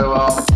So, 0.00 0.14
um, 0.14 0.46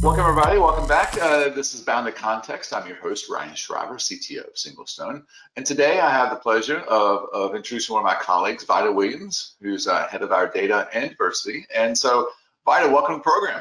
welcome 0.00 0.20
everybody. 0.20 0.58
Welcome 0.58 0.86
back. 0.86 1.20
Uh, 1.20 1.48
this 1.48 1.74
is 1.74 1.80
Bounded 1.80 2.14
Context. 2.14 2.72
I'm 2.72 2.86
your 2.86 2.98
host, 2.98 3.28
Ryan 3.28 3.56
Schreiber, 3.56 3.96
CTO 3.96 4.46
of 4.46 4.54
Singlestone. 4.54 5.24
And 5.56 5.66
today 5.66 5.98
I 5.98 6.08
have 6.08 6.30
the 6.30 6.36
pleasure 6.36 6.78
of, 6.82 7.28
of 7.32 7.56
introducing 7.56 7.94
one 7.94 8.04
of 8.04 8.06
my 8.06 8.14
colleagues, 8.14 8.62
Vida 8.62 8.92
Williams, 8.92 9.56
who's 9.60 9.88
uh, 9.88 10.06
head 10.06 10.22
of 10.22 10.30
our 10.30 10.46
data 10.46 10.88
and 10.94 11.10
diversity. 11.10 11.66
And 11.74 11.98
so, 11.98 12.28
Vida, 12.64 12.88
welcome 12.92 13.14
to 13.14 13.18
the 13.18 13.24
program. 13.24 13.60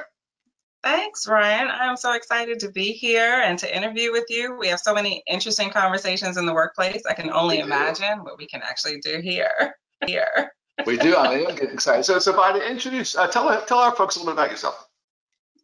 Thanks, 0.84 1.28
Ryan. 1.28 1.70
I'm 1.72 1.98
so 1.98 2.14
excited 2.14 2.60
to 2.60 2.70
be 2.70 2.92
here 2.92 3.42
and 3.44 3.58
to 3.58 3.76
interview 3.76 4.12
with 4.12 4.26
you. 4.30 4.56
We 4.60 4.68
have 4.68 4.80
so 4.80 4.94
many 4.94 5.24
interesting 5.28 5.72
conversations 5.72 6.38
in 6.38 6.46
the 6.46 6.54
workplace. 6.54 7.02
I 7.10 7.16
can 7.16 7.32
only 7.32 7.62
imagine 7.62 8.24
what 8.24 8.38
we 8.38 8.46
can 8.46 8.62
actually 8.62 9.00
do 9.00 9.22
here. 9.22 9.74
Here 10.06 10.54
we 10.86 10.98
do. 10.98 11.16
I 11.16 11.46
I'm 11.48 11.56
getting 11.56 11.74
excited. 11.74 12.04
So, 12.04 12.20
so 12.20 12.34
Vida, 12.34 12.68
introduce, 12.70 13.16
uh, 13.16 13.28
tell 13.28 13.64
tell 13.66 13.80
our 13.80 13.96
folks 13.96 14.16
a 14.16 14.20
little 14.20 14.34
bit 14.34 14.40
about 14.40 14.52
yourself. 14.52 14.88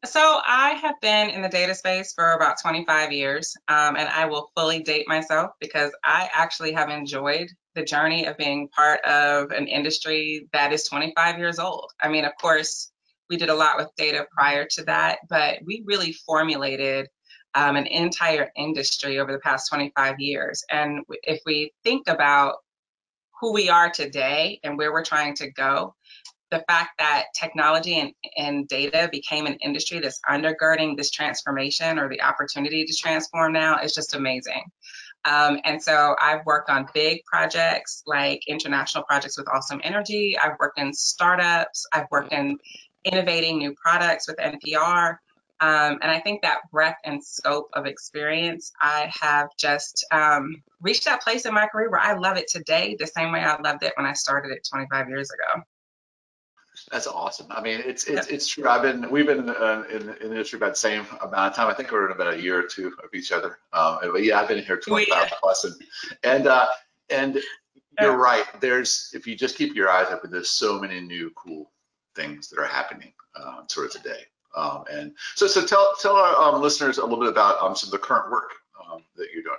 So 0.06 0.40
I 0.46 0.72
have 0.82 0.96
been 1.02 1.30
in 1.30 1.42
the 1.42 1.50
data 1.50 1.76
space 1.76 2.14
for 2.14 2.32
about 2.32 2.56
25 2.62 3.12
years, 3.12 3.54
um, 3.68 3.98
and 3.98 4.08
I 4.08 4.26
will 4.26 4.50
fully 4.56 4.82
date 4.82 5.10
myself 5.10 5.52
because 5.60 5.92
I 6.06 6.30
actually 6.34 6.72
have 6.72 6.90
enjoyed 6.90 7.50
the 7.76 7.84
journey 7.84 8.26
of 8.26 8.38
being 8.38 8.70
part 8.70 9.02
of 9.04 9.52
an 9.52 9.68
industry 9.68 10.48
that 10.54 10.72
is 10.72 10.88
25 10.88 11.38
years 11.38 11.60
old. 11.60 11.92
I 12.02 12.08
mean, 12.08 12.24
of 12.24 12.32
course, 12.40 12.92
we 13.30 13.36
did 13.36 13.50
a 13.50 13.54
lot 13.54 13.78
with 13.78 13.90
data 13.98 14.26
prior 14.32 14.66
to 14.72 14.84
that, 14.86 15.20
but 15.30 15.60
we 15.66 15.84
really 15.86 16.14
formulated 16.14 17.10
um, 17.56 17.76
an 17.76 17.86
entire 17.88 18.52
industry 18.56 19.20
over 19.20 19.34
the 19.34 19.40
past 19.40 19.70
25 19.70 20.20
years. 20.20 20.64
And 20.72 21.02
if 21.24 21.42
we 21.46 21.74
think 21.84 22.08
about 22.08 22.56
who 23.40 23.54
we 23.54 23.70
are 23.70 23.90
today 23.90 24.60
and 24.64 24.78
where 24.78 24.92
we're 24.92 25.04
trying 25.04 25.34
to 25.36 25.50
go, 25.52 25.96
the 26.52 26.64
fact 26.68 26.92
that 26.98 27.26
technology 27.36 28.00
and, 28.00 28.12
and 28.38 28.68
data 28.68 29.08
became 29.12 29.46
an 29.46 29.54
industry 29.56 30.00
that's 30.00 30.20
undergirding 30.30 30.98
this 30.98 31.12
transformation 31.12 32.00
or 32.00 32.10
the 32.10 32.22
opportunity 32.22 32.86
to 32.86 32.94
transform 32.94 33.54
now 33.54 33.80
is 33.80 33.94
just 33.94 34.16
amazing. 34.16 34.64
Um, 35.26 35.60
and 35.66 35.82
so 35.82 36.16
I've 36.22 36.46
worked 36.46 36.70
on 36.70 36.88
big 36.94 37.24
projects 37.26 38.04
like 38.08 38.42
international 38.48 39.04
projects 39.04 39.38
with 39.38 39.48
Awesome 39.50 39.82
Energy. 39.84 40.38
I've 40.42 40.58
worked 40.60 40.80
in 40.80 40.94
startups. 40.94 41.86
I've 41.94 42.08
worked 42.10 42.34
in 42.34 42.58
innovating 43.06 43.58
new 43.60 43.76
products 43.76 44.28
with 44.28 44.38
NPR. 44.38 45.18
Um, 45.62 46.00
and 46.02 46.10
I 46.10 46.20
think 46.20 46.42
that 46.42 46.60
breadth 46.72 47.00
and 47.04 47.24
scope 47.24 47.70
of 47.74 47.86
experience, 47.86 48.72
I 48.82 49.12
have 49.20 49.50
just 49.58 50.06
um, 50.12 50.64
reached 50.82 51.06
that 51.06 51.22
place 51.22 51.46
in 51.46 51.54
my 51.54 51.68
career 51.68 51.90
where 51.90 52.00
I 52.00 52.14
love 52.14 52.38
it 52.38 52.48
today 52.48 52.96
the 52.98 53.08
same 53.08 53.32
way 53.32 53.42
I 53.42 53.60
loved 53.62 53.84
it 53.84 53.94
when 53.98 54.06
I 54.06 54.14
started 54.14 54.52
it 54.52 54.68
25 54.70 55.10
years 55.10 55.30
ago. 55.32 55.64
That's 56.92 57.08
awesome. 57.08 57.48
I 57.50 57.62
mean, 57.62 57.82
it's 57.86 58.06
it's 58.06 58.28
it's 58.28 58.48
true. 58.48 58.68
I've 58.68 58.82
been 58.82 59.10
we've 59.12 59.26
been 59.26 59.50
uh, 59.50 59.84
in, 59.92 60.02
in 60.02 60.08
the 60.08 60.32
industry 60.32 60.58
about 60.58 60.72
the 60.72 60.80
same 60.80 61.06
amount 61.22 61.52
of 61.52 61.54
time. 61.54 61.68
I 61.68 61.74
think 61.74 61.92
we're 61.92 62.06
in 62.06 62.14
about 62.14 62.36
a 62.36 62.42
year 62.42 62.58
or 62.58 62.64
two 62.64 62.88
of 63.04 63.14
each 63.14 63.34
other. 63.34 63.58
Um, 63.74 64.00
but 64.02 64.24
yeah, 64.24 64.40
I've 64.40 64.48
been 64.48 64.64
here 64.64 64.80
25 64.80 65.08
yeah. 65.10 65.30
plus, 65.42 65.66
and 65.66 65.76
and 66.24 66.48
uh, 66.48 66.68
and 67.10 67.40
you're 68.00 68.18
right. 68.18 68.46
There's 68.62 69.12
if 69.14 69.28
you 69.28 69.36
just 69.36 69.58
keep 69.58 69.76
your 69.76 69.90
eyes 69.90 70.08
open, 70.10 70.32
there's 70.32 70.50
so 70.50 70.80
many 70.80 71.02
new 71.02 71.32
cool 71.36 71.70
things 72.16 72.50
that 72.50 72.60
are 72.60 72.68
happening 72.68 73.14
uh, 73.36 73.62
sort 73.68 73.88
of 73.88 74.02
today. 74.02 74.24
Um, 74.56 74.84
and 74.92 75.14
so, 75.36 75.48
so 75.48 75.66
tell 75.66 75.94
tell 76.02 76.16
our 76.16 76.54
um, 76.54 76.62
listeners 76.62 76.98
a 76.98 77.04
little 77.04 77.20
bit 77.20 77.30
about 77.30 77.62
um, 77.62 77.76
some 77.76 77.88
of 77.88 77.92
the 77.92 78.00
current 78.00 78.32
work 78.32 78.52
um, 78.80 79.04
that 79.16 79.28
you're 79.34 79.44
doing. 79.44 79.56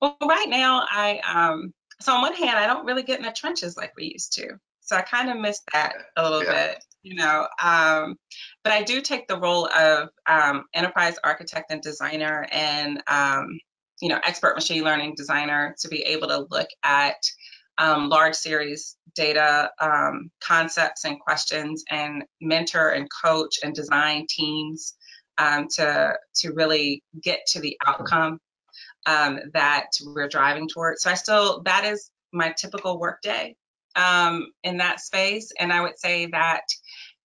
Well, 0.00 0.16
right 0.22 0.48
now, 0.48 0.86
I 0.90 1.20
um, 1.20 1.72
so 2.00 2.12
on 2.12 2.22
one 2.22 2.34
hand, 2.34 2.58
I 2.58 2.66
don't 2.66 2.84
really 2.84 3.02
get 3.02 3.18
in 3.18 3.24
the 3.24 3.32
trenches 3.32 3.76
like 3.76 3.92
we 3.96 4.12
used 4.12 4.32
to. 4.34 4.58
So 4.80 4.96
I 4.96 5.02
kind 5.02 5.30
of 5.30 5.38
miss 5.38 5.62
that 5.72 5.94
a 6.16 6.22
little 6.22 6.44
yeah. 6.44 6.66
bit, 6.66 6.84
you 7.02 7.14
know. 7.14 7.48
Um, 7.62 8.18
but 8.62 8.72
I 8.72 8.82
do 8.82 9.00
take 9.00 9.26
the 9.28 9.38
role 9.38 9.66
of 9.74 10.10
um, 10.26 10.64
enterprise 10.74 11.16
architect 11.24 11.70
and 11.70 11.80
designer 11.80 12.46
and, 12.52 13.02
um, 13.08 13.58
you 14.02 14.10
know, 14.10 14.20
expert 14.24 14.54
machine 14.56 14.84
learning 14.84 15.14
designer 15.16 15.74
to 15.78 15.88
be 15.88 16.02
able 16.02 16.28
to 16.28 16.46
look 16.50 16.68
at 16.82 17.16
um, 17.78 18.08
large 18.08 18.34
series 18.34 18.96
data 19.14 19.70
um, 19.80 20.30
concepts 20.40 21.04
and 21.04 21.20
questions 21.20 21.84
and 21.90 22.24
mentor 22.40 22.90
and 22.90 23.08
coach 23.24 23.58
and 23.62 23.74
design 23.74 24.26
teams 24.28 24.94
um, 25.38 25.68
to 25.68 26.14
to 26.34 26.52
really 26.52 27.02
get 27.22 27.40
to 27.46 27.60
the 27.60 27.76
outcome 27.86 28.38
um, 29.06 29.40
that 29.52 29.86
we're 30.04 30.28
driving 30.28 30.68
towards. 30.68 31.02
So 31.02 31.10
I 31.10 31.14
still 31.14 31.62
that 31.62 31.84
is 31.84 32.10
my 32.32 32.54
typical 32.56 32.98
work 32.98 33.20
day 33.22 33.56
um, 33.96 34.46
in 34.62 34.78
that 34.78 35.00
space, 35.00 35.52
and 35.58 35.72
I 35.72 35.80
would 35.80 35.98
say 35.98 36.26
that 36.26 36.62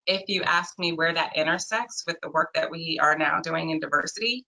if 0.06 0.24
you 0.28 0.42
ask 0.42 0.78
me 0.80 0.94
where 0.94 1.14
that 1.14 1.36
intersects 1.36 2.04
with 2.08 2.18
the 2.22 2.32
work 2.32 2.50
that 2.56 2.72
we 2.72 2.98
are 3.00 3.18
now 3.18 3.40
doing 3.42 3.70
in 3.70 3.80
diversity, 3.80 4.44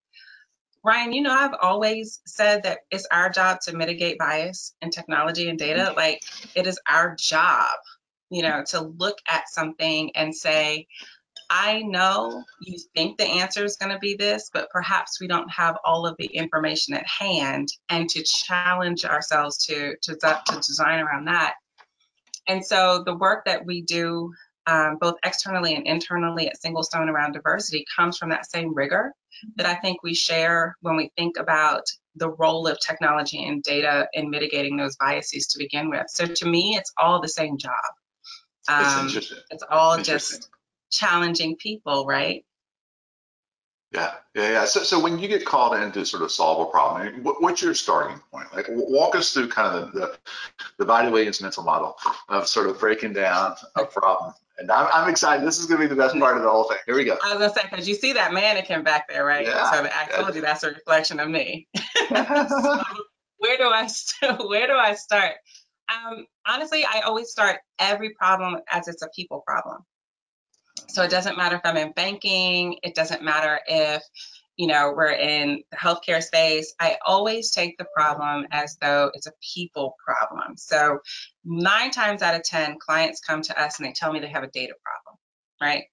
Ryan, 0.84 1.14
you 1.14 1.22
know, 1.22 1.34
I've 1.34 1.56
always 1.62 2.22
said 2.26 2.64
that 2.64 2.80
it's 2.90 3.08
our 3.12 3.30
job 3.30 3.60
to 3.62 3.76
mitigate 3.76 4.18
bias 4.18 4.74
in 4.82 4.90
technology 4.90 5.48
and 5.48 5.60
data. 5.60 5.86
Mm-hmm. 5.88 5.98
Like, 5.98 6.22
it 6.56 6.66
is 6.66 6.80
our 6.90 7.16
job, 7.20 7.78
you 8.30 8.42
know, 8.42 8.64
to 8.70 8.82
look 8.82 9.20
at 9.30 9.50
something 9.50 10.12
and 10.16 10.36
say, 10.36 10.88
I 11.52 11.82
know 11.82 12.44
you 12.62 12.80
think 12.96 13.18
the 13.18 13.26
answer 13.26 13.66
is 13.66 13.76
going 13.76 13.92
to 13.92 14.00
be 14.00 14.16
this, 14.16 14.50
but 14.54 14.70
perhaps 14.72 15.20
we 15.20 15.28
don't 15.28 15.52
have 15.52 15.78
all 15.84 16.08
of 16.08 16.16
the 16.18 16.28
information 16.28 16.96
at 16.96 17.06
hand, 17.06 17.68
and 17.90 18.10
to 18.10 18.24
challenge 18.24 19.04
ourselves 19.04 19.66
to 19.66 19.96
to, 20.04 20.16
to 20.16 20.56
design 20.56 21.02
around 21.02 21.26
that. 21.26 21.56
And 22.48 22.66
so 22.66 23.04
the 23.06 23.18
work 23.18 23.46
that 23.46 23.66
we 23.66 23.82
do 23.82 24.34
um, 24.66 24.98
both 25.00 25.16
externally 25.26 25.76
and 25.76 25.86
internally 25.86 26.48
at 26.48 26.60
Singlestone 26.60 27.10
around 27.10 27.34
diversity 27.34 27.86
comes 27.96 28.18
from 28.18 28.30
that 28.30 28.50
same 28.50 28.74
rigor 28.74 29.14
that 29.56 29.66
I 29.66 29.76
think 29.76 30.04
we 30.04 30.14
share 30.14 30.78
when 30.82 30.96
we 30.96 31.12
think 31.18 31.38
about 31.38 31.84
the 32.16 32.30
role 32.30 32.68
of 32.68 32.80
technology 32.80 33.46
and 33.46 33.64
data 33.64 34.08
in 34.14 34.30
mitigating 34.30 34.78
those 34.78 34.96
biases 34.98 35.48
to 35.48 35.60
begin 35.60 35.90
with. 35.90 36.06
So 36.10 36.26
to 36.26 36.46
me, 36.46 36.76
it's 36.78 36.92
all 36.98 37.22
the 37.22 37.30
same 37.30 37.58
job. 37.58 37.72
Um, 38.68 39.10
it's, 39.10 39.64
all 39.70 39.98
just 39.98 40.50
challenging 40.92 41.56
people, 41.56 42.06
right? 42.06 42.46
Yeah, 43.92 44.14
yeah, 44.36 44.52
yeah. 44.52 44.66
So, 44.66 44.84
so 44.84 45.00
when 45.02 45.20
you 45.20 45.28
get 45.28 45.46
called 45.46 45.76
in 45.76 45.92
to 45.92 46.06
sort 46.06 46.24
of 46.24 46.32
solve 46.32 46.66
a 46.66 46.72
problem, 46.72 47.24
what, 47.24 47.42
what's 47.42 47.62
your 47.62 47.74
starting 47.74 48.22
point? 48.32 48.48
Like, 48.54 48.68
walk 48.70 49.16
us 49.16 49.34
through 49.34 49.50
kind 49.50 49.76
of 49.76 49.92
the 49.92 50.00
the, 50.00 50.18
the 50.80 50.86
Vida 50.86 51.12
Williams 51.12 51.42
mental 51.42 51.64
model 51.64 51.98
of 52.30 52.48
sort 52.48 52.68
of 52.68 52.80
breaking 52.80 53.14
down 53.14 53.56
a 53.76 53.86
problem. 53.86 54.34
And 54.62 54.72
I'm, 54.72 54.88
I'm 54.94 55.10
excited. 55.10 55.46
This 55.46 55.58
is 55.58 55.66
going 55.66 55.82
to 55.82 55.88
be 55.88 55.90
the 55.90 56.00
best 56.00 56.18
part 56.18 56.38
of 56.38 56.44
the 56.44 56.50
whole 56.50 56.66
thing. 56.66 56.78
Here 56.86 56.96
we 56.96 57.04
go. 57.04 57.18
I 57.24 57.36
was 57.36 57.40
gonna 57.40 57.54
say 57.54 57.68
because 57.70 57.90
you 57.90 57.96
see 57.96 58.14
that 58.14 58.32
mannequin 58.32 58.84
back 58.84 59.10
there, 59.10 59.26
right? 59.26 59.48
Yeah. 59.48 59.72
So 59.72 59.90
I 59.92 60.22
told 60.22 60.36
you 60.36 60.42
that's 60.42 60.64
a 60.64 60.70
reflection 60.70 61.20
of 61.20 61.30
me. 61.30 61.68
so 61.76 62.06
where 63.38 63.58
do 63.58 63.64
I 63.64 63.90
where 64.46 64.68
do 64.68 64.74
I 64.74 64.94
start? 64.94 65.34
Um, 65.92 66.28
honestly, 66.48 66.86
I 66.86 67.02
always 67.02 67.30
start 67.32 67.60
every 67.80 68.12
problem 68.12 68.62
as 68.72 68.88
it's 68.88 69.02
a 69.02 69.10
people 69.16 69.44
problem. 69.46 69.80
So 70.90 71.02
it 71.02 71.10
doesn't 71.10 71.38
matter 71.38 71.56
if 71.56 71.62
I'm 71.64 71.78
in 71.78 71.92
banking, 71.94 72.78
it 72.84 72.94
doesn't 72.94 73.24
matter 73.24 73.60
if 73.66 74.04
you 74.62 74.68
know 74.68 74.94
we're 74.96 75.14
in 75.14 75.64
the 75.72 75.78
healthcare 75.78 76.22
space. 76.22 76.76
I 76.80 76.96
always 77.04 77.50
take 77.50 77.80
the 77.80 77.88
problem 77.98 78.46
as 78.52 78.78
though 78.80 79.10
it's 79.16 79.26
a 79.26 79.34
people 79.56 79.96
problem. 80.06 80.56
So 80.56 81.00
nine 81.44 81.90
times 81.90 82.22
out 82.22 82.36
of 82.36 82.44
ten, 82.44 82.78
clients 82.78 83.22
come 83.22 83.42
to 83.42 83.60
us 83.60 83.80
and 83.80 83.88
they 83.88 83.92
tell 83.94 84.14
me 84.14 84.20
they 84.20 84.30
have 84.30 84.44
a 84.44 84.52
data 84.52 84.76
problem, 84.86 85.20
right? 85.60 85.86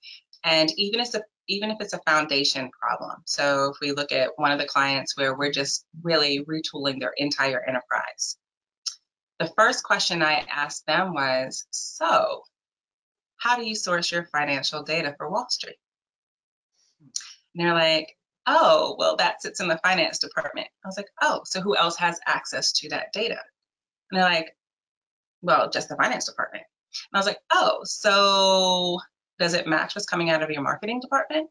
And 0.44 0.70
even 0.76 1.00
if 1.00 1.06
it's 1.06 1.14
a 1.14 1.22
even 1.48 1.70
if 1.70 1.78
it's 1.80 1.94
a 1.94 2.00
foundation 2.06 2.68
problem. 2.78 3.22
So 3.24 3.70
if 3.70 3.78
we 3.80 3.92
look 3.92 4.12
at 4.12 4.32
one 4.36 4.52
of 4.52 4.58
the 4.58 4.66
clients 4.66 5.16
where 5.16 5.34
we're 5.34 5.50
just 5.50 5.86
really 6.02 6.44
retooling 6.44 7.00
their 7.00 7.14
entire 7.16 7.64
enterprise. 7.66 8.36
The 9.38 9.50
first 9.56 9.82
question 9.82 10.22
I 10.22 10.44
asked 10.50 10.84
them 10.84 11.14
was, 11.14 11.64
so 11.70 12.42
how 13.38 13.56
do 13.56 13.66
you 13.66 13.74
source 13.74 14.12
your 14.12 14.26
financial 14.26 14.82
data 14.82 15.14
for 15.16 15.30
Wall 15.30 15.46
Street? 15.48 15.76
And 17.54 17.64
they're 17.64 17.72
like, 17.72 18.14
oh, 18.48 18.96
well, 18.98 19.16
that 19.16 19.42
sits 19.42 19.60
in 19.60 19.68
the 19.68 19.78
finance 19.84 20.18
department. 20.18 20.66
I 20.84 20.88
was 20.88 20.96
like, 20.96 21.10
oh, 21.22 21.42
so 21.44 21.60
who 21.60 21.76
else 21.76 21.96
has 21.98 22.18
access 22.26 22.72
to 22.72 22.88
that 22.88 23.12
data? 23.12 23.38
And 24.10 24.18
they're 24.18 24.28
like, 24.28 24.56
well, 25.42 25.70
just 25.70 25.88
the 25.88 25.96
finance 25.96 26.24
department. 26.26 26.64
And 27.12 27.16
I 27.16 27.18
was 27.18 27.26
like, 27.26 27.38
oh, 27.52 27.80
so 27.84 28.98
does 29.38 29.54
it 29.54 29.66
match 29.66 29.94
what's 29.94 30.06
coming 30.06 30.30
out 30.30 30.42
of 30.42 30.50
your 30.50 30.62
marketing 30.62 31.00
department? 31.00 31.50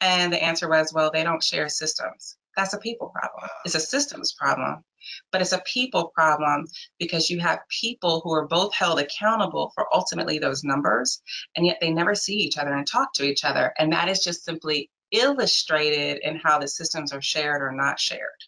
And 0.00 0.32
the 0.32 0.42
answer 0.42 0.68
was, 0.68 0.92
well, 0.92 1.10
they 1.12 1.24
don't 1.24 1.42
share 1.42 1.68
systems. 1.68 2.36
That's 2.56 2.74
a 2.74 2.78
people 2.78 3.08
problem. 3.08 3.48
It's 3.64 3.74
a 3.74 3.80
systems 3.80 4.32
problem, 4.32 4.84
but 5.32 5.40
it's 5.40 5.52
a 5.52 5.62
people 5.64 6.10
problem 6.14 6.66
because 6.98 7.30
you 7.30 7.38
have 7.40 7.60
people 7.80 8.20
who 8.22 8.32
are 8.32 8.46
both 8.46 8.74
held 8.74 8.98
accountable 8.98 9.72
for 9.74 9.86
ultimately 9.94 10.38
those 10.38 10.64
numbers, 10.64 11.22
and 11.56 11.64
yet 11.64 11.78
they 11.80 11.90
never 11.90 12.14
see 12.14 12.34
each 12.34 12.58
other 12.58 12.74
and 12.74 12.86
talk 12.86 13.12
to 13.14 13.24
each 13.24 13.44
other. 13.44 13.72
And 13.78 13.92
that 13.92 14.08
is 14.08 14.20
just 14.20 14.44
simply 14.44 14.90
illustrated 15.12 16.20
in 16.22 16.36
how 16.36 16.58
the 16.58 16.68
systems 16.68 17.12
are 17.12 17.22
shared 17.22 17.62
or 17.62 17.72
not 17.72 17.98
shared. 17.98 18.44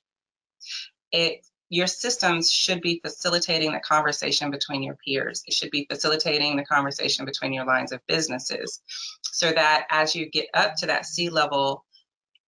It 1.10 1.46
your 1.68 1.86
systems 1.86 2.52
should 2.52 2.82
be 2.82 3.00
facilitating 3.02 3.72
the 3.72 3.80
conversation 3.80 4.50
between 4.50 4.82
your 4.82 4.98
peers. 5.02 5.42
It 5.46 5.54
should 5.54 5.70
be 5.70 5.86
facilitating 5.90 6.54
the 6.54 6.66
conversation 6.66 7.24
between 7.24 7.54
your 7.54 7.64
lines 7.64 7.92
of 7.92 8.06
businesses 8.06 8.82
so 9.22 9.50
that 9.52 9.86
as 9.88 10.14
you 10.14 10.28
get 10.28 10.48
up 10.52 10.74
to 10.76 10.86
that 10.86 11.06
C 11.06 11.30
level, 11.30 11.86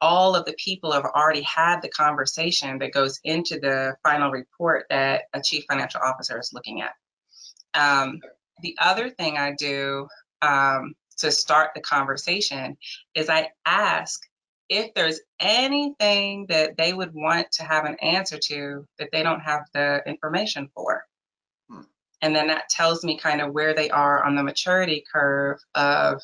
all 0.02 0.37
of 0.37 0.44
the 0.44 0.52
people 0.58 0.93
have 0.93 1.06
already 1.06 1.40
had 1.40 1.81
the 1.81 1.88
conversation 1.88 2.78
that 2.81 2.93
goes 2.93 3.19
into 3.25 3.58
the 3.58 3.96
final 4.02 4.31
report 4.31 4.84
that 4.90 5.22
a 5.32 5.40
chief 5.40 5.64
financial 5.70 6.02
officer 6.05 6.38
is 6.38 6.52
looking 6.52 6.82
at. 6.82 6.93
Um, 7.72 8.20
the 8.61 8.76
other 8.78 9.08
thing 9.08 9.38
I 9.38 9.55
do 9.55 10.06
um, 10.43 10.94
to 11.19 11.31
start 11.31 11.70
the 11.75 11.81
conversation 11.81 12.76
is 13.14 13.28
I 13.28 13.50
ask 13.66 14.20
if 14.69 14.94
there's 14.94 15.20
anything 15.40 16.46
that 16.49 16.76
they 16.76 16.93
would 16.93 17.12
want 17.14 17.50
to 17.52 17.64
have 17.64 17.84
an 17.84 17.96
answer 18.00 18.38
to 18.38 18.87
that 18.99 19.11
they 19.12 19.22
don't 19.22 19.40
have 19.40 19.62
the 19.75 20.02
information 20.06 20.70
for. 20.75 21.05
Hmm. 21.69 21.82
And 22.22 22.34
then 22.34 22.49
that 22.49 22.69
tells 22.70 23.05
me 23.05 23.19
kind 23.19 23.40
of 23.40 23.52
where 23.52 23.75
they 23.75 23.90
are 23.90 24.25
on 24.25 24.34
the 24.34 24.43
maturity 24.43 25.05
curve 25.12 25.58
of 25.75 26.22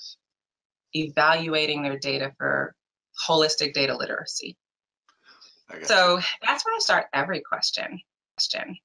evaluating 0.94 1.82
their 1.82 1.98
data 1.98 2.32
for 2.38 2.74
holistic 3.28 3.74
data 3.74 3.96
literacy. 3.96 4.56
So 5.82 6.20
that's 6.44 6.64
where 6.64 6.74
I 6.74 6.78
start 6.80 7.06
every 7.12 7.40
question. 7.40 8.00
Question. 8.36 8.76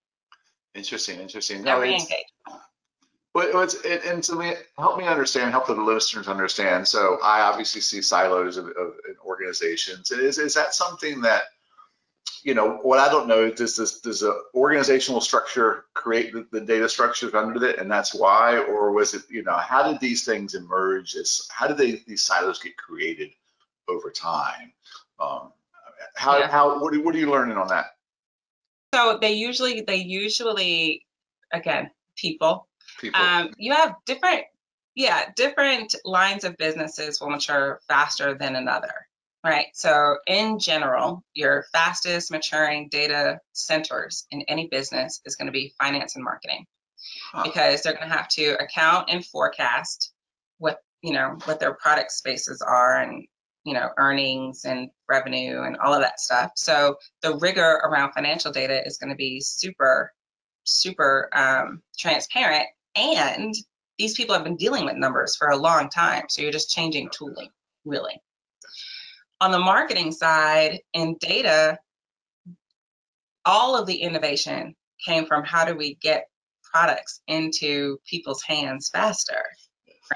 Interesting, 0.76 1.20
interesting. 1.20 1.64
No, 1.64 1.78
every 1.78 1.94
engagement. 1.94 2.24
But 3.36 3.50
it's, 3.54 3.74
it, 3.84 4.06
and 4.06 4.24
to 4.24 4.36
me, 4.38 4.54
help 4.78 4.98
me 4.98 5.04
understand, 5.08 5.52
help 5.52 5.68
the 5.68 5.74
listeners 5.74 6.30
understand. 6.30 6.88
So 6.88 7.20
I 7.22 7.42
obviously 7.42 7.82
see 7.82 8.02
silos 8.02 8.56
of, 8.56 8.68
of 8.68 8.94
organizations. 9.26 10.10
Is 10.10 10.38
is 10.38 10.54
that 10.54 10.74
something 10.74 11.20
that 11.20 11.42
you 12.44 12.54
know 12.54 12.80
what 12.82 12.98
I 12.98 13.10
don't 13.10 13.28
know? 13.28 13.44
is 13.44 13.58
Does 13.58 13.76
this 13.76 14.00
does 14.00 14.22
the 14.22 14.42
organizational 14.54 15.20
structure 15.20 15.84
create 15.94 16.32
the, 16.32 16.48
the 16.50 16.62
data 16.62 16.88
structures 16.88 17.34
under 17.34 17.62
it, 17.66 17.78
and 17.78 17.92
that's 17.92 18.16
why, 18.16 18.58
or 18.58 18.94
was 18.94 19.14
it 19.14 19.24
you 19.30 19.44
know 19.44 19.58
how 19.58 19.92
did 19.92 20.00
these 20.00 20.24
things 20.24 20.56
emerge? 20.56 21.18
As 21.18 21.46
how 21.52 21.68
did 21.68 21.76
they 21.76 22.02
these 22.08 22.24
silos 22.24 22.60
get 22.60 22.78
created 22.78 23.32
over 23.90 24.12
time? 24.12 24.72
Um, 25.20 25.52
how 26.16 26.38
yeah. 26.38 26.48
how 26.50 26.80
what, 26.80 26.98
what 27.04 27.14
are 27.14 27.20
you 27.20 27.30
learning 27.30 27.58
on 27.58 27.68
that? 27.68 27.98
So 28.94 29.18
they 29.20 29.34
usually 29.34 29.82
they 29.82 29.98
usually 29.98 31.06
again 31.52 31.92
people 32.16 32.70
people. 33.00 33.22
Um, 33.22 33.54
you 33.58 33.74
have 33.74 33.96
different, 34.06 34.44
yeah, 34.96 35.32
different 35.36 35.96
lines 36.06 36.44
of 36.44 36.58
businesses 36.58 37.20
will 37.20 37.30
mature 37.30 37.80
faster 37.88 38.36
than 38.36 38.56
another, 38.56 38.94
right? 39.44 39.68
So 39.74 40.18
in 40.28 40.60
general, 40.60 41.24
your 41.34 41.66
fastest 41.72 42.32
maturing 42.32 42.90
data 42.90 43.40
centers 43.54 44.26
in 44.32 44.42
any 44.44 44.68
business 44.68 45.22
is 45.26 45.36
going 45.36 45.48
to 45.48 45.52
be 45.52 45.74
finance 45.80 46.16
and 46.16 46.24
marketing 46.24 46.66
huh. 47.32 47.44
because 47.44 47.82
they're 47.82 47.94
going 47.94 48.10
to 48.10 48.16
have 48.16 48.28
to 48.30 48.62
account 48.62 49.10
and 49.10 49.26
forecast 49.26 50.12
what 50.58 50.80
you 51.02 51.14
know 51.14 51.38
what 51.46 51.60
their 51.60 51.74
product 51.74 52.12
spaces 52.12 52.62
are 52.62 53.02
and 53.02 53.26
you 53.64 53.74
know 53.74 53.90
earnings 53.98 54.66
and 54.66 54.90
revenue 55.10 55.62
and 55.64 55.78
all 55.78 55.94
of 55.94 56.02
that 56.02 56.20
stuff 56.20 56.52
so 56.56 56.96
the 57.22 57.38
rigor 57.38 57.82
around 57.84 58.12
financial 58.14 58.52
data 58.52 58.86
is 58.86 58.98
going 58.98 59.10
to 59.10 59.16
be 59.16 59.42
super 59.42 60.12
super 60.64 61.30
um, 61.34 61.82
transparent 61.98 62.66
and 62.96 63.54
these 63.98 64.16
people 64.16 64.36
have 64.36 64.44
been 64.44 64.58
dealing 64.58 64.86
with 64.86 64.96
numbers 64.96 65.36
for 65.36 65.50
a 65.50 65.58
long 65.58 65.90
time. 65.90 66.26
So 66.30 66.42
you're 66.42 66.52
just 66.52 66.72
changing 66.72 67.10
tooling, 67.12 67.50
really. 67.86 68.20
On 69.42 69.52
the 69.52 69.60
marketing 69.60 70.12
side 70.12 70.80
and 70.94 71.18
data, 71.20 71.78
all 73.46 73.78
of 73.78 73.88
the 73.88 73.96
innovation 73.96 74.76
came 75.06 75.26
from 75.26 75.44
how 75.44 75.66
do 75.66 75.76
we 75.76 75.96
get 75.96 76.28
products 76.64 77.22
into 77.28 77.98
people's 78.10 78.42
hands 78.42 78.90
faster, 78.90 79.44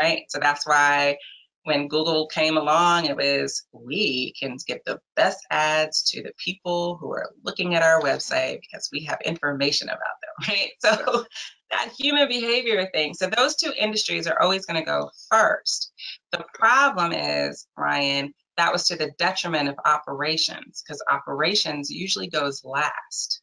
right? 0.01 0.23
So 0.29 0.39
that's 0.39 0.65
why 0.67 1.17
when 1.63 1.87
Google 1.87 2.27
came 2.27 2.57
along, 2.57 3.05
it 3.05 3.15
was 3.15 3.63
we 3.71 4.33
can 4.39 4.57
get 4.65 4.83
the 4.85 4.99
best 5.15 5.39
ads 5.51 6.03
to 6.11 6.23
the 6.23 6.33
people 6.43 6.97
who 6.97 7.11
are 7.11 7.29
looking 7.43 7.75
at 7.75 7.83
our 7.83 8.01
website 8.01 8.59
because 8.61 8.89
we 8.91 9.03
have 9.03 9.19
information 9.23 9.89
about 9.89 9.99
them, 10.21 10.28
right? 10.47 10.69
So 10.81 11.25
that 11.71 11.93
human 11.99 12.27
behavior 12.27 12.89
thing. 12.93 13.13
So 13.13 13.27
those 13.27 13.55
two 13.55 13.71
industries 13.77 14.25
are 14.25 14.41
always 14.41 14.65
going 14.65 14.79
to 14.79 14.85
go 14.85 15.11
first. 15.29 15.91
The 16.31 16.43
problem 16.53 17.11
is, 17.11 17.67
Ryan, 17.77 18.33
that 18.57 18.73
was 18.73 18.87
to 18.87 18.95
the 18.95 19.11
detriment 19.19 19.69
of 19.69 19.75
operations 19.85 20.83
because 20.83 21.01
operations 21.11 21.91
usually 21.91 22.27
goes 22.27 22.63
last 22.63 23.41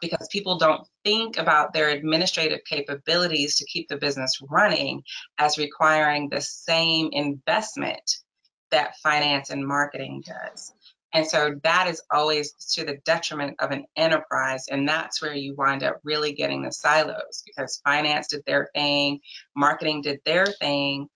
because 0.00 0.28
people 0.30 0.58
don't 0.58 0.86
think 1.04 1.38
about 1.38 1.72
their 1.72 1.88
administrative 1.88 2.60
capabilities 2.68 3.56
to 3.56 3.66
keep 3.66 3.88
the 3.88 3.96
business 3.96 4.38
running 4.50 5.02
as 5.38 5.58
requiring 5.58 6.28
the 6.28 6.40
same 6.40 7.08
investment 7.12 8.18
that 8.70 8.96
finance 9.02 9.50
and 9.50 9.66
marketing 9.66 10.22
does. 10.26 10.72
And 11.14 11.26
so 11.26 11.54
that 11.62 11.86
is 11.86 12.02
always 12.10 12.52
to 12.74 12.84
the 12.84 12.98
detriment 13.04 13.54
of 13.60 13.70
an 13.70 13.84
enterprise. 13.96 14.64
And 14.68 14.88
that's 14.88 15.22
where 15.22 15.32
you 15.32 15.54
wind 15.54 15.84
up 15.84 16.00
really 16.02 16.32
getting 16.32 16.62
the 16.62 16.72
silos 16.72 17.44
because 17.46 17.80
finance 17.84 18.26
did 18.26 18.42
their 18.46 18.68
thing, 18.74 19.20
marketing 19.54 20.02
did 20.02 20.20
their 20.26 20.44
thing, 20.46 21.06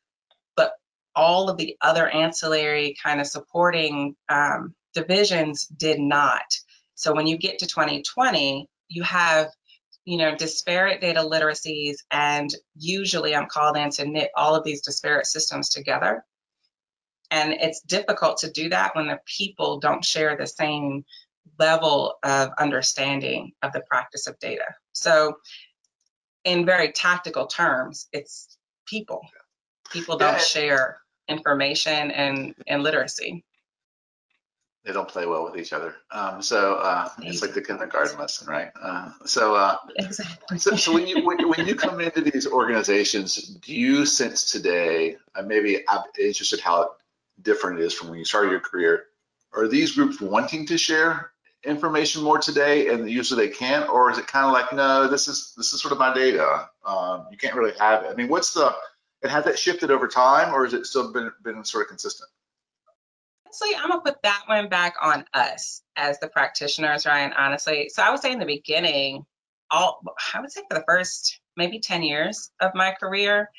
but 0.57 0.73
all 1.17 1.51
of 1.51 1.57
the 1.57 1.77
other 1.81 2.09
ancillary 2.09 2.97
kind 3.03 3.21
of 3.21 3.27
supporting 3.27 4.15
um, 4.29 4.73
divisions 4.95 5.67
did 5.67 5.99
not. 5.99 6.47
So 6.95 7.13
when 7.13 7.27
you 7.27 7.37
get 7.37 7.59
to 7.59 7.67
2020, 7.67 8.69
you 8.89 9.03
have 9.03 9.49
you 10.09 10.17
know, 10.17 10.35
disparate 10.35 11.03
data 11.03 11.21
literacies, 11.21 11.97
and 12.11 12.49
usually 12.75 13.37
I'm 13.37 13.47
called 13.47 13.77
in 13.77 13.91
to 13.91 14.07
knit 14.07 14.31
all 14.35 14.55
of 14.55 14.65
these 14.65 14.81
disparate 14.81 15.27
systems 15.27 15.69
together. 15.69 16.25
And 17.31 17.53
it's 17.53 17.81
difficult 17.83 18.39
to 18.39 18.51
do 18.51 18.69
that 18.71 18.97
when 18.97 19.07
the 19.07 19.21
people 19.27 19.79
don't 19.79 20.05
share 20.05 20.37
the 20.37 20.47
same 20.47 21.05
level 21.59 22.15
of 22.23 22.51
understanding 22.59 23.53
of 23.63 23.73
the 23.73 23.83
practice 23.83 24.27
of 24.27 24.39
data. 24.39 24.65
So, 24.93 25.37
in 26.45 26.65
very 26.65 26.93
tactical 26.93 27.47
terms, 27.47 28.09
it's 28.13 28.57
people. 28.87 29.21
People 29.93 30.17
don't 30.17 30.41
share 30.41 30.99
information 31.29 32.11
and, 32.11 32.55
and 32.67 32.83
literacy. 32.83 33.45
They 34.85 34.93
don't 34.93 35.09
play 35.09 35.27
well 35.27 35.45
with 35.45 35.61
each 35.61 35.75
other. 35.75 35.97
Um, 36.13 36.41
so 36.41 36.77
uh, 36.77 37.11
it's 37.19 37.43
like 37.43 37.53
the 37.53 37.61
kindergarten 37.61 38.19
lesson, 38.19 38.47
right? 38.49 38.71
Uh, 38.81 39.11
so, 39.27 39.55
uh, 39.55 39.77
exactly. 39.97 40.59
so, 40.59 40.77
so 40.77 40.95
when 40.95 41.07
you 41.07 41.27
when, 41.27 41.47
when, 41.47 41.67
you 41.67 41.75
come 41.75 42.01
into 42.01 42.23
these 42.23 42.47
organizations, 42.47 43.37
do 43.37 43.75
you 43.75 44.07
sense 44.07 44.51
today? 44.51 45.17
Uh, 45.35 45.43
maybe 45.43 45.85
I'm 45.89 46.05
interested 46.19 46.61
how 46.61 46.93
different 47.43 47.81
it 47.81 47.85
is 47.85 47.95
from 47.95 48.09
when 48.09 48.19
you 48.19 48.25
started 48.25 48.51
your 48.51 48.61
career. 48.61 49.05
Are 49.53 49.69
these 49.69 49.93
groups 49.93 50.21
wanting 50.21 50.67
to 50.67 50.79
share 50.79 51.33
information 51.65 52.23
more 52.23 52.39
today 52.39 52.89
and 52.89 53.11
usually 53.11 53.47
they 53.47 53.53
can't, 53.53 53.89
or 53.89 54.11
is 54.11 54.19
it 54.19 54.27
kind 54.27 54.47
of 54.47 54.53
like, 54.53 54.73
no, 54.73 55.09
this 55.09 55.29
is 55.29 55.55
this 55.57 55.73
is 55.73 55.81
sort 55.81 55.93
of 55.93 55.99
my 55.99 56.15
data. 56.15 56.69
Um, 56.85 57.27
you 57.31 57.39
can't 57.39 57.55
really 57.55 57.77
have 57.79 58.05
it. 58.05 58.11
I 58.11 58.15
mean, 58.15 58.29
what's 58.29 58.53
the 58.53 58.75
and 59.23 59.33
has 59.33 59.45
that 59.45 59.59
shifted 59.59 59.91
over 59.91 60.07
time, 60.07 60.55
or 60.55 60.65
has 60.65 60.75
it 60.75 60.87
still 60.87 61.13
been 61.13 61.33
been 61.43 61.65
sort 61.65 61.85
of 61.85 61.89
consistent? 61.89 62.29
Honestly, 63.47 63.71
I'm 63.77 63.89
gonna 63.89 64.03
put 64.03 64.23
that 64.23 64.43
one 64.47 64.69
back 64.69 64.95
on 65.01 65.25
us 65.35 65.83
as 65.97 66.19
the 66.21 66.29
practitioners, 66.29 67.07
Ryan. 67.07 67.33
Honestly, 67.33 67.89
so 67.89 68.03
I 68.03 68.11
would 68.11 68.21
say 68.21 68.33
in 68.33 68.39
the 68.39 68.47
beginning, 68.47 69.25
all 69.71 70.01
I 70.35 70.41
would 70.41 70.53
say 70.53 70.63
for 70.71 70.79
the 70.79 70.85
first 70.87 71.41
maybe 71.57 71.81
10 71.81 72.03
years 72.03 72.51
of 72.61 72.71
my 72.75 72.95
career, 73.01 73.51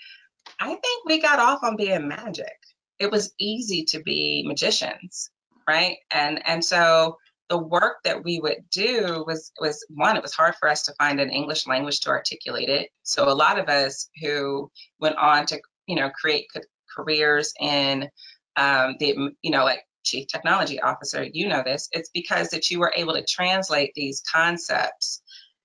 I 0.59 0.67
think 0.67 1.05
we 1.05 1.19
got 1.19 1.39
off 1.39 1.63
on 1.63 1.75
being 1.75 2.07
magic 2.07 2.55
it 2.99 3.11
was 3.11 3.33
easy 3.39 3.83
to 3.85 4.01
be 4.01 4.43
magicians, 4.45 5.29
right? 5.67 5.97
And 6.11 6.45
and 6.47 6.63
so 6.63 7.17
the 7.49 7.57
work 7.57 7.97
that 8.03 8.23
we 8.23 8.39
would 8.39 8.63
do 8.71 9.23
was 9.27 9.51
was 9.59 9.85
one 9.89 10.15
it 10.15 10.21
was 10.21 10.33
hard 10.33 10.55
for 10.59 10.69
us 10.69 10.83
to 10.83 10.93
find 10.93 11.19
an 11.19 11.31
english 11.31 11.67
language 11.67 11.99
to 11.99 12.09
articulate 12.09 12.69
it 12.69 12.89
so 13.03 13.27
a 13.27 13.33
lot 13.33 13.59
of 13.59 13.67
us 13.67 14.09
who 14.21 14.71
went 14.99 15.17
on 15.17 15.45
to 15.45 15.59
you 15.87 15.95
know 15.95 16.09
create 16.11 16.47
careers 16.95 17.53
in 17.59 18.07
um, 18.55 18.95
the 18.99 19.31
you 19.41 19.51
know 19.51 19.63
like 19.63 19.83
chief 20.03 20.27
technology 20.27 20.79
officer 20.79 21.25
you 21.33 21.47
know 21.47 21.61
this 21.65 21.89
it's 21.91 22.09
because 22.13 22.49
that 22.49 22.69
you 22.71 22.79
were 22.79 22.93
able 22.95 23.13
to 23.13 23.25
translate 23.25 23.91
these 23.95 24.21
concepts 24.31 25.21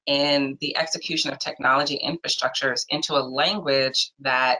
and 0.06 0.58
the 0.60 0.76
execution 0.76 1.30
of 1.30 1.38
technology 1.38 2.00
infrastructures 2.04 2.84
into 2.88 3.14
a 3.14 3.22
language 3.22 4.10
that 4.20 4.58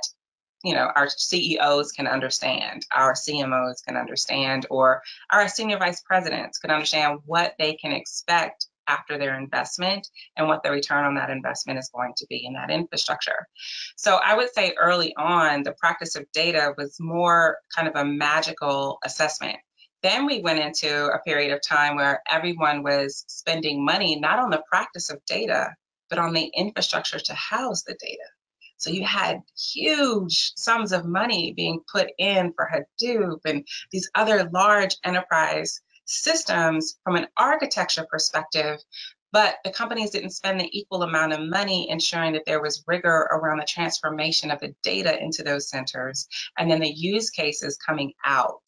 you 0.65 0.75
know 0.75 0.91
our 0.97 1.09
CEOs 1.09 1.93
can 1.93 2.07
understand, 2.07 2.85
our 2.97 3.15
CMOs 3.15 3.85
can 3.87 3.97
understand, 3.97 4.67
or 4.71 5.03
our 5.31 5.49
senior 5.49 5.79
vice 5.79 6.01
presidents 6.03 6.59
can 6.59 6.71
understand 6.71 7.21
what 7.27 7.55
they 7.59 7.75
can 7.75 7.93
expect 7.93 8.67
after 8.89 9.19
their 9.19 9.39
investment 9.39 10.09
and 10.37 10.49
what 10.49 10.63
the 10.63 10.71
return 10.71 11.05
on 11.05 11.15
that 11.15 11.31
investment 11.31 11.79
is 11.79 11.91
going 11.95 12.13
to 12.17 12.27
be 12.29 12.45
in 12.45 12.55
that 12.55 12.71
infrastructure. 12.71 13.47
So 13.97 14.19
I 14.25 14.37
would 14.37 14.53
say 14.55 14.75
early 14.79 15.15
on, 15.17 15.63
the 15.63 15.73
practice 15.73 16.17
of 16.17 16.27
data 16.33 16.75
was 16.77 16.97
more 17.01 17.59
kind 17.75 17.89
of 17.89 17.97
a 17.97 18.05
magical 18.05 18.99
assessment 19.05 19.57
Then 20.03 20.27
we 20.27 20.41
went 20.41 20.61
into 20.61 21.07
a 21.07 21.19
period 21.21 21.53
of 21.55 21.63
time 21.63 21.97
where 21.97 22.23
everyone 22.31 22.83
was 22.83 23.25
spending 23.27 23.85
money 23.85 24.21
not 24.21 24.39
on 24.39 24.51
the 24.51 24.63
practice 24.69 25.09
of 25.11 25.25
data, 25.27 25.75
but 26.11 26.19
on 26.19 26.35
the 26.35 26.51
infrastructure 26.55 27.19
to 27.19 27.35
house 27.35 27.85
the 27.85 27.97
data. 27.99 28.29
So 28.77 28.91
you 28.91 29.05
had 29.05 29.43
huge 29.57 30.53
sums 30.57 30.93
of 30.93 31.07
money 31.07 31.53
being 31.55 31.81
put 31.91 32.11
in 32.19 32.53
for 32.53 32.69
Hadoop 32.71 33.41
and 33.45 33.67
these 33.91 34.11
other 34.15 34.49
large 34.53 34.97
enterprise 35.05 35.81
systems 36.07 36.99
from 37.03 37.17
an 37.17 37.29
architecture 37.37 38.07
perspective, 38.11 38.79
but 39.33 39.57
the 39.65 39.71
companies 39.71 40.11
didn't 40.11 40.31
spend 40.31 40.61
the 40.61 40.79
equal 40.79 41.03
amount 41.03 41.33
of 41.33 41.41
money 41.41 41.89
ensuring 41.91 42.35
that 42.35 42.45
there 42.47 42.63
was 42.63 42.85
rigor 42.87 43.29
around 43.33 43.59
the 43.59 43.65
transformation 43.65 44.51
of 44.51 44.61
the 44.61 44.75
data 44.83 45.21
into 45.21 45.43
those 45.43 45.69
centers 45.69 46.29
and 46.59 46.71
then 46.71 46.81
the 46.81 46.93
use 46.93 47.31
cases 47.31 47.77
coming 47.77 48.13
out. 48.25 48.63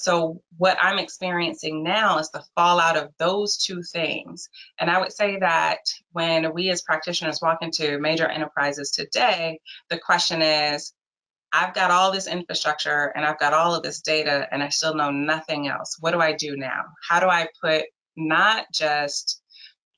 So 0.00 0.40
what 0.58 0.78
I'm 0.80 1.00
experiencing 1.00 1.82
now 1.82 2.20
is 2.20 2.30
the 2.30 2.44
fallout 2.54 2.96
of 2.96 3.12
those 3.18 3.56
two 3.56 3.82
things. 3.82 4.48
And 4.78 4.88
I 4.88 5.00
would 5.00 5.12
say 5.12 5.40
that 5.40 5.80
when 6.12 6.54
we 6.54 6.70
as 6.70 6.82
practitioners 6.82 7.40
walk 7.42 7.58
into 7.62 7.98
major 7.98 8.28
enterprises 8.28 8.92
today, 8.92 9.58
the 9.90 9.98
question 9.98 10.40
is, 10.40 10.92
I've 11.52 11.74
got 11.74 11.90
all 11.90 12.12
this 12.12 12.28
infrastructure 12.28 13.12
and 13.16 13.24
I've 13.24 13.40
got 13.40 13.52
all 13.52 13.74
of 13.74 13.82
this 13.82 14.00
data 14.00 14.46
and 14.52 14.62
I 14.62 14.68
still 14.68 14.94
know 14.94 15.10
nothing 15.10 15.66
else. 15.66 15.96
What 15.98 16.12
do 16.12 16.20
I 16.20 16.32
do 16.32 16.56
now? 16.56 16.84
How 17.08 17.18
do 17.18 17.26
I 17.26 17.48
put 17.60 17.86
not 18.16 18.66
just 18.72 19.42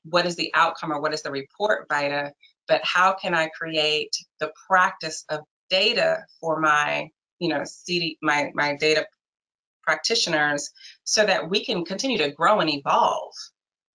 what 0.03 0.25
is 0.25 0.35
the 0.35 0.51
outcome 0.55 0.91
or 0.91 0.99
what 0.99 1.13
is 1.13 1.21
the 1.21 1.29
report 1.29 1.85
Vida, 1.89 2.33
but 2.67 2.81
how 2.83 3.13
can 3.13 3.35
I 3.35 3.49
create 3.49 4.15
the 4.39 4.51
practice 4.67 5.25
of 5.29 5.41
data 5.69 6.25
for 6.39 6.59
my, 6.59 7.07
you 7.37 7.49
know, 7.49 7.61
CD, 7.65 8.17
my, 8.23 8.49
my 8.55 8.75
data 8.77 9.05
practitioners 9.83 10.71
so 11.03 11.25
that 11.25 11.49
we 11.49 11.65
can 11.65 11.85
continue 11.85 12.17
to 12.19 12.31
grow 12.31 12.59
and 12.59 12.69
evolve, 12.69 13.33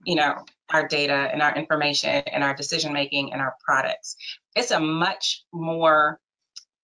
you 0.05 0.15
know, 0.15 0.45
our 0.71 0.87
data 0.89 1.13
and 1.13 1.43
our 1.43 1.55
information 1.55 2.11
and 2.11 2.43
our 2.43 2.55
decision 2.55 2.93
making 2.93 3.33
and 3.33 3.41
our 3.41 3.55
products. 3.65 4.17
It's 4.55 4.71
a 4.71 4.81
much 4.81 5.45
more 5.53 6.19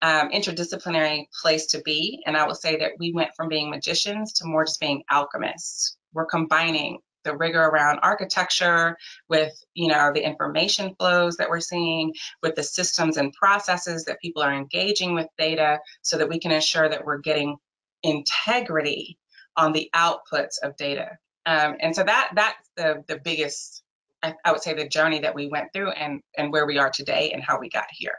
um, 0.03 0.31
interdisciplinary 0.31 1.27
place 1.41 1.67
to 1.69 1.81
be. 1.83 2.23
And 2.27 2.37
I 2.37 2.47
will 2.47 2.55
say 2.55 2.77
that 2.79 2.93
we 2.99 3.13
went 3.13 3.31
from 3.37 3.49
being 3.49 3.71
magicians 3.71 4.33
to 4.35 4.47
more 4.47 4.65
just 4.65 4.81
being 4.81 5.03
alchemists. 5.11 5.97
We're 6.13 6.27
combining 6.27 6.99
the 7.25 7.37
rigor 7.37 7.63
around 7.63 8.01
architecture 8.03 8.97
with 9.29 9.53
you 9.75 9.89
know 9.89 10.13
the 10.13 10.25
information 10.25 10.95
flows 10.99 11.37
that 11.37 11.49
we're 11.49 11.61
seeing 11.61 12.13
with 12.43 12.55
the 12.57 12.63
systems 12.63 13.17
and 13.17 13.33
processes 13.33 14.05
that 14.05 14.21
people 14.21 14.43
are 14.43 14.53
engaging 14.53 15.15
with 15.15 15.29
data 15.39 15.79
so 16.03 16.19
that 16.19 16.29
we 16.29 16.41
can 16.41 16.51
ensure 16.51 16.89
that 16.89 17.05
we're 17.05 17.19
getting 17.19 17.57
integrity 18.03 19.19
on 19.57 19.73
the 19.73 19.91
outputs 19.95 20.59
of 20.63 20.77
data. 20.77 21.19
Um, 21.47 21.77
and 21.81 21.95
so 21.95 22.05
that 22.05 22.31
that's 22.35 22.69
the 22.77 23.05
the 23.09 23.19
biggest, 23.19 23.83
I, 24.23 24.35
I 24.45 24.53
would 24.53 24.63
say, 24.63 24.75
the 24.75 24.89
journey 24.89 25.21
that 25.21 25.35
we 25.35 25.49
went 25.49 25.73
through 25.73 25.91
and 25.91 26.21
and 26.37 26.53
where 26.53 26.67
we 26.67 26.79
are 26.79 26.91
today 26.91 27.33
and 27.33 27.43
how 27.43 27.59
we 27.59 27.69
got 27.69 27.87
here. 27.91 28.15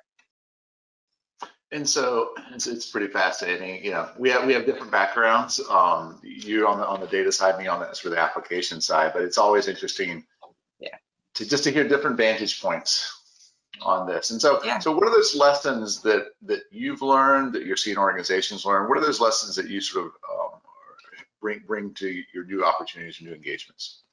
And 1.72 1.90
so 1.90 2.34
it's, 2.54 2.68
it's, 2.68 2.92
pretty 2.92 3.08
fascinating. 3.08 3.84
You 3.84 3.92
know, 3.92 4.10
we 4.20 4.30
have 4.30 4.46
we 4.46 4.54
have 4.54 4.66
different 4.66 4.92
backgrounds. 4.92 5.60
Um, 5.70 6.20
you 6.22 6.68
on 6.68 6.80
the 6.80 6.86
on 6.86 7.00
the 7.00 7.08
data 7.08 7.32
side, 7.32 7.58
me 7.58 7.68
on 7.68 7.80
the 7.80 7.94
sort 7.94 8.06
of 8.06 8.12
the 8.12 8.20
application 8.20 8.80
side. 8.80 9.12
But 9.14 9.24
it's 9.24 9.40
always 9.40 9.68
interesting, 9.68 10.24
yeah, 10.80 10.96
to 11.36 11.48
just 11.48 11.64
to 11.64 11.72
hear 11.72 11.88
different 11.88 12.18
vantage 12.18 12.62
points 12.62 13.23
on 13.82 14.08
this. 14.08 14.32
And 14.32 14.42
so, 14.42 14.64
yeah. 14.64 14.80
so 14.80 14.92
what 14.92 15.08
are 15.08 15.12
those 15.12 15.36
lessons 15.36 16.02
that 16.02 16.28
that 16.44 16.64
you've 16.72 17.02
learned 17.02 17.54
that 17.54 17.66
you're 17.66 17.78
seeing 17.78 17.98
organizations 17.98 18.66
learn? 18.66 18.88
What 18.88 18.98
are 18.98 19.02
those 19.02 19.20
lessons 19.20 19.56
that 19.56 19.68
you 19.68 19.82
sort 19.82 20.06
of 20.06 20.12
um, 20.32 20.60
bring 21.42 21.62
bring 21.66 21.94
to 21.96 22.24
your 22.34 22.46
new 22.46 22.64
opportunities 22.64 23.20
and 23.20 23.30
new 23.30 23.36
engagements? 23.36 24.04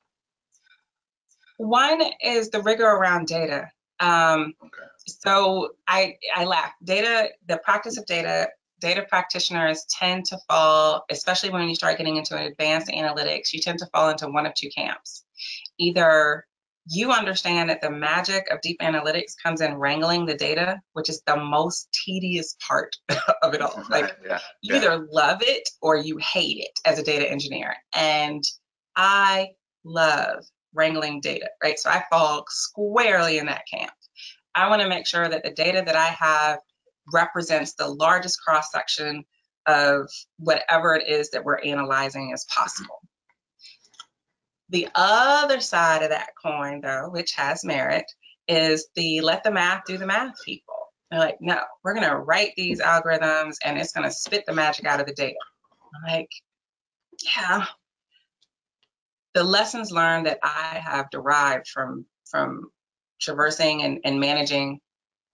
One 1.59 2.03
is 2.23 2.49
the 2.51 2.63
rigor 2.63 2.87
around 2.87 3.27
data. 3.27 3.71
Um, 4.01 4.55
okay. 4.65 4.83
So 5.05 5.75
I 5.87 6.17
I 6.35 6.45
laugh. 6.45 6.73
Data, 6.83 7.29
the 7.47 7.59
practice 7.59 7.99
of 7.99 8.07
data, 8.07 8.49
data 8.81 9.05
practitioners 9.09 9.85
tend 9.91 10.25
to 10.27 10.39
fall, 10.49 11.05
especially 11.11 11.51
when 11.51 11.69
you 11.69 11.75
start 11.75 11.99
getting 11.99 12.17
into 12.17 12.37
advanced 12.37 12.89
analytics, 12.89 13.53
you 13.53 13.61
tend 13.61 13.79
to 13.81 13.87
fall 13.87 14.09
into 14.09 14.29
one 14.29 14.47
of 14.47 14.55
two 14.55 14.71
camps. 14.71 15.25
Either 15.79 16.47
you 16.93 17.13
understand 17.13 17.71
that 17.71 17.81
the 17.81 17.91
magic 17.91 18.51
of 18.51 18.61
deep 18.63 18.81
analytics 18.81 19.35
comes 19.41 19.61
in 19.61 19.75
wrangling 19.75 20.27
the 20.27 20.35
data, 20.35 20.81
which 20.95 21.09
is 21.09 21.23
the 21.25 21.37
most 21.37 21.89
tedious 21.93 22.57
part 22.67 22.97
of 23.43 23.55
it 23.55 23.63
all. 23.63 23.85
Like 23.89 24.17
yeah, 24.27 24.41
you 24.61 24.75
either 24.75 25.07
love 25.13 25.39
it 25.41 25.69
or 25.81 25.97
you 25.97 26.19
hate 26.19 26.59
it 26.59 26.81
as 26.85 26.99
a 26.99 27.05
data 27.05 27.31
engineer. 27.31 27.77
And 27.95 28.43
I 28.97 29.51
love 29.85 30.45
wrangling 30.75 31.21
data, 31.21 31.49
right? 31.63 31.79
So 31.79 31.91
I 31.91 32.03
fall 32.11 32.45
squarely 32.49 33.39
in 33.39 33.47
that 33.47 33.63
camp. 33.73 33.93
I 34.57 34.69
want 34.69 34.83
to 34.83 34.89
make 34.89 35.07
sure 35.07 35.29
that 35.29 35.45
the 35.45 35.53
data 35.53 35.85
that 35.87 35.97
I 35.97 36.09
have 36.09 36.59
represents 37.13 37.75
the 37.75 37.87
largest 37.87 38.41
cross 38.43 38.73
section 38.73 39.25
of 39.67 40.09
whatever 40.39 40.97
it 40.97 41.09
is 41.09 41.31
that 41.31 41.45
we're 41.45 41.61
analyzing 41.61 42.33
as 42.35 42.45
possible. 42.53 43.01
The 44.71 44.89
other 44.95 45.61
side 45.61 46.03
of 46.03 46.11
that 46.11 46.31
coin, 46.41 46.81
though, 46.81 47.09
which 47.11 47.35
has 47.35 47.65
merit, 47.65 48.05
is 48.47 48.89
the 48.95 49.21
let 49.21 49.43
the 49.43 49.51
math 49.51 49.83
do 49.87 49.99
the 49.99 50.07
math 50.07 50.35
people. 50.45 50.75
They're 51.11 51.21
like, 51.21 51.39
no, 51.41 51.61
we're 51.83 51.95
going 51.95 52.09
to 52.09 52.17
write 52.17 52.53
these 52.57 52.81
algorithms 52.81 53.57
and 53.65 53.79
it's 53.79 53.93
going 53.93 54.09
to 54.09 54.15
spit 54.15 54.45
the 54.47 54.55
magic 54.55 54.87
out 54.87 55.01
of 55.01 55.07
the 55.07 55.13
data. 55.13 55.39
I'm 55.95 56.13
like, 56.13 56.31
yeah. 57.37 57.65
The 59.35 59.43
lessons 59.43 59.91
learned 59.91 60.27
that 60.27 60.39
I 60.43 60.81
have 60.85 61.11
derived 61.11 61.67
from 61.69 62.07
from 62.31 62.71
traversing 63.21 63.83
and, 63.83 63.99
and 64.05 64.21
managing 64.21 64.81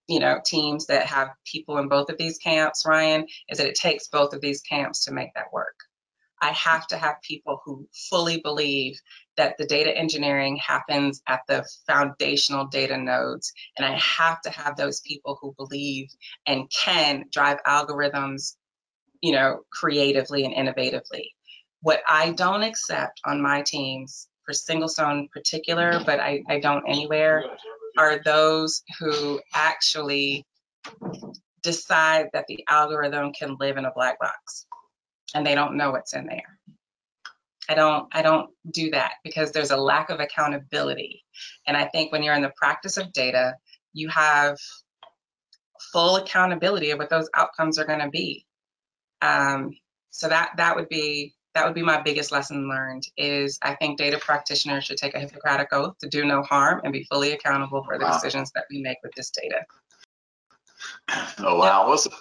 you 0.08 0.20
know 0.20 0.40
teams 0.44 0.86
that 0.86 1.06
have 1.06 1.28
people 1.44 1.78
in 1.78 1.88
both 1.88 2.10
of 2.10 2.18
these 2.18 2.38
camps 2.38 2.84
ryan 2.86 3.26
is 3.48 3.58
that 3.58 3.66
it 3.66 3.74
takes 3.74 4.08
both 4.08 4.34
of 4.34 4.40
these 4.40 4.60
camps 4.62 5.04
to 5.04 5.12
make 5.12 5.32
that 5.34 5.52
work 5.52 5.74
i 6.42 6.50
have 6.52 6.86
to 6.86 6.96
have 6.96 7.16
people 7.22 7.60
who 7.64 7.86
fully 8.10 8.40
believe 8.40 9.00
that 9.36 9.56
the 9.58 9.66
data 9.66 9.96
engineering 9.96 10.56
happens 10.56 11.22
at 11.28 11.40
the 11.46 11.64
foundational 11.86 12.66
data 12.66 12.96
nodes. 12.96 13.52
And 13.76 13.86
I 13.86 13.96
have 13.98 14.40
to 14.42 14.50
have 14.50 14.76
those 14.76 15.00
people 15.00 15.38
who 15.40 15.54
believe 15.56 16.08
and 16.46 16.70
can 16.70 17.24
drive 17.30 17.58
algorithms, 17.66 18.56
you 19.20 19.32
know, 19.32 19.60
creatively 19.70 20.44
and 20.44 20.54
innovatively. 20.54 21.30
What 21.82 22.00
I 22.08 22.32
don't 22.32 22.62
accept 22.62 23.20
on 23.24 23.42
my 23.42 23.62
teams, 23.62 24.28
for 24.44 24.52
SingleStone 24.52 25.20
in 25.20 25.28
particular, 25.28 26.00
but 26.06 26.20
I, 26.20 26.42
I 26.48 26.60
don't 26.60 26.88
anywhere, 26.88 27.44
are 27.98 28.20
those 28.24 28.82
who 29.00 29.40
actually 29.54 30.46
decide 31.62 32.28
that 32.32 32.46
the 32.46 32.64
algorithm 32.68 33.32
can 33.32 33.56
live 33.58 33.76
in 33.76 33.86
a 33.86 33.92
black 33.92 34.20
box 34.20 34.66
and 35.34 35.46
they 35.46 35.54
don't 35.54 35.76
know 35.76 35.90
what's 35.90 36.14
in 36.14 36.26
there. 36.26 36.58
I 37.68 37.74
don't 37.74 38.08
I 38.12 38.22
don't 38.22 38.50
do 38.70 38.90
that 38.90 39.14
because 39.24 39.50
there's 39.50 39.72
a 39.72 39.76
lack 39.76 40.10
of 40.10 40.20
accountability. 40.20 41.24
And 41.66 41.76
I 41.76 41.86
think 41.86 42.12
when 42.12 42.22
you're 42.22 42.34
in 42.34 42.42
the 42.42 42.52
practice 42.56 42.96
of 42.96 43.12
data, 43.12 43.54
you 43.92 44.08
have 44.08 44.56
full 45.92 46.16
accountability 46.16 46.90
of 46.90 46.98
what 46.98 47.10
those 47.10 47.28
outcomes 47.34 47.78
are 47.78 47.84
going 47.84 48.00
to 48.00 48.08
be. 48.08 48.46
Um, 49.22 49.72
so 50.10 50.28
that 50.28 50.52
that 50.56 50.76
would 50.76 50.88
be 50.88 51.34
that 51.54 51.64
would 51.64 51.74
be 51.74 51.82
my 51.82 52.00
biggest 52.00 52.30
lesson 52.30 52.68
learned 52.68 53.06
is 53.16 53.58
I 53.62 53.74
think 53.74 53.98
data 53.98 54.18
practitioners 54.18 54.84
should 54.84 54.98
take 54.98 55.14
a 55.14 55.20
Hippocratic 55.20 55.68
oath 55.72 55.96
to 56.00 56.08
do 56.08 56.24
no 56.24 56.42
harm 56.42 56.82
and 56.84 56.92
be 56.92 57.04
fully 57.04 57.32
accountable 57.32 57.82
for 57.82 57.98
the 57.98 58.04
wow. 58.04 58.12
decisions 58.12 58.52
that 58.54 58.64
we 58.70 58.82
make 58.82 58.98
with 59.02 59.12
this 59.16 59.30
data. 59.30 59.64
Oh 61.38 61.56
wow! 61.58 61.90
Yep. 61.90 62.12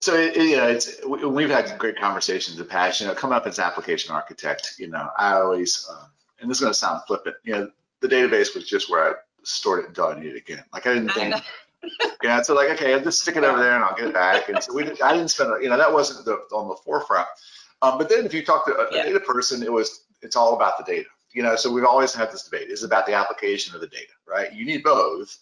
So 0.00 0.14
it, 0.14 0.34
you 0.36 0.56
know, 0.56 0.68
it's 0.68 1.04
we've 1.06 1.50
had 1.50 1.78
great 1.78 1.98
conversations 1.98 2.56
in 2.56 2.62
the 2.62 2.68
past. 2.68 3.00
You 3.00 3.06
know, 3.06 3.14
coming 3.14 3.36
up 3.36 3.46
as 3.46 3.58
an 3.58 3.64
application 3.64 4.14
architect, 4.14 4.74
you 4.78 4.88
know, 4.88 5.10
I 5.18 5.34
always, 5.34 5.86
uh, 5.90 6.06
and 6.40 6.50
this 6.50 6.56
is 6.58 6.62
going 6.62 6.72
to 6.72 6.78
sound 6.78 7.02
flippant. 7.06 7.36
You 7.44 7.52
know, 7.52 7.70
the 8.00 8.08
database 8.08 8.54
was 8.54 8.66
just 8.66 8.90
where 8.90 9.10
I 9.10 9.12
stored 9.42 9.84
it 9.84 9.88
until 9.88 10.06
I 10.06 10.18
need 10.18 10.34
it 10.34 10.38
again. 10.38 10.64
Like 10.72 10.86
I 10.86 10.94
didn't 10.94 11.10
think. 11.10 11.34
yeah, 12.22 12.40
so 12.40 12.54
like 12.54 12.70
okay, 12.70 12.94
I'll 12.94 13.00
just 13.00 13.20
stick 13.20 13.36
it 13.36 13.44
over 13.44 13.58
there 13.58 13.74
and 13.74 13.84
I'll 13.84 13.94
get 13.94 14.06
it 14.06 14.14
back. 14.14 14.48
And 14.48 14.62
so 14.62 14.72
we, 14.72 14.84
did, 14.84 15.00
I 15.02 15.12
didn't 15.12 15.28
spend, 15.28 15.50
you 15.62 15.68
know, 15.68 15.76
that 15.76 15.92
wasn't 15.92 16.24
the, 16.24 16.34
on 16.54 16.68
the 16.68 16.76
forefront. 16.76 17.28
Um, 17.82 17.98
but 17.98 18.08
then 18.08 18.24
if 18.24 18.32
you 18.32 18.44
talk 18.44 18.66
to 18.66 18.72
a, 18.72 18.94
yeah. 18.94 19.04
data 19.04 19.20
person, 19.20 19.62
it 19.62 19.72
was, 19.72 20.04
it's 20.22 20.36
all 20.36 20.54
about 20.54 20.78
the 20.78 20.84
data. 20.84 21.08
You 21.32 21.42
know, 21.42 21.56
so 21.56 21.72
we've 21.72 21.84
always 21.84 22.14
had 22.14 22.32
this 22.32 22.42
debate: 22.42 22.70
is 22.70 22.82
it 22.82 22.86
about 22.86 23.06
the 23.06 23.14
application 23.14 23.74
of 23.74 23.80
the 23.80 23.86
data, 23.86 24.12
right? 24.26 24.52
You 24.52 24.64
need 24.64 24.82
both 24.82 25.38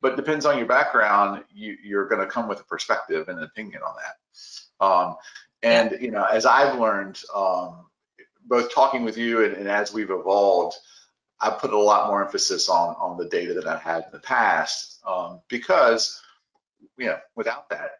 but 0.00 0.16
depends 0.16 0.46
on 0.46 0.58
your 0.58 0.66
background, 0.66 1.44
you, 1.52 1.98
are 1.98 2.06
going 2.06 2.20
to 2.20 2.26
come 2.26 2.48
with 2.48 2.60
a 2.60 2.64
perspective 2.64 3.28
and 3.28 3.38
an 3.38 3.44
opinion 3.44 3.82
on 3.82 3.94
that. 3.96 4.84
Um, 4.84 5.16
and 5.62 5.98
you 6.00 6.10
know, 6.10 6.24
as 6.24 6.46
I've 6.46 6.78
learned, 6.78 7.20
um, 7.34 7.86
both 8.44 8.72
talking 8.72 9.04
with 9.04 9.18
you 9.18 9.44
and, 9.44 9.54
and, 9.54 9.68
as 9.68 9.92
we've 9.92 10.10
evolved, 10.10 10.76
I 11.40 11.50
put 11.50 11.72
a 11.72 11.78
lot 11.78 12.08
more 12.08 12.24
emphasis 12.24 12.68
on 12.68 12.94
on 12.98 13.16
the 13.16 13.28
data 13.28 13.54
that 13.54 13.66
I've 13.66 13.82
had 13.82 14.04
in 14.04 14.12
the 14.12 14.20
past 14.20 15.00
um, 15.06 15.40
because, 15.48 16.20
you 16.96 17.06
know, 17.06 17.18
without 17.34 17.68
that, 17.70 17.90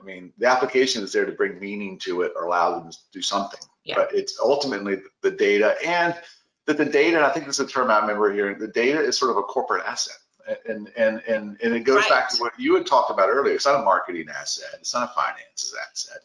I 0.00 0.04
mean, 0.04 0.32
the 0.38 0.46
application 0.46 1.02
is 1.02 1.12
there 1.12 1.26
to 1.26 1.32
bring 1.32 1.58
meaning 1.60 1.98
to 2.00 2.22
it 2.22 2.32
or 2.36 2.44
allow 2.44 2.78
them 2.78 2.90
to 2.90 2.98
do 3.12 3.22
something. 3.22 3.60
Yeah. 3.84 3.96
But 3.96 4.14
it's 4.14 4.38
ultimately 4.42 4.98
the 5.22 5.30
data 5.30 5.76
and 5.84 6.14
that 6.66 6.78
the 6.78 6.84
data, 6.84 7.16
and 7.16 7.26
I 7.26 7.30
think 7.30 7.46
this 7.46 7.58
is 7.58 7.66
a 7.66 7.70
term 7.70 7.90
I 7.90 8.00
remember 8.00 8.32
here, 8.32 8.54
the 8.54 8.68
data 8.68 9.00
is 9.00 9.18
sort 9.18 9.32
of 9.32 9.36
a 9.36 9.42
corporate 9.42 9.84
asset. 9.84 10.16
And 10.68 10.90
and 10.96 11.22
and 11.28 11.56
and 11.62 11.74
it 11.74 11.80
goes 11.84 12.02
right. 12.02 12.10
back 12.10 12.30
to 12.30 12.36
what 12.38 12.52
you 12.58 12.74
had 12.74 12.86
talked 12.86 13.10
about 13.10 13.28
earlier. 13.28 13.54
It's 13.54 13.66
not 13.66 13.80
a 13.80 13.84
marketing 13.84 14.26
asset. 14.28 14.70
It's 14.80 14.92
not 14.92 15.10
a 15.10 15.14
finances 15.14 15.74
asset. 15.90 16.22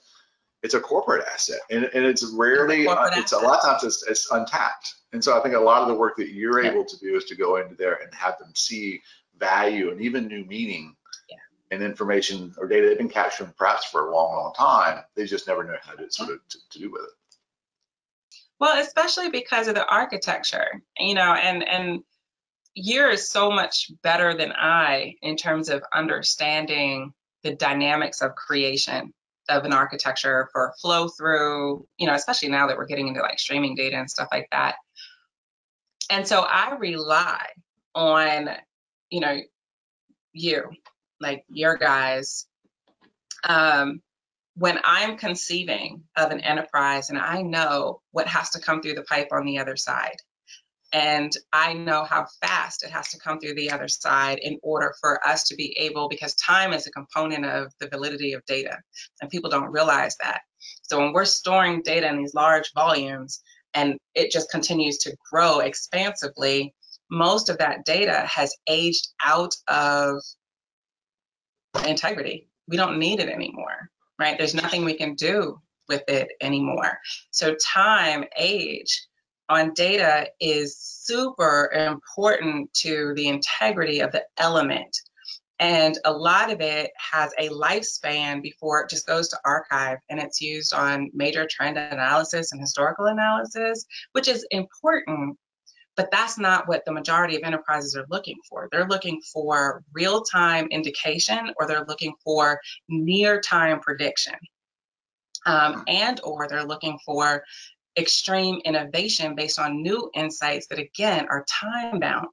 It's 0.63 0.73
a 0.73 0.79
corporate 0.79 1.23
asset, 1.31 1.59
and, 1.69 1.85
and 1.93 2.03
it's 2.03 2.23
rarely. 2.35 2.87
Uh, 2.87 3.09
it's 3.13 3.31
a 3.31 3.37
lot 3.37 3.59
of 3.59 3.65
times 3.65 3.83
it's, 3.83 4.03
it's, 4.07 4.31
untapped. 4.31 4.95
And 5.13 5.23
so 5.23 5.37
I 5.37 5.43
think 5.43 5.53
a 5.53 5.59
lot 5.59 5.83
of 5.83 5.87
the 5.87 5.93
work 5.93 6.17
that 6.17 6.29
you're 6.29 6.63
yeah. 6.63 6.71
able 6.71 6.83
to 6.83 6.97
do 6.97 7.15
is 7.15 7.25
to 7.25 7.35
go 7.35 7.57
into 7.57 7.75
there 7.75 7.99
and 8.03 8.11
have 8.13 8.39
them 8.39 8.51
see 8.55 9.01
value 9.39 9.91
and 9.91 10.01
even 10.01 10.27
new 10.27 10.43
meaning 10.45 10.95
yeah. 11.29 11.37
and 11.71 11.83
information 11.83 12.53
or 12.57 12.67
data 12.67 12.87
they've 12.87 12.97
been 12.97 13.07
capturing 13.07 13.53
perhaps 13.55 13.85
for 13.85 14.07
a 14.07 14.15
long, 14.15 14.35
long 14.35 14.53
time. 14.55 15.03
They 15.15 15.25
just 15.25 15.47
never 15.47 15.63
know 15.63 15.77
how 15.81 15.93
to 15.93 16.11
sort 16.11 16.31
of 16.31 16.39
to, 16.49 16.57
to 16.71 16.79
do 16.79 16.91
with 16.91 17.03
it. 17.03 17.09
Well, 18.59 18.81
especially 18.81 19.29
because 19.29 19.67
of 19.67 19.75
the 19.75 19.85
architecture, 19.85 20.81
you 20.97 21.13
know, 21.13 21.33
and 21.33 21.67
and 21.67 22.03
you're 22.79 23.17
so 23.17 23.49
much 23.49 23.89
better 24.03 24.35
than 24.35 24.51
I 24.51 25.15
in 25.23 25.35
terms 25.35 25.67
of 25.67 25.83
understanding 25.95 27.11
the 27.41 27.55
dynamics 27.55 28.21
of 28.21 28.35
creation 28.35 29.11
of 29.49 29.65
an 29.65 29.73
architecture 29.73 30.47
for 30.51 30.75
flow 30.79 31.07
through, 31.07 31.87
you 31.97 32.05
know, 32.05 32.13
especially 32.13 32.49
now 32.49 32.67
that 32.67 32.77
we're 32.77 32.85
getting 32.85 33.07
into 33.07 33.21
like 33.21 33.39
streaming 33.39 33.75
data 33.75 33.95
and 33.97 34.09
stuff 34.09 34.27
like 34.31 34.47
that. 34.51 34.75
And 36.11 36.27
so 36.27 36.41
I 36.41 36.75
rely 36.75 37.47
on, 37.95 38.49
you 39.09 39.21
know, 39.21 39.37
you, 40.33 40.69
like 41.19 41.45
your 41.49 41.77
guys, 41.77 42.45
um, 43.43 44.01
when 44.55 44.79
I'm 44.83 45.17
conceiving 45.17 46.03
of 46.15 46.29
an 46.29 46.41
enterprise 46.41 47.09
and 47.09 47.17
I 47.17 47.41
know 47.41 48.01
what 48.11 48.27
has 48.27 48.51
to 48.51 48.59
come 48.59 48.83
through 48.83 48.95
the 48.95 49.03
pipe 49.03 49.29
on 49.31 49.45
the 49.45 49.57
other 49.57 49.77
side, 49.77 50.17
and 50.93 51.31
I 51.51 51.73
know 51.73 52.03
how 52.05 52.25
fast 52.41 52.83
it 52.83 52.91
has 52.91 53.09
to 53.09 53.19
come 53.19 53.39
through 53.39 53.55
the 53.55 53.71
other 53.71 53.87
side 53.87 54.39
in 54.41 54.57
order 54.63 54.93
for 55.01 55.25
us 55.27 55.43
to 55.45 55.55
be 55.55 55.77
able, 55.79 56.07
because 56.07 56.33
time 56.35 56.73
is 56.73 56.87
a 56.87 56.91
component 56.91 57.45
of 57.45 57.73
the 57.79 57.89
validity 57.89 58.33
of 58.33 58.45
data, 58.45 58.77
and 59.21 59.29
people 59.29 59.49
don't 59.49 59.71
realize 59.71 60.15
that. 60.23 60.41
So 60.83 60.99
when 60.99 61.13
we're 61.13 61.25
storing 61.25 61.81
data 61.83 62.07
in 62.07 62.17
these 62.17 62.33
large 62.33 62.71
volumes 62.73 63.41
and 63.73 63.97
it 64.15 64.31
just 64.31 64.49
continues 64.49 64.97
to 64.99 65.15
grow 65.31 65.59
expansively, 65.59 66.73
most 67.11 67.49
of 67.49 67.57
that 67.57 67.85
data 67.85 68.25
has 68.25 68.55
aged 68.67 69.09
out 69.23 69.53
of 69.67 70.21
integrity. 71.85 72.49
We 72.67 72.77
don't 72.77 72.99
need 72.99 73.19
it 73.19 73.29
anymore, 73.29 73.89
right? 74.19 74.37
There's 74.37 74.55
nothing 74.55 74.83
we 74.83 74.95
can 74.95 75.15
do 75.15 75.59
with 75.87 76.03
it 76.07 76.29
anymore. 76.41 76.97
So 77.31 77.55
time, 77.55 78.25
age, 78.37 79.07
on 79.49 79.73
data 79.73 80.27
is 80.39 80.77
super 80.77 81.71
important 81.73 82.73
to 82.73 83.13
the 83.15 83.27
integrity 83.27 84.01
of 84.01 84.11
the 84.11 84.23
element. 84.37 84.97
And 85.59 85.97
a 86.05 86.11
lot 86.11 86.51
of 86.51 86.61
it 86.61 86.91
has 86.97 87.33
a 87.39 87.49
lifespan 87.49 88.43
before 88.43 88.81
it 88.81 88.89
just 88.89 89.07
goes 89.07 89.29
to 89.29 89.39
archive 89.43 89.97
and 90.09 90.19
it's 90.19 90.39
used 90.39 90.73
on 90.73 91.09
major 91.13 91.47
trend 91.49 91.77
analysis 91.77 92.51
and 92.51 92.61
historical 92.61 93.05
analysis, 93.05 93.85
which 94.11 94.27
is 94.27 94.45
important, 94.51 95.35
but 95.95 96.11
that's 96.11 96.37
not 96.37 96.67
what 96.67 96.85
the 96.85 96.91
majority 96.91 97.35
of 97.35 97.41
enterprises 97.43 97.95
are 97.95 98.05
looking 98.09 98.37
for. 98.47 98.69
They're 98.71 98.87
looking 98.87 99.19
for 99.33 99.83
real 99.93 100.21
time 100.21 100.67
indication 100.69 101.51
or 101.59 101.65
they're 101.65 101.85
looking 101.87 102.13
for 102.23 102.59
near 102.87 103.41
time 103.41 103.79
prediction. 103.79 104.35
Um, 105.47 105.85
and 105.87 106.19
or 106.23 106.47
they're 106.47 106.65
looking 106.65 106.99
for 107.05 107.41
extreme 107.97 108.61
innovation 108.63 109.35
based 109.35 109.59
on 109.59 109.81
new 109.81 110.09
insights 110.13 110.67
that, 110.67 110.79
again, 110.79 111.27
are 111.29 111.45
time 111.49 111.99
bound. 111.99 112.27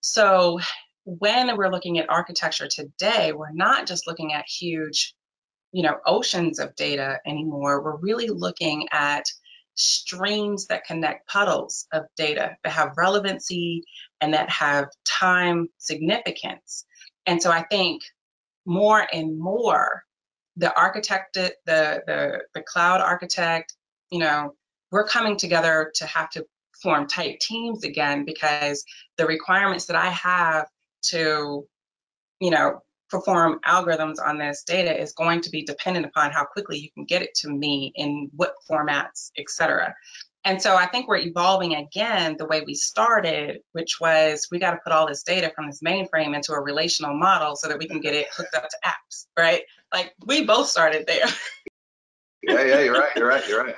So, 0.00 0.60
when 1.04 1.56
we're 1.56 1.70
looking 1.70 1.98
at 1.98 2.08
architecture 2.10 2.68
today, 2.68 3.32
we're 3.32 3.52
not 3.52 3.86
just 3.86 4.06
looking 4.06 4.32
at 4.32 4.46
huge, 4.46 5.14
you 5.72 5.82
know, 5.82 5.96
oceans 6.06 6.58
of 6.58 6.76
data 6.76 7.18
anymore. 7.26 7.82
We're 7.82 7.96
really 7.96 8.28
looking 8.28 8.86
at 8.92 9.24
streams 9.74 10.66
that 10.66 10.84
connect 10.84 11.26
puddles 11.26 11.86
of 11.92 12.04
data 12.16 12.56
that 12.62 12.72
have 12.72 12.92
relevancy 12.96 13.82
and 14.20 14.34
that 14.34 14.50
have 14.50 14.88
time 15.06 15.68
significance. 15.78 16.84
And 17.26 17.42
so 17.42 17.50
I 17.50 17.62
think 17.62 18.02
more 18.66 19.06
and 19.12 19.38
more 19.38 20.04
the 20.56 20.74
architect, 20.78 21.34
the 21.34 21.54
the 21.64 22.40
the 22.54 22.62
cloud 22.62 23.00
architect, 23.00 23.74
you 24.10 24.18
know, 24.18 24.54
we're 24.90 25.06
coming 25.06 25.36
together 25.36 25.92
to 25.96 26.06
have 26.06 26.30
to 26.30 26.44
form 26.82 27.06
tight 27.06 27.40
teams 27.40 27.84
again 27.84 28.24
because 28.24 28.84
the 29.16 29.26
requirements 29.26 29.86
that 29.86 29.96
I 29.96 30.10
have 30.10 30.66
to, 31.02 31.66
you 32.40 32.50
know, 32.50 32.82
perform 33.08 33.58
algorithms 33.66 34.16
on 34.24 34.38
this 34.38 34.62
data 34.62 34.98
is 34.98 35.12
going 35.12 35.40
to 35.42 35.50
be 35.50 35.62
dependent 35.64 36.06
upon 36.06 36.30
how 36.30 36.44
quickly 36.44 36.78
you 36.78 36.90
can 36.92 37.04
get 37.04 37.22
it 37.22 37.34
to 37.34 37.48
me 37.50 37.92
in 37.96 38.30
what 38.34 38.54
formats, 38.70 39.30
et 39.36 39.46
cetera. 39.48 39.94
And 40.44 40.62
so 40.62 40.74
I 40.74 40.86
think 40.86 41.06
we're 41.06 41.18
evolving 41.18 41.74
again 41.74 42.36
the 42.38 42.46
way 42.46 42.62
we 42.64 42.74
started, 42.74 43.58
which 43.72 43.98
was 44.00 44.48
we 44.50 44.58
got 44.58 44.70
to 44.70 44.78
put 44.82 44.92
all 44.92 45.06
this 45.06 45.22
data 45.22 45.52
from 45.54 45.66
this 45.66 45.82
mainframe 45.84 46.34
into 46.34 46.52
a 46.52 46.60
relational 46.60 47.14
model 47.14 47.56
so 47.56 47.68
that 47.68 47.78
we 47.78 47.86
can 47.86 48.00
get 48.00 48.14
it 48.14 48.28
hooked 48.34 48.54
up 48.54 48.66
to 48.68 48.76
apps, 48.86 49.26
right? 49.38 49.62
Like 49.92 50.14
we 50.24 50.46
both 50.46 50.68
started 50.68 51.06
there. 51.06 51.26
yeah, 52.42 52.64
yeah, 52.64 52.80
you're 52.80 52.94
right, 52.94 53.10
you're 53.16 53.28
right, 53.28 53.46
you're 53.46 53.64
right 53.64 53.76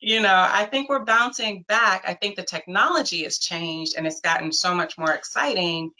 you 0.00 0.20
know, 0.20 0.48
I 0.48 0.64
think 0.64 0.88
we're 0.88 1.04
bouncing 1.04 1.64
back. 1.68 2.04
I 2.06 2.14
think 2.14 2.36
the 2.36 2.44
technology 2.44 3.24
has 3.24 3.38
changed 3.38 3.94
and 3.96 4.06
it's 4.06 4.20
gotten 4.20 4.52
so 4.52 4.74
much 4.74 4.96
more 4.96 5.12
exciting, 5.12 5.90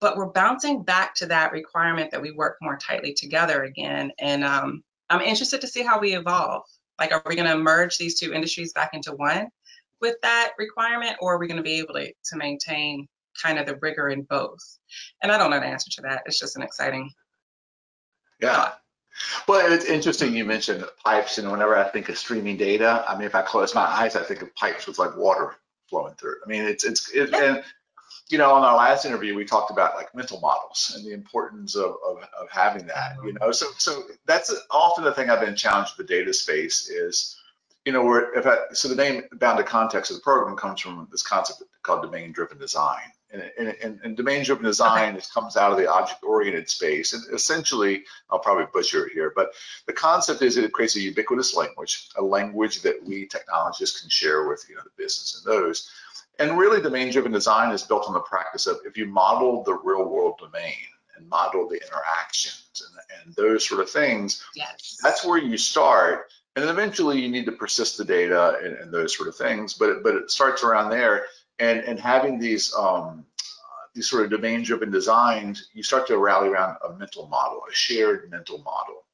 but 0.00 0.16
we're 0.16 0.26
bouncing 0.26 0.82
back 0.82 1.14
to 1.16 1.26
that 1.26 1.52
requirement 1.52 2.10
that 2.10 2.22
we 2.22 2.32
work 2.32 2.56
more 2.60 2.76
tightly 2.76 3.12
together 3.12 3.62
again. 3.62 4.12
And 4.18 4.44
um, 4.44 4.82
I'm 5.10 5.20
interested 5.20 5.60
to 5.60 5.68
see 5.68 5.82
how 5.82 6.00
we 6.00 6.16
evolve. 6.16 6.64
Like, 6.98 7.12
are 7.12 7.22
we 7.26 7.36
going 7.36 7.48
to 7.48 7.56
merge 7.56 7.98
these 7.98 8.18
two 8.18 8.32
industries 8.32 8.72
back 8.72 8.90
into 8.94 9.12
one 9.12 9.48
with 10.00 10.16
that 10.22 10.52
requirement, 10.58 11.16
or 11.20 11.34
are 11.34 11.38
we 11.38 11.46
going 11.46 11.56
to 11.56 11.62
be 11.62 11.78
able 11.78 11.94
to, 11.94 12.06
to 12.06 12.36
maintain 12.36 13.06
kind 13.40 13.58
of 13.58 13.66
the 13.66 13.76
rigor 13.76 14.08
in 14.08 14.22
both? 14.22 14.58
And 15.22 15.30
I 15.30 15.38
don't 15.38 15.50
know 15.50 15.60
the 15.60 15.66
answer 15.66 15.90
to 15.92 16.02
that. 16.02 16.22
It's 16.26 16.40
just 16.40 16.56
an 16.56 16.62
exciting 16.62 17.10
yeah. 18.40 18.54
Thought. 18.54 18.80
Well, 19.46 19.72
it's 19.72 19.84
interesting 19.84 20.34
you 20.34 20.44
mentioned 20.44 20.84
pipes, 21.04 21.38
and 21.38 21.50
whenever 21.50 21.76
I 21.76 21.88
think 21.88 22.08
of 22.08 22.18
streaming 22.18 22.56
data, 22.56 23.04
I 23.08 23.16
mean, 23.16 23.26
if 23.26 23.34
I 23.34 23.42
close 23.42 23.74
my 23.74 23.82
eyes, 23.82 24.16
I 24.16 24.22
think 24.22 24.42
of 24.42 24.54
pipes 24.54 24.86
with 24.86 24.98
like 24.98 25.16
water 25.16 25.56
flowing 25.88 26.14
through. 26.14 26.36
I 26.44 26.48
mean, 26.48 26.62
it's 26.62 26.84
it's 26.84 27.10
it, 27.12 27.32
and 27.34 27.64
you 28.28 28.38
know, 28.38 28.52
on 28.52 28.62
our 28.62 28.76
last 28.76 29.04
interview, 29.04 29.34
we 29.34 29.44
talked 29.44 29.70
about 29.70 29.94
like 29.94 30.14
mental 30.14 30.40
models 30.40 30.92
and 30.94 31.04
the 31.04 31.12
importance 31.12 31.74
of, 31.74 31.96
of, 32.06 32.18
of 32.38 32.50
having 32.50 32.86
that. 32.86 33.16
You 33.24 33.34
know, 33.40 33.50
so 33.52 33.66
so 33.78 34.04
that's 34.26 34.54
often 34.70 35.04
the 35.04 35.12
thing 35.12 35.30
I've 35.30 35.40
been 35.40 35.56
challenged 35.56 35.96
with 35.96 36.06
the 36.06 36.14
data 36.14 36.32
space 36.32 36.88
is, 36.88 37.36
you 37.84 37.92
know, 37.92 38.04
where 38.04 38.36
if 38.38 38.46
I 38.46 38.58
so 38.72 38.88
the 38.88 38.94
name 38.94 39.22
bounded 39.32 39.66
context 39.66 40.10
of 40.10 40.18
the 40.18 40.22
program 40.22 40.56
comes 40.56 40.80
from 40.80 41.08
this 41.10 41.22
concept 41.22 41.62
called 41.82 42.02
domain-driven 42.02 42.58
design 42.58 43.12
and, 43.30 43.74
and, 43.82 44.00
and 44.02 44.16
domain-driven 44.16 44.64
design 44.64 45.14
okay. 45.14 45.24
comes 45.32 45.56
out 45.56 45.70
of 45.70 45.78
the 45.78 45.90
object-oriented 45.90 46.68
space. 46.68 47.12
And 47.12 47.22
essentially, 47.34 48.04
I'll 48.30 48.38
probably 48.38 48.66
butcher 48.72 49.06
it 49.06 49.12
here, 49.12 49.32
but 49.34 49.50
the 49.86 49.92
concept 49.92 50.42
is 50.42 50.54
that 50.54 50.64
it 50.64 50.72
creates 50.72 50.96
a 50.96 51.00
ubiquitous 51.00 51.54
language, 51.54 52.08
a 52.16 52.22
language 52.22 52.82
that 52.82 53.02
we 53.04 53.26
technologists 53.26 54.00
can 54.00 54.08
share 54.08 54.48
with 54.48 54.64
you 54.68 54.76
know 54.76 54.82
the 54.82 54.90
business 54.96 55.42
and 55.44 55.52
those. 55.52 55.90
And 56.38 56.56
really, 56.56 56.80
domain-driven 56.80 57.32
design 57.32 57.72
is 57.72 57.82
built 57.82 58.06
on 58.06 58.14
the 58.14 58.20
practice 58.20 58.66
of 58.66 58.78
if 58.86 58.96
you 58.96 59.06
model 59.06 59.62
the 59.64 59.74
real-world 59.74 60.38
domain 60.38 60.86
and 61.16 61.28
model 61.28 61.68
the 61.68 61.82
interactions 61.82 62.82
and, 62.86 63.26
and 63.26 63.34
those 63.34 63.66
sort 63.66 63.80
of 63.80 63.90
things, 63.90 64.44
yes. 64.54 64.98
that's 65.02 65.24
where 65.24 65.38
you 65.38 65.58
start. 65.58 66.30
And 66.54 66.64
then 66.64 66.72
eventually, 66.72 67.20
you 67.20 67.28
need 67.28 67.44
to 67.46 67.52
persist 67.52 67.98
the 67.98 68.04
data 68.04 68.58
and, 68.62 68.74
and 68.76 68.92
those 68.92 69.16
sort 69.16 69.28
of 69.28 69.36
things. 69.36 69.74
But 69.74 69.90
it, 69.90 70.02
but 70.02 70.14
it 70.14 70.30
starts 70.30 70.64
around 70.64 70.90
there 70.90 71.26
and 71.58 71.80
and 71.80 71.98
having 71.98 72.38
these 72.38 72.74
um, 72.74 73.24
these 73.94 74.08
sort 74.08 74.24
of 74.24 74.30
domain-driven 74.30 74.90
designs, 74.90 75.70
you 75.74 75.82
start 75.82 76.06
to 76.06 76.18
rally 76.18 76.48
around 76.48 76.76
a 76.88 76.92
mental 76.94 77.26
model, 77.26 77.62
a 77.70 77.74
shared 77.74 78.30
mental 78.30 78.58
model. 78.58 79.04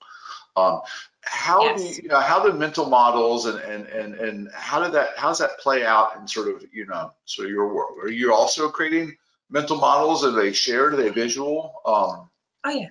Um, 0.57 0.81
how 1.23 1.63
yes. 1.63 1.97
do 1.97 2.03
you, 2.03 2.09
know 2.09 2.21
how 2.21 2.45
do 2.45 2.53
mental 2.57 2.87
models 2.87 3.47
and, 3.47 3.59
and 3.61 3.87
and 3.87 4.15
and 4.15 4.49
how 4.55 4.83
did 4.83 4.93
that 4.93 5.11
how 5.17 5.29
does 5.29 5.39
that 5.39 5.59
play 5.59 5.85
out 5.85 6.17
in 6.17 6.29
sort 6.29 6.49
of 6.49 6.65
you 6.73 6.87
know 6.87 7.13
sort 7.25 7.47
of 7.47 7.53
your 7.53 7.75
world? 7.75 7.99
Are 8.03 8.11
you 8.11 8.33
also 8.33 8.69
creating 8.69 9.17
mental 9.51 9.77
models? 9.77 10.25
Are 10.25 10.31
they 10.31 10.53
shared? 10.53 10.95
Are 10.95 10.97
they 10.97 11.11
visual? 11.11 11.81
Um, 11.87 12.29
oh 12.65 12.71
yeah. 12.71 12.89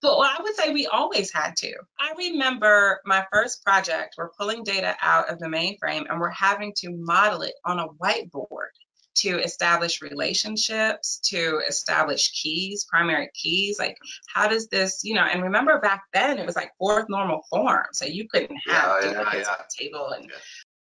But 0.00 0.18
well, 0.18 0.28
I 0.28 0.40
would 0.42 0.54
say 0.54 0.72
we 0.72 0.86
always 0.86 1.32
had 1.32 1.56
to. 1.56 1.72
I 1.98 2.12
remember 2.16 3.00
my 3.04 3.26
first 3.32 3.64
project, 3.64 4.14
we're 4.16 4.30
pulling 4.30 4.62
data 4.62 4.96
out 5.02 5.28
of 5.28 5.38
the 5.38 5.46
mainframe 5.46 6.04
and 6.08 6.20
we're 6.20 6.30
having 6.30 6.72
to 6.78 6.90
model 6.90 7.42
it 7.42 7.54
on 7.64 7.80
a 7.80 7.88
whiteboard 7.88 8.70
to 9.16 9.40
establish 9.40 10.00
relationships, 10.00 11.18
to 11.24 11.60
establish 11.68 12.30
keys, 12.40 12.86
primary 12.88 13.30
keys. 13.34 13.78
Like, 13.78 13.96
how 14.32 14.48
does 14.48 14.68
this, 14.68 15.00
you 15.02 15.14
know, 15.14 15.24
and 15.24 15.42
remember 15.42 15.80
back 15.80 16.04
then 16.12 16.38
it 16.38 16.46
was 16.46 16.54
like 16.54 16.70
fourth 16.78 17.06
normal 17.08 17.42
form. 17.50 17.86
So 17.92 18.04
you 18.04 18.28
couldn't 18.28 18.56
have 18.68 19.02
yeah, 19.02 19.10
yeah, 19.10 19.36
yeah. 19.36 19.56
table 19.76 20.10
and 20.10 20.30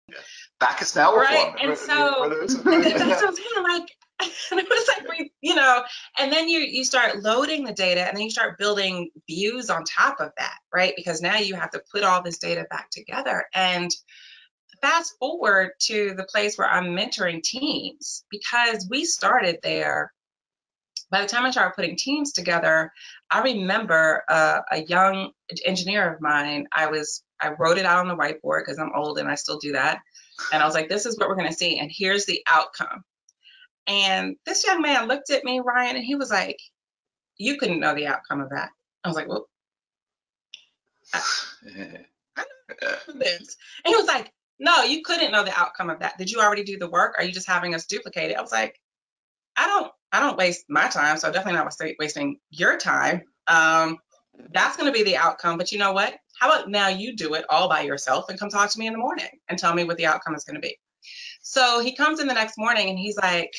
yeah. 0.08 0.16
Backus-Naur 0.60 1.18
right. 1.18 1.54
And 1.60 1.76
so 1.76 2.28
that's 2.46 2.54
what 2.64 3.28
I'm 3.28 3.36
saying. 3.36 3.62
Like, 3.62 3.88
and 4.50 4.60
it 4.60 4.68
was 4.68 4.88
like 4.88 5.08
we, 5.08 5.32
you 5.40 5.54
know, 5.54 5.82
and 6.18 6.32
then 6.32 6.48
you 6.48 6.60
you 6.60 6.84
start 6.84 7.22
loading 7.22 7.64
the 7.64 7.72
data, 7.72 8.06
and 8.06 8.16
then 8.16 8.24
you 8.24 8.30
start 8.30 8.58
building 8.58 9.10
views 9.28 9.70
on 9.70 9.84
top 9.84 10.20
of 10.20 10.30
that, 10.38 10.56
right? 10.72 10.94
Because 10.96 11.20
now 11.20 11.36
you 11.36 11.54
have 11.54 11.70
to 11.70 11.82
put 11.92 12.04
all 12.04 12.22
this 12.22 12.38
data 12.38 12.66
back 12.70 12.90
together. 12.90 13.44
And 13.54 13.90
fast 14.80 15.14
forward 15.18 15.70
to 15.80 16.14
the 16.14 16.24
place 16.24 16.58
where 16.58 16.68
I'm 16.68 16.94
mentoring 16.96 17.42
teams 17.42 18.24
because 18.30 18.86
we 18.90 19.04
started 19.04 19.58
there. 19.62 20.12
By 21.10 21.22
the 21.22 21.28
time 21.28 21.46
I 21.46 21.50
started 21.50 21.74
putting 21.74 21.96
teams 21.96 22.32
together, 22.32 22.90
I 23.30 23.42
remember 23.42 24.22
uh, 24.28 24.60
a 24.70 24.82
young 24.84 25.30
engineer 25.64 26.12
of 26.12 26.20
mine. 26.20 26.66
I 26.74 26.86
was 26.86 27.22
I 27.40 27.52
wrote 27.58 27.78
it 27.78 27.84
out 27.84 27.98
on 27.98 28.08
the 28.08 28.16
whiteboard 28.16 28.60
because 28.60 28.78
I'm 28.78 28.92
old 28.94 29.18
and 29.18 29.28
I 29.28 29.34
still 29.34 29.58
do 29.58 29.72
that. 29.72 30.00
And 30.52 30.62
I 30.62 30.66
was 30.66 30.74
like, 30.74 30.88
this 30.88 31.06
is 31.06 31.18
what 31.18 31.28
we're 31.28 31.36
going 31.36 31.50
to 31.50 31.56
see. 31.56 31.78
And 31.78 31.90
here's 31.92 32.26
the 32.26 32.42
outcome. 32.46 33.04
And 33.86 34.36
this 34.46 34.64
young 34.64 34.80
man 34.80 35.08
looked 35.08 35.30
at 35.30 35.44
me, 35.44 35.60
Ryan, 35.60 35.96
and 35.96 36.04
he 36.04 36.14
was 36.14 36.30
like, 36.30 36.58
you 37.36 37.56
couldn't 37.58 37.80
know 37.80 37.94
the 37.94 38.06
outcome 38.06 38.40
of 38.40 38.50
that. 38.50 38.70
I 39.02 39.08
was 39.08 39.16
like, 39.16 39.28
well, 39.28 39.46
I, 41.12 41.20
I 42.36 42.44
know 42.82 42.88
this. 43.18 43.56
And 43.84 43.92
he 43.92 43.96
was 43.96 44.06
like, 44.06 44.32
no, 44.58 44.82
you 44.82 45.02
couldn't 45.02 45.32
know 45.32 45.44
the 45.44 45.58
outcome 45.58 45.90
of 45.90 45.98
that. 46.00 46.16
Did 46.16 46.30
you 46.30 46.40
already 46.40 46.64
do 46.64 46.78
the 46.78 46.88
work? 46.88 47.14
Are 47.18 47.24
you 47.24 47.32
just 47.32 47.48
having 47.48 47.74
us 47.74 47.86
duplicate 47.86 48.30
it? 48.30 48.36
I 48.36 48.40
was 48.40 48.52
like, 48.52 48.80
I 49.56 49.66
don't, 49.66 49.92
I 50.12 50.20
don't 50.20 50.38
waste 50.38 50.64
my 50.68 50.88
time, 50.88 51.18
so 51.18 51.30
definitely 51.30 51.58
not 51.58 51.74
wasting 51.98 52.38
your 52.50 52.78
time. 52.78 53.22
Um, 53.46 53.98
that's 54.52 54.76
going 54.76 54.92
to 54.92 54.96
be 54.96 55.04
the 55.04 55.16
outcome. 55.16 55.58
But 55.58 55.72
you 55.72 55.78
know 55.78 55.92
what? 55.92 56.14
How 56.38 56.50
about 56.50 56.70
now 56.70 56.88
you 56.88 57.16
do 57.16 57.34
it 57.34 57.44
all 57.50 57.68
by 57.68 57.82
yourself 57.82 58.26
and 58.28 58.38
come 58.38 58.48
talk 58.48 58.70
to 58.70 58.78
me 58.78 58.86
in 58.86 58.92
the 58.92 58.98
morning 58.98 59.28
and 59.48 59.58
tell 59.58 59.74
me 59.74 59.84
what 59.84 59.96
the 59.96 60.06
outcome 60.06 60.34
is 60.34 60.44
going 60.44 60.56
to 60.56 60.60
be. 60.60 60.76
So 61.42 61.80
he 61.80 61.94
comes 61.94 62.20
in 62.20 62.26
the 62.26 62.34
next 62.34 62.56
morning 62.56 62.88
and 62.88 62.98
he's 62.98 63.16
like, 63.16 63.52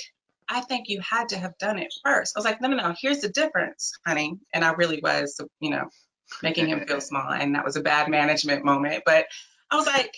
I 0.50 0.62
think 0.62 0.88
you 0.88 1.02
had 1.02 1.30
to 1.30 1.38
have 1.38 1.58
done 1.58 1.80
it 1.80 1.94
first. 2.04 2.36
I 2.36 2.40
was 2.40 2.46
like, 2.46 2.62
no, 2.62 2.68
no, 2.68 2.78
no, 2.78 2.96
here's 3.00 3.22
the 3.22 3.30
difference, 3.30 3.94
honey. 4.06 4.38
And 4.54 4.64
I 4.64 4.74
really 4.74 5.00
was, 5.02 5.40
you 5.60 5.72
know, 5.72 5.90
making 6.44 6.68
him 6.68 6.86
feel 6.86 7.02
small. 7.02 7.32
And 7.32 7.56
that 7.56 7.66
was 7.66 7.76
a 7.76 7.82
bad 7.82 8.10
management 8.10 8.64
moment. 8.64 9.04
But 9.06 9.26
I 9.72 9.76
was 9.76 9.88
like, 9.88 10.16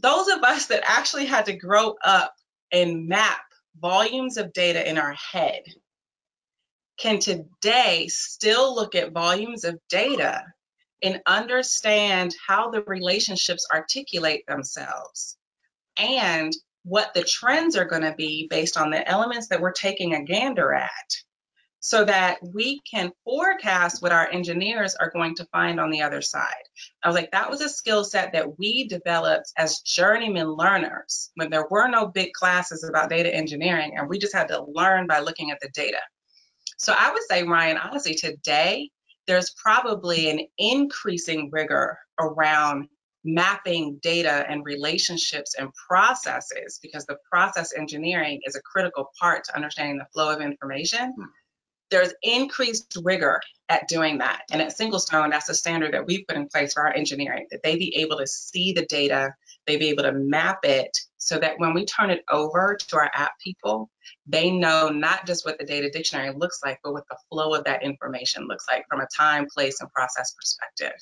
those 0.00 0.28
of 0.28 0.42
us 0.42 0.66
that 0.66 0.82
actually 0.84 1.26
had 1.26 1.46
to 1.46 1.56
grow 1.56 1.96
up 2.04 2.34
and 2.72 3.08
map 3.08 3.40
volumes 3.80 4.36
of 4.36 4.52
data 4.52 4.88
in 4.88 4.98
our 4.98 5.14
head 5.14 5.62
can 6.98 7.18
today 7.18 8.08
still 8.08 8.74
look 8.74 8.94
at 8.94 9.12
volumes 9.12 9.64
of 9.64 9.78
data 9.88 10.42
and 11.02 11.20
understand 11.26 12.34
how 12.46 12.70
the 12.70 12.82
relationships 12.82 13.66
articulate 13.72 14.44
themselves 14.48 15.36
and 15.96 16.52
what 16.88 17.12
the 17.14 17.22
trends 17.22 17.76
are 17.76 17.84
going 17.84 18.02
to 18.02 18.14
be 18.16 18.46
based 18.48 18.76
on 18.76 18.90
the 18.90 19.08
elements 19.08 19.48
that 19.48 19.60
we're 19.60 19.72
taking 19.72 20.14
a 20.14 20.24
gander 20.24 20.72
at 20.72 20.90
so 21.80 22.04
that 22.04 22.38
we 22.42 22.80
can 22.90 23.12
forecast 23.24 24.02
what 24.02 24.10
our 24.10 24.28
engineers 24.30 24.96
are 24.96 25.10
going 25.10 25.34
to 25.36 25.46
find 25.52 25.78
on 25.78 25.90
the 25.90 26.02
other 26.02 26.20
side. 26.20 26.64
I 27.04 27.08
was 27.08 27.14
like, 27.14 27.30
that 27.30 27.50
was 27.50 27.60
a 27.60 27.68
skill 27.68 28.04
set 28.04 28.32
that 28.32 28.58
we 28.58 28.88
developed 28.88 29.52
as 29.56 29.80
journeyman 29.80 30.54
learners 30.54 31.30
when 31.34 31.50
there 31.50 31.66
were 31.70 31.88
no 31.88 32.06
big 32.06 32.32
classes 32.32 32.82
about 32.82 33.10
data 33.10 33.32
engineering 33.32 33.92
and 33.96 34.08
we 34.08 34.18
just 34.18 34.34
had 34.34 34.48
to 34.48 34.64
learn 34.64 35.06
by 35.06 35.20
looking 35.20 35.50
at 35.50 35.60
the 35.60 35.70
data. 35.72 36.00
So 36.78 36.94
I 36.96 37.12
would 37.12 37.22
say, 37.28 37.44
Ryan, 37.44 37.76
honestly, 37.76 38.14
today 38.14 38.90
there's 39.26 39.54
probably 39.62 40.30
an 40.30 40.40
increasing 40.56 41.50
rigor 41.52 41.98
around 42.18 42.88
mapping 43.34 43.98
data 44.02 44.46
and 44.48 44.64
relationships 44.64 45.54
and 45.54 45.70
processes 45.74 46.78
because 46.82 47.04
the 47.06 47.18
process 47.30 47.74
engineering 47.76 48.40
is 48.44 48.56
a 48.56 48.62
critical 48.62 49.10
part 49.20 49.44
to 49.44 49.54
understanding 49.54 49.98
the 49.98 50.06
flow 50.12 50.34
of 50.34 50.40
information. 50.40 51.12
Hmm. 51.12 51.24
There's 51.90 52.12
increased 52.22 52.96
rigor 53.02 53.40
at 53.68 53.88
doing 53.88 54.18
that. 54.18 54.42
And 54.50 54.60
at 54.60 54.76
Singlestone, 54.76 55.30
that's 55.30 55.48
a 55.48 55.54
standard 55.54 55.94
that 55.94 56.06
we 56.06 56.24
put 56.24 56.36
in 56.36 56.48
place 56.48 56.74
for 56.74 56.82
our 56.82 56.94
engineering, 56.94 57.46
that 57.50 57.62
they 57.62 57.76
be 57.76 57.96
able 57.96 58.18
to 58.18 58.26
see 58.26 58.72
the 58.72 58.84
data, 58.86 59.34
they 59.68 59.76
be 59.76 59.90
able 59.90 60.02
to 60.02 60.12
map 60.12 60.60
it 60.64 60.96
so 61.18 61.38
that 61.38 61.58
when 61.58 61.74
we 61.74 61.84
turn 61.84 62.10
it 62.10 62.24
over 62.30 62.76
to 62.76 62.96
our 62.96 63.10
app 63.14 63.32
people, 63.38 63.90
they 64.26 64.50
know 64.50 64.88
not 64.88 65.26
just 65.26 65.44
what 65.44 65.58
the 65.58 65.64
data 65.64 65.90
dictionary 65.90 66.34
looks 66.34 66.60
like, 66.64 66.80
but 66.82 66.92
what 66.92 67.04
the 67.08 67.18
flow 67.28 67.54
of 67.54 67.64
that 67.64 67.82
information 67.82 68.46
looks 68.48 68.64
like 68.72 68.84
from 68.88 69.00
a 69.00 69.06
time, 69.16 69.46
place, 69.46 69.80
and 69.80 69.92
process 69.92 70.34
perspective. 70.34 70.98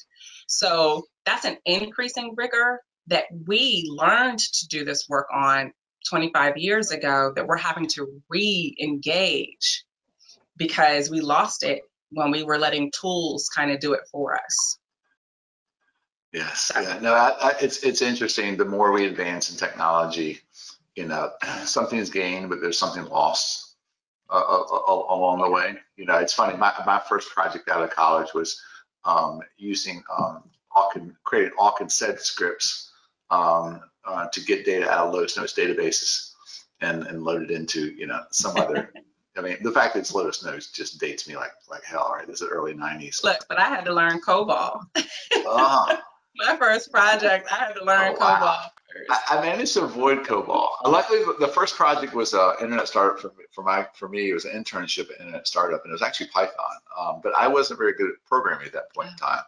So 0.48 1.04
that's 1.24 1.44
an 1.44 1.58
increasing 1.64 2.34
rigor 2.36 2.80
that 3.06 3.26
we 3.46 3.84
learned 3.88 4.40
to 4.40 4.68
do 4.68 4.84
this 4.84 5.08
work 5.08 5.28
on 5.32 5.72
25 6.08 6.56
years 6.56 6.90
ago 6.90 7.32
that 7.36 7.46
we're 7.46 7.56
having 7.56 7.86
to 7.86 8.20
re-engage 8.28 9.84
because 10.56 11.08
we 11.08 11.20
lost 11.20 11.62
it 11.62 11.82
when 12.10 12.30
we 12.30 12.42
were 12.42 12.58
letting 12.58 12.90
tools 12.90 13.48
kind 13.54 13.70
of 13.70 13.80
do 13.80 13.92
it 13.92 14.00
for 14.10 14.34
us. 14.34 14.78
Yes, 16.36 16.70
yeah, 16.74 16.98
no, 17.00 17.14
I, 17.14 17.30
I, 17.40 17.54
it's 17.62 17.78
it's 17.78 18.02
interesting. 18.02 18.58
The 18.58 18.66
more 18.66 18.92
we 18.92 19.06
advance 19.06 19.50
in 19.50 19.56
technology, 19.56 20.40
you 20.94 21.06
know, 21.06 21.30
something's 21.64 22.10
gained, 22.10 22.50
but 22.50 22.60
there's 22.60 22.78
something 22.78 23.06
lost 23.06 23.76
uh, 24.28 24.34
uh, 24.36 24.64
uh, 24.70 25.14
along 25.14 25.40
the 25.40 25.48
way. 25.48 25.76
You 25.96 26.04
know, 26.04 26.18
it's 26.18 26.34
funny. 26.34 26.54
My 26.58 26.74
my 26.84 27.00
first 27.08 27.30
project 27.30 27.70
out 27.70 27.82
of 27.82 27.88
college 27.88 28.34
was 28.34 28.60
um, 29.06 29.40
using 29.56 30.02
um, 30.14 30.42
creating 31.24 31.52
awk 31.58 31.80
and 31.80 31.90
sed 31.90 32.20
scripts 32.20 32.92
um, 33.30 33.80
uh, 34.04 34.26
to 34.28 34.40
get 34.42 34.66
data 34.66 34.90
out 34.90 35.06
of 35.06 35.14
Lotus 35.14 35.38
Notes 35.38 35.54
databases 35.54 36.32
and 36.82 37.04
and 37.06 37.24
load 37.24 37.44
it 37.44 37.50
into 37.50 37.94
you 37.94 38.06
know 38.06 38.20
some 38.30 38.58
other 38.58 38.92
I 39.38 39.42
mean, 39.42 39.56
the 39.62 39.72
fact 39.72 39.94
that 39.94 40.00
it's 40.00 40.14
Lotus 40.14 40.44
Notes 40.44 40.70
just 40.70 41.00
dates 41.00 41.26
me 41.26 41.36
like 41.36 41.52
like 41.70 41.84
hell. 41.84 42.10
Right, 42.12 42.26
this 42.26 42.42
is 42.42 42.48
early 42.50 42.74
'90s. 42.74 43.24
Look, 43.24 43.46
but 43.48 43.58
I 43.58 43.68
had 43.68 43.86
to 43.86 43.94
learn 43.94 44.20
COBOL. 44.20 44.80
uh-huh. 44.96 45.96
My 46.38 46.56
first 46.56 46.92
project, 46.92 47.48
I 47.50 47.56
had 47.56 47.72
to 47.74 47.84
learn 47.84 48.14
oh, 48.14 48.20
wow. 48.20 48.38
COBOL. 48.38 48.70
I, 49.10 49.38
I, 49.38 49.40
managed 49.42 49.74
to 49.74 49.84
avoid 49.84 50.24
COBOL. 50.24 50.68
Luckily, 50.86 51.20
the 51.38 51.48
first 51.48 51.76
project 51.76 52.14
was 52.14 52.32
an 52.32 52.54
internet 52.60 52.88
startup 52.88 53.20
for, 53.20 53.32
for 53.52 53.62
my 53.62 53.86
for 53.94 54.08
me. 54.08 54.30
It 54.30 54.34
was 54.34 54.44
an 54.44 54.52
internship 54.52 55.10
at 55.10 55.20
internet 55.20 55.46
startup, 55.46 55.82
and 55.84 55.90
it 55.90 55.92
was 55.92 56.02
actually 56.02 56.28
Python. 56.28 56.76
Um, 56.98 57.20
but 57.22 57.34
I 57.36 57.46
wasn't 57.46 57.78
very 57.78 57.92
good 57.92 58.08
at 58.08 58.14
programming 58.26 58.66
at 58.66 58.72
that 58.72 58.92
point 58.94 59.10
in 59.10 59.16
time. 59.16 59.42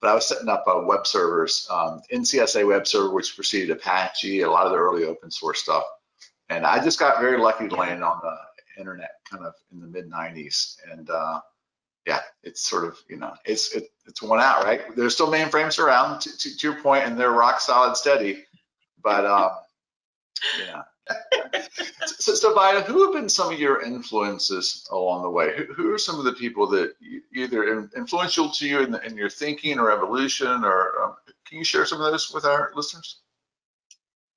But 0.00 0.10
I 0.10 0.14
was 0.14 0.26
setting 0.26 0.48
up 0.48 0.64
uh, 0.66 0.82
web 0.84 1.06
servers, 1.06 1.66
um, 1.70 2.02
NCSA 2.12 2.66
web 2.66 2.86
server, 2.86 3.14
which 3.14 3.34
preceded 3.34 3.70
Apache, 3.70 4.42
a 4.42 4.50
lot 4.50 4.66
of 4.66 4.72
the 4.72 4.78
early 4.78 5.04
open 5.04 5.30
source 5.30 5.62
stuff. 5.62 5.84
And 6.48 6.66
I 6.66 6.82
just 6.82 6.98
got 6.98 7.20
very 7.20 7.38
lucky 7.38 7.68
to 7.68 7.74
land 7.74 8.02
on 8.02 8.20
the 8.22 8.36
internet 8.80 9.12
kind 9.30 9.44
of 9.44 9.54
in 9.72 9.80
the 9.80 9.86
mid 9.86 10.10
90s 10.10 10.76
and 10.90 11.08
uh, 11.08 11.40
yeah 12.06 12.20
it's 12.42 12.60
sort 12.60 12.84
of 12.84 12.96
you 13.08 13.16
know 13.16 13.32
it's 13.44 13.74
it, 13.74 13.84
it's 14.06 14.22
one 14.22 14.40
out 14.40 14.64
right 14.64 14.82
there's 14.96 15.14
still 15.14 15.30
mainframes 15.30 15.78
around 15.78 16.20
to, 16.20 16.36
to, 16.36 16.56
to, 16.56 16.66
your 16.68 16.80
point 16.80 17.04
and 17.04 17.18
they're 17.18 17.30
rock 17.32 17.60
solid 17.60 17.96
steady 17.96 18.44
but 19.02 19.24
um, 19.24 19.50
yeah 20.58 20.82
so, 22.06 22.34
so 22.34 22.54
Vida, 22.54 22.82
who 22.82 23.04
have 23.04 23.12
been 23.12 23.28
some 23.28 23.52
of 23.52 23.58
your 23.58 23.82
influences 23.82 24.86
along 24.90 25.22
the 25.22 25.30
way? 25.30 25.56
Who, 25.56 25.64
who 25.74 25.92
are 25.92 25.98
some 25.98 26.18
of 26.18 26.24
the 26.24 26.32
people 26.32 26.66
that 26.68 26.94
either 27.34 27.88
influential 27.96 28.50
to 28.50 28.68
you 28.68 28.80
in, 28.80 28.92
the, 28.92 29.04
in, 29.04 29.16
your 29.16 29.28
thinking 29.28 29.78
or 29.78 29.90
evolution, 29.90 30.64
or 30.64 31.02
um, 31.02 31.14
can 31.46 31.58
you 31.58 31.64
share 31.64 31.86
some 31.86 32.00
of 32.00 32.10
those 32.10 32.32
with 32.32 32.44
our 32.44 32.72
listeners? 32.74 33.20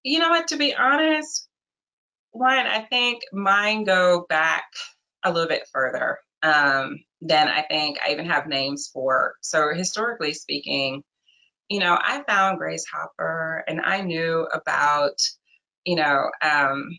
You 0.04 0.19
know 0.19 0.30
what? 0.30 0.47
To 0.49 0.58
be 0.58 0.73
honest, 0.75 1.47
one, 2.32 2.65
I 2.65 2.82
think 2.82 3.21
mine 3.32 3.84
go 3.84 4.25
back 4.28 4.65
a 5.23 5.32
little 5.32 5.47
bit 5.47 5.67
further 5.71 6.17
um, 6.45 6.99
than 7.21 7.47
I 7.47 7.63
think 7.63 7.97
I 8.05 8.12
even 8.12 8.25
have 8.27 8.47
names 8.47 8.89
for. 8.93 9.34
So 9.41 9.73
historically 9.73 10.34
speaking, 10.34 11.03
you 11.69 11.79
know, 11.79 11.97
I 11.99 12.23
found 12.27 12.60
Grace 12.60 12.86
Hopper 12.93 13.63
and 13.67 13.81
I 13.84 14.01
knew 14.01 14.47
about, 14.53 15.17
you 15.86 15.95
know, 15.95 16.29
um, 16.41 16.89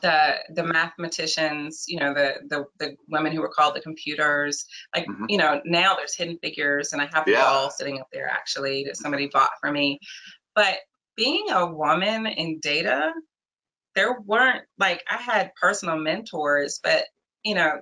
the 0.00 0.34
the 0.54 0.62
mathematicians, 0.62 1.86
you 1.88 1.98
know, 1.98 2.14
the 2.14 2.34
the 2.48 2.64
the 2.78 2.96
women 3.08 3.32
who 3.32 3.40
were 3.40 3.48
called 3.52 3.74
the 3.74 3.80
computers. 3.80 4.64
Like, 4.94 5.06
mm-hmm. 5.06 5.24
you 5.28 5.38
know, 5.38 5.60
now 5.64 5.96
there's 5.96 6.14
hidden 6.14 6.38
figures, 6.40 6.92
and 6.92 7.02
I 7.02 7.08
have 7.12 7.24
yeah. 7.26 7.42
all 7.42 7.68
sitting 7.68 7.98
up 8.00 8.06
there 8.12 8.28
actually 8.28 8.84
that 8.84 8.96
somebody 8.96 9.26
bought 9.26 9.50
for 9.60 9.72
me. 9.72 9.98
But 10.54 10.76
being 11.16 11.50
a 11.50 11.66
woman 11.66 12.26
in 12.26 12.60
data 12.60 13.12
there 13.98 14.20
weren't 14.20 14.62
like 14.78 15.02
I 15.10 15.16
had 15.16 15.50
personal 15.60 15.96
mentors, 15.96 16.78
but 16.80 17.04
you 17.42 17.56
know, 17.56 17.80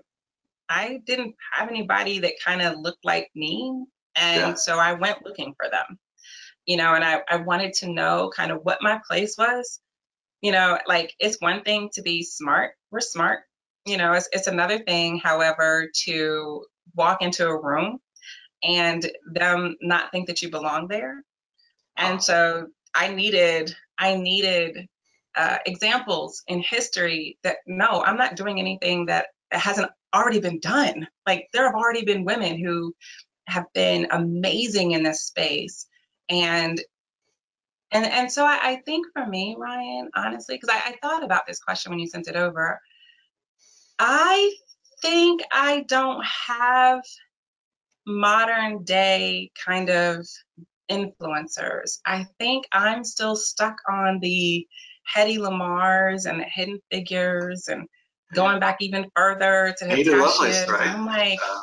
I 0.68 1.00
didn't 1.06 1.34
have 1.52 1.68
anybody 1.68 2.20
that 2.20 2.34
kind 2.44 2.62
of 2.62 2.78
looked 2.78 3.04
like 3.04 3.30
me. 3.34 3.84
And 4.16 4.40
yeah. 4.40 4.54
so 4.54 4.78
I 4.78 4.94
went 4.94 5.24
looking 5.24 5.54
for 5.60 5.70
them, 5.70 5.98
you 6.64 6.76
know, 6.76 6.94
and 6.94 7.04
I, 7.04 7.20
I 7.28 7.36
wanted 7.36 7.74
to 7.74 7.92
know 7.92 8.30
kind 8.34 8.50
of 8.50 8.60
what 8.62 8.78
my 8.82 9.00
place 9.06 9.36
was. 9.38 9.80
You 10.42 10.52
know, 10.52 10.78
like 10.86 11.14
it's 11.18 11.40
one 11.40 11.62
thing 11.62 11.90
to 11.94 12.02
be 12.02 12.22
smart. 12.22 12.72
We're 12.90 13.00
smart. 13.00 13.40
You 13.84 13.96
know, 13.96 14.12
it's, 14.12 14.28
it's 14.32 14.46
another 14.46 14.78
thing, 14.78 15.18
however, 15.18 15.88
to 16.04 16.64
walk 16.94 17.22
into 17.22 17.46
a 17.46 17.62
room 17.62 17.98
and 18.62 19.10
them 19.32 19.76
not 19.80 20.10
think 20.10 20.26
that 20.26 20.42
you 20.42 20.50
belong 20.50 20.88
there. 20.88 21.22
And 21.96 22.22
so 22.22 22.66
I 22.94 23.08
needed, 23.08 23.74
I 23.98 24.16
needed 24.16 24.88
uh, 25.36 25.58
examples 25.66 26.42
in 26.48 26.60
history 26.60 27.38
that 27.42 27.58
no, 27.66 28.02
I'm 28.02 28.16
not 28.16 28.36
doing 28.36 28.58
anything 28.58 29.06
that 29.06 29.26
hasn't 29.50 29.90
already 30.16 30.40
been 30.40 30.60
done. 30.60 31.06
Like 31.26 31.48
there 31.52 31.66
have 31.66 31.74
already 31.74 32.04
been 32.04 32.24
women 32.24 32.62
who 32.62 32.94
have 33.48 33.66
been 33.74 34.08
amazing 34.10 34.92
in 34.92 35.02
this 35.02 35.22
space. 35.22 35.86
And 36.28 36.80
and 37.92 38.04
and 38.04 38.32
so 38.32 38.44
I, 38.44 38.58
I 38.62 38.82
think 38.84 39.06
for 39.12 39.26
me, 39.26 39.56
Ryan, 39.58 40.10
honestly, 40.14 40.56
because 40.56 40.74
I, 40.74 40.90
I 40.90 40.96
thought 41.00 41.24
about 41.24 41.46
this 41.46 41.60
question 41.60 41.90
when 41.90 42.00
you 42.00 42.08
sent 42.08 42.28
it 42.28 42.36
over. 42.36 42.80
I 43.98 44.52
think 45.02 45.42
I 45.52 45.84
don't 45.88 46.24
have 46.24 47.00
modern 48.06 48.84
day 48.84 49.50
kind 49.64 49.88
of 49.88 50.26
influencers. 50.90 51.98
I 52.04 52.26
think 52.38 52.66
I'm 52.72 53.04
still 53.04 53.36
stuck 53.36 53.76
on 53.88 54.18
the 54.20 54.66
Hedy 55.14 55.38
Lamarrs 55.38 56.26
and 56.26 56.40
the 56.40 56.44
Hidden 56.44 56.80
Figures 56.90 57.68
and 57.68 57.86
going 58.34 58.60
back 58.60 58.78
even 58.80 59.06
further 59.14 59.74
to 59.78 59.92
Ada 59.92 60.16
Lovelace, 60.16 60.68
right? 60.68 60.88
I'm 60.88 61.06
like, 61.06 61.38
uh, 61.38 61.60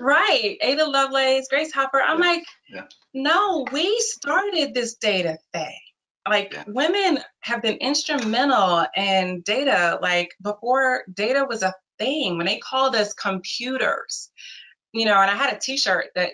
right, 0.00 0.56
Ada 0.62 0.86
Lovelace, 0.86 1.46
Grace 1.48 1.72
Hopper. 1.72 2.00
I'm 2.00 2.22
yeah. 2.22 2.28
like, 2.28 2.44
yeah. 2.68 2.84
no, 3.14 3.66
we 3.72 4.00
started 4.00 4.74
this 4.74 4.94
data 4.96 5.38
thing. 5.52 5.78
Like 6.28 6.52
yeah. 6.52 6.64
women 6.66 7.18
have 7.40 7.62
been 7.62 7.76
instrumental 7.76 8.86
in 8.96 9.42
data, 9.42 9.98
like 10.02 10.30
before 10.42 11.04
data 11.14 11.46
was 11.48 11.62
a 11.62 11.74
thing, 11.98 12.36
when 12.36 12.46
they 12.46 12.58
called 12.58 12.94
us 12.94 13.14
computers, 13.14 14.30
you 14.92 15.06
know, 15.06 15.16
and 15.20 15.30
I 15.30 15.34
had 15.34 15.54
a 15.54 15.58
t-shirt 15.58 16.08
that 16.14 16.32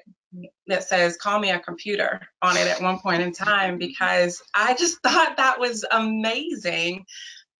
that 0.66 0.84
says 0.84 1.16
call 1.16 1.38
me 1.38 1.50
a 1.50 1.58
computer 1.58 2.20
on 2.42 2.56
it 2.56 2.66
at 2.66 2.82
one 2.82 2.98
point 2.98 3.22
in 3.22 3.32
time 3.32 3.78
because 3.78 4.42
I 4.54 4.74
just 4.74 5.00
thought 5.02 5.36
that 5.36 5.58
was 5.58 5.84
amazing 5.90 7.04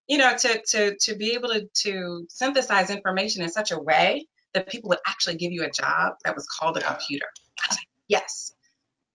you 0.09 0.19
know, 0.19 0.37
to 0.37 0.63
to 0.69 0.97
to 0.97 1.15
be 1.17 1.33
able 1.33 1.49
to 1.49 1.69
to 1.83 2.27
synthesize 2.29 2.91
information 2.91 3.43
in 3.43 3.49
such 3.49 3.73
a 3.73 3.79
way 3.79 4.27
that 4.55 4.69
people 4.69 4.89
would 4.89 4.99
actually 5.07 5.37
give 5.37 5.53
you 5.53 5.65
a 5.65 5.71
job 5.71 6.15
that 6.25 6.35
was 6.35 6.47
called 6.47 6.77
a 6.77 6.81
computer. 6.81 7.27
Like, 7.71 7.81
yes. 8.09 8.55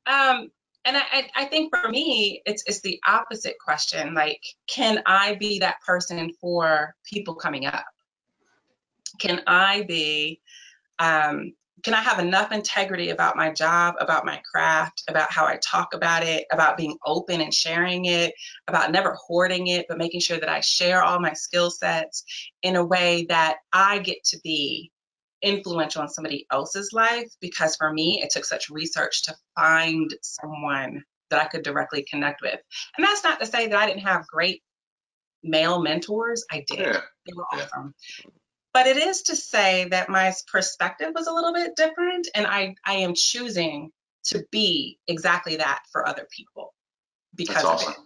Um, 0.05 0.49
and 0.83 0.97
I, 0.97 1.29
I 1.35 1.45
think 1.45 1.73
for 1.75 1.89
me, 1.89 2.41
it's 2.45 2.63
it's 2.65 2.81
the 2.81 2.99
opposite 3.07 3.55
question. 3.63 4.13
Like, 4.13 4.41
can 4.67 5.01
I 5.05 5.35
be 5.35 5.59
that 5.59 5.81
person 5.85 6.31
for 6.41 6.95
people 7.05 7.35
coming 7.35 7.65
up? 7.65 7.85
Can 9.19 9.41
I 9.45 9.83
be 9.83 10.41
um, 10.97 11.53
can 11.83 11.93
I 11.93 12.01
have 12.01 12.19
enough 12.19 12.51
integrity 12.51 13.09
about 13.09 13.35
my 13.35 13.51
job, 13.51 13.95
about 13.99 14.25
my 14.25 14.41
craft, 14.49 15.03
about 15.07 15.31
how 15.31 15.45
I 15.45 15.57
talk 15.57 15.93
about 15.93 16.23
it, 16.23 16.45
about 16.51 16.77
being 16.77 16.97
open 17.05 17.41
and 17.41 17.53
sharing 17.53 18.05
it, 18.05 18.33
about 18.67 18.91
never 18.91 19.17
hoarding 19.25 19.67
it, 19.67 19.85
but 19.87 19.97
making 19.97 20.21
sure 20.21 20.39
that 20.39 20.49
I 20.49 20.59
share 20.59 21.03
all 21.03 21.19
my 21.19 21.33
skill 21.33 21.71
sets 21.71 22.23
in 22.63 22.75
a 22.75 22.85
way 22.85 23.25
that 23.29 23.57
I 23.73 23.99
get 23.99 24.23
to 24.25 24.39
be 24.43 24.91
influential 25.41 26.03
in 26.03 26.09
somebody 26.09 26.45
else's 26.51 26.91
life? 26.93 27.27
Because 27.39 27.75
for 27.75 27.91
me, 27.91 28.21
it 28.23 28.29
took 28.29 28.45
such 28.45 28.69
research 28.69 29.23
to 29.23 29.35
find 29.55 30.13
someone 30.21 31.03
that 31.29 31.41
I 31.41 31.47
could 31.47 31.63
directly 31.63 32.05
connect 32.09 32.41
with. 32.41 32.59
And 32.97 33.05
that's 33.05 33.23
not 33.23 33.39
to 33.39 33.45
say 33.45 33.67
that 33.67 33.79
I 33.79 33.87
didn't 33.87 34.01
have 34.01 34.27
great 34.27 34.61
male 35.43 35.81
mentors. 35.81 36.45
I 36.51 36.63
did. 36.67 36.79
Yeah. 36.79 37.01
They 37.25 37.33
were 37.33 37.45
awesome 37.53 37.93
but 38.73 38.87
it 38.87 38.97
is 38.97 39.23
to 39.23 39.35
say 39.35 39.87
that 39.89 40.09
my 40.09 40.33
perspective 40.51 41.11
was 41.13 41.27
a 41.27 41.33
little 41.33 41.53
bit 41.53 41.75
different 41.75 42.27
and 42.35 42.47
i 42.47 42.75
i 42.85 42.93
am 42.95 43.13
choosing 43.15 43.91
to 44.23 44.45
be 44.51 44.97
exactly 45.07 45.57
that 45.57 45.81
for 45.91 46.07
other 46.07 46.27
people 46.31 46.73
because 47.35 47.55
That's 47.55 47.65
awesome. 47.65 47.93
of 47.93 47.97
it 47.97 48.03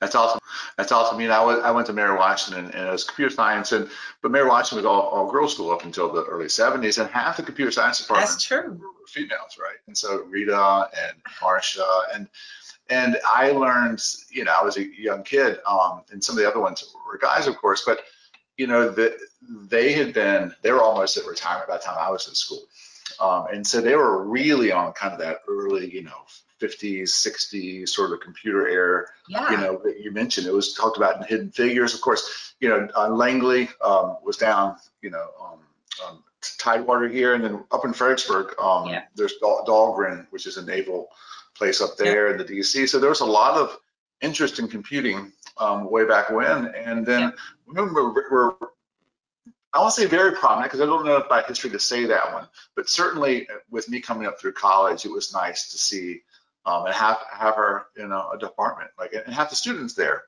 that's 0.00 0.14
awesome. 0.14 0.40
That's 0.76 0.92
awesome. 0.92 1.20
You 1.20 1.28
know, 1.28 1.42
I, 1.42 1.44
went, 1.44 1.62
I 1.64 1.70
went 1.70 1.86
to 1.88 1.92
Mary 1.92 2.16
Washington 2.16 2.66
and, 2.66 2.74
and 2.74 2.88
it 2.88 2.92
was 2.92 3.04
computer 3.04 3.34
science, 3.34 3.72
and 3.72 3.88
but 4.22 4.30
Mary 4.30 4.48
Washington 4.48 4.78
was 4.78 4.86
all, 4.86 5.02
all 5.02 5.30
girls 5.30 5.54
school 5.54 5.70
up 5.70 5.84
until 5.84 6.12
the 6.12 6.24
early 6.24 6.46
70s, 6.46 6.98
and 7.00 7.10
half 7.10 7.36
the 7.36 7.42
computer 7.42 7.70
science 7.70 8.00
department 8.00 8.30
That's 8.30 8.44
true. 8.44 8.78
were 8.80 9.06
females, 9.08 9.58
right? 9.60 9.76
And 9.86 9.96
so 9.96 10.22
Rita 10.24 10.88
and 11.06 11.16
Marcia 11.40 11.86
and 12.14 12.28
and 12.90 13.16
I 13.24 13.50
learned, 13.52 14.02
you 14.30 14.44
know, 14.44 14.52
I 14.52 14.62
was 14.62 14.76
a 14.76 14.84
young 14.84 15.22
kid, 15.22 15.58
um, 15.66 16.02
and 16.12 16.22
some 16.22 16.36
of 16.36 16.42
the 16.42 16.48
other 16.48 16.60
ones 16.60 16.84
were 17.06 17.18
guys, 17.18 17.46
of 17.46 17.56
course, 17.56 17.82
but 17.86 18.00
you 18.56 18.66
know, 18.66 18.90
that 18.90 19.16
they 19.68 19.92
had 19.92 20.12
been, 20.14 20.54
they 20.62 20.72
were 20.72 20.82
almost 20.82 21.16
at 21.16 21.26
retirement 21.26 21.68
by 21.68 21.76
the 21.76 21.82
time 21.82 21.96
I 21.98 22.10
was 22.10 22.28
in 22.28 22.34
school. 22.34 22.64
Um, 23.20 23.46
and 23.52 23.66
so 23.66 23.80
they 23.80 23.94
were 23.94 24.24
really 24.24 24.72
on 24.72 24.92
kind 24.92 25.12
of 25.12 25.18
that 25.20 25.38
early, 25.48 25.92
you 25.92 26.02
know, 26.02 26.24
50s, 26.60 27.08
60s 27.10 27.88
sort 27.88 28.12
of 28.12 28.20
computer 28.20 28.68
era. 28.68 29.06
Yeah. 29.28 29.50
You 29.50 29.56
know, 29.56 29.80
that 29.84 30.00
you 30.00 30.10
mentioned 30.12 30.46
it 30.46 30.52
was 30.52 30.74
talked 30.74 30.96
about 30.96 31.16
in 31.16 31.26
Hidden 31.26 31.50
Figures. 31.50 31.94
Of 31.94 32.00
course, 32.00 32.54
you 32.60 32.68
know, 32.68 32.88
uh, 32.96 33.08
Langley 33.08 33.68
um, 33.84 34.16
was 34.24 34.36
down, 34.36 34.76
you 35.02 35.10
know, 35.10 35.28
um, 35.40 35.58
um, 36.06 36.24
Tidewater 36.58 37.08
here, 37.08 37.34
and 37.34 37.42
then 37.42 37.64
up 37.72 37.84
in 37.84 37.92
Fredericksburg, 37.92 38.54
um, 38.60 38.88
yeah. 38.88 39.04
there's 39.14 39.34
Dahlgren, 39.42 40.26
which 40.30 40.46
is 40.46 40.56
a 40.56 40.64
naval 40.64 41.08
place 41.56 41.80
up 41.80 41.96
there 41.96 42.26
yeah. 42.26 42.32
in 42.32 42.38
the 42.38 42.44
DC. 42.44 42.88
So 42.88 42.98
there 42.98 43.08
was 43.08 43.20
a 43.20 43.26
lot 43.26 43.56
of 43.56 43.78
interest 44.24 44.58
in 44.58 44.68
computing 44.68 45.32
um, 45.58 45.90
way 45.90 46.04
back 46.06 46.30
when. 46.30 46.66
And 46.66 47.04
then 47.06 47.32
yeah. 47.74 47.84
we're, 47.92 48.12
we're, 48.30 48.52
I 49.72 49.80
won't 49.80 49.92
say 49.92 50.06
very 50.06 50.32
prominent 50.32 50.72
because 50.72 50.80
I 50.80 50.86
don't 50.86 51.04
know 51.04 51.16
if 51.16 51.28
by 51.28 51.42
history 51.42 51.70
to 51.70 51.78
say 51.78 52.06
that 52.06 52.32
one, 52.32 52.48
but 52.74 52.88
certainly 52.88 53.46
with 53.70 53.88
me 53.88 54.00
coming 54.00 54.26
up 54.26 54.40
through 54.40 54.52
college, 54.52 55.04
it 55.04 55.12
was 55.12 55.32
nice 55.32 55.70
to 55.72 55.78
see 55.78 56.22
um, 56.66 56.86
and 56.86 56.94
have 56.94 57.18
have 57.30 57.56
her 57.56 57.86
in 57.96 58.10
a, 58.10 58.28
a, 58.34 58.38
department 58.38 58.90
like 58.98 59.12
and 59.12 59.34
have 59.34 59.50
the 59.50 59.56
students 59.56 59.94
there 59.94 60.22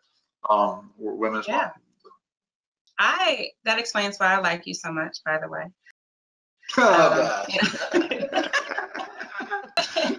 um, 0.50 0.90
were 0.98 1.14
women 1.14 1.40
as 1.40 1.48
yeah. 1.48 1.56
well. 1.56 1.72
I 2.98 3.48
that 3.64 3.78
explains 3.78 4.18
why 4.18 4.34
I 4.34 4.40
like 4.40 4.66
you 4.66 4.74
so 4.74 4.92
much, 4.92 5.18
by 5.24 5.38
the 5.38 5.48
way. 5.48 5.64
Oh, 6.78 7.46
um, 7.94 8.02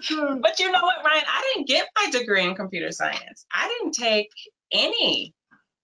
Hmm. 0.04 0.42
but 0.42 0.60
you 0.60 0.72
know 0.72 0.82
what, 0.82 1.04
Ryan? 1.04 1.24
I 1.28 1.52
didn't 1.54 1.68
get 1.68 1.88
my 1.96 2.12
degree 2.12 2.44
in 2.44 2.56
computer 2.56 2.92
science. 2.92 3.46
I 3.54 3.68
didn't 3.68 3.94
take 3.94 4.30
any 4.72 5.34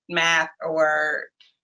math 0.10 0.50
or 0.62 1.24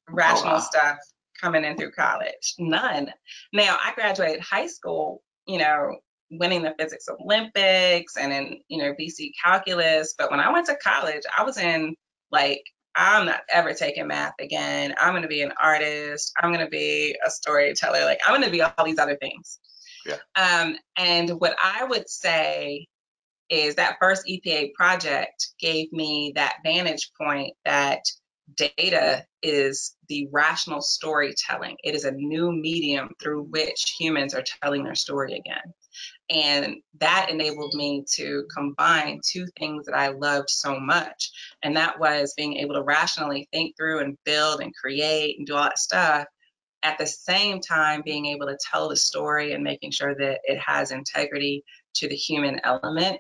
rational 0.10 0.54
oh, 0.54 0.56
wow. 0.56 0.60
stuff 0.60 0.98
coming 1.40 1.64
in 1.64 1.78
through 1.78 1.92
college. 1.92 2.56
None. 2.58 3.12
Now, 3.54 3.78
I 3.84 3.94
graduated 3.94 4.42
high 4.42 4.68
school, 4.68 5.22
you 5.48 5.58
know, 5.58 5.98
winning 6.32 6.62
the 6.62 6.76
physics 6.78 7.08
Olympics 7.10 8.18
and 8.18 8.32
in, 8.32 8.60
you 8.68 8.78
know, 8.78 8.94
BC 9.00 9.32
calculus. 9.44 10.14
But 10.18 10.32
when 10.32 10.40
I 10.40 10.52
went 10.52 10.68
to 10.68 10.78
college, 10.84 11.24
I 11.36 11.44
was 11.44 11.58
in 11.58 11.96
like, 12.32 12.64
I'm 12.96 13.26
not 13.26 13.42
ever 13.50 13.74
taking 13.74 14.08
math 14.08 14.34
again. 14.40 14.94
I'm 15.00 15.12
going 15.12 15.22
to 15.22 15.28
be 15.28 15.42
an 15.42 15.54
artist. 15.62 16.34
I'm 16.42 16.52
going 16.52 16.66
to 16.66 16.70
be 16.70 17.16
a 17.26 17.30
storyteller. 17.30 18.04
Like, 18.04 18.20
I'm 18.26 18.34
going 18.34 18.46
to 18.46 18.52
be 18.52 18.62
all 18.62 18.86
these 18.86 19.00
other 19.00 19.16
things. 19.16 19.60
Yeah. 20.06 20.18
Um, 20.36 20.76
and 20.98 21.30
what 21.40 21.56
I 21.62 21.84
would 21.84 22.10
say 22.10 22.88
is 23.50 23.76
that 23.76 23.98
first 24.00 24.26
EPA 24.28 24.74
project 24.74 25.50
gave 25.60 25.92
me 25.92 26.34
that 26.36 26.58
vantage 26.64 27.12
point 27.20 27.54
that 27.66 28.02
data 28.56 29.26
is 29.44 29.96
the 30.08 30.28
rational 30.32 30.82
storytelling. 30.82 31.78
It 31.84 31.96
is 31.96 32.06
a 32.06 32.12
new 32.12 32.52
medium 32.52 33.10
through 33.22 33.44
which 33.44 33.96
humans 33.98 34.34
are 34.34 34.44
telling 34.62 34.84
their 34.84 34.96
story 34.96 35.34
again. 35.34 35.74
And 36.30 36.78
that 37.00 37.30
enabled 37.30 37.74
me 37.74 38.06
to 38.16 38.46
combine 38.56 39.20
two 39.26 39.48
things 39.58 39.86
that 39.86 39.96
I 39.96 40.10
loved 40.10 40.50
so 40.50 40.80
much. 40.80 41.32
And 41.64 41.76
that 41.76 42.00
was 42.00 42.34
being 42.38 42.58
able 42.58 42.76
to 42.76 42.84
rationally 42.84 43.48
think 43.52 43.76
through 43.76 44.00
and 44.00 44.18
build 44.26 44.62
and 44.62 44.76
create 44.76 45.38
and 45.38 45.48
do 45.48 45.56
all 45.56 45.64
that 45.64 45.80
stuff. 45.80 46.26
At 46.84 46.98
the 46.98 47.08
same 47.08 47.60
time, 47.60 48.04
being 48.04 48.28
able 48.28 48.48
to 48.48 48.58
tell 48.72 48.90
the 48.90 48.96
story 48.96 49.54
and 49.54 49.64
making 49.64 49.92
sure 49.92 50.16
that 50.16 50.40
it 50.44 50.60
has 50.60 50.92
integrity 50.92 51.64
to 51.96 52.08
the 52.08 52.16
human 52.16 52.62
element 52.64 53.20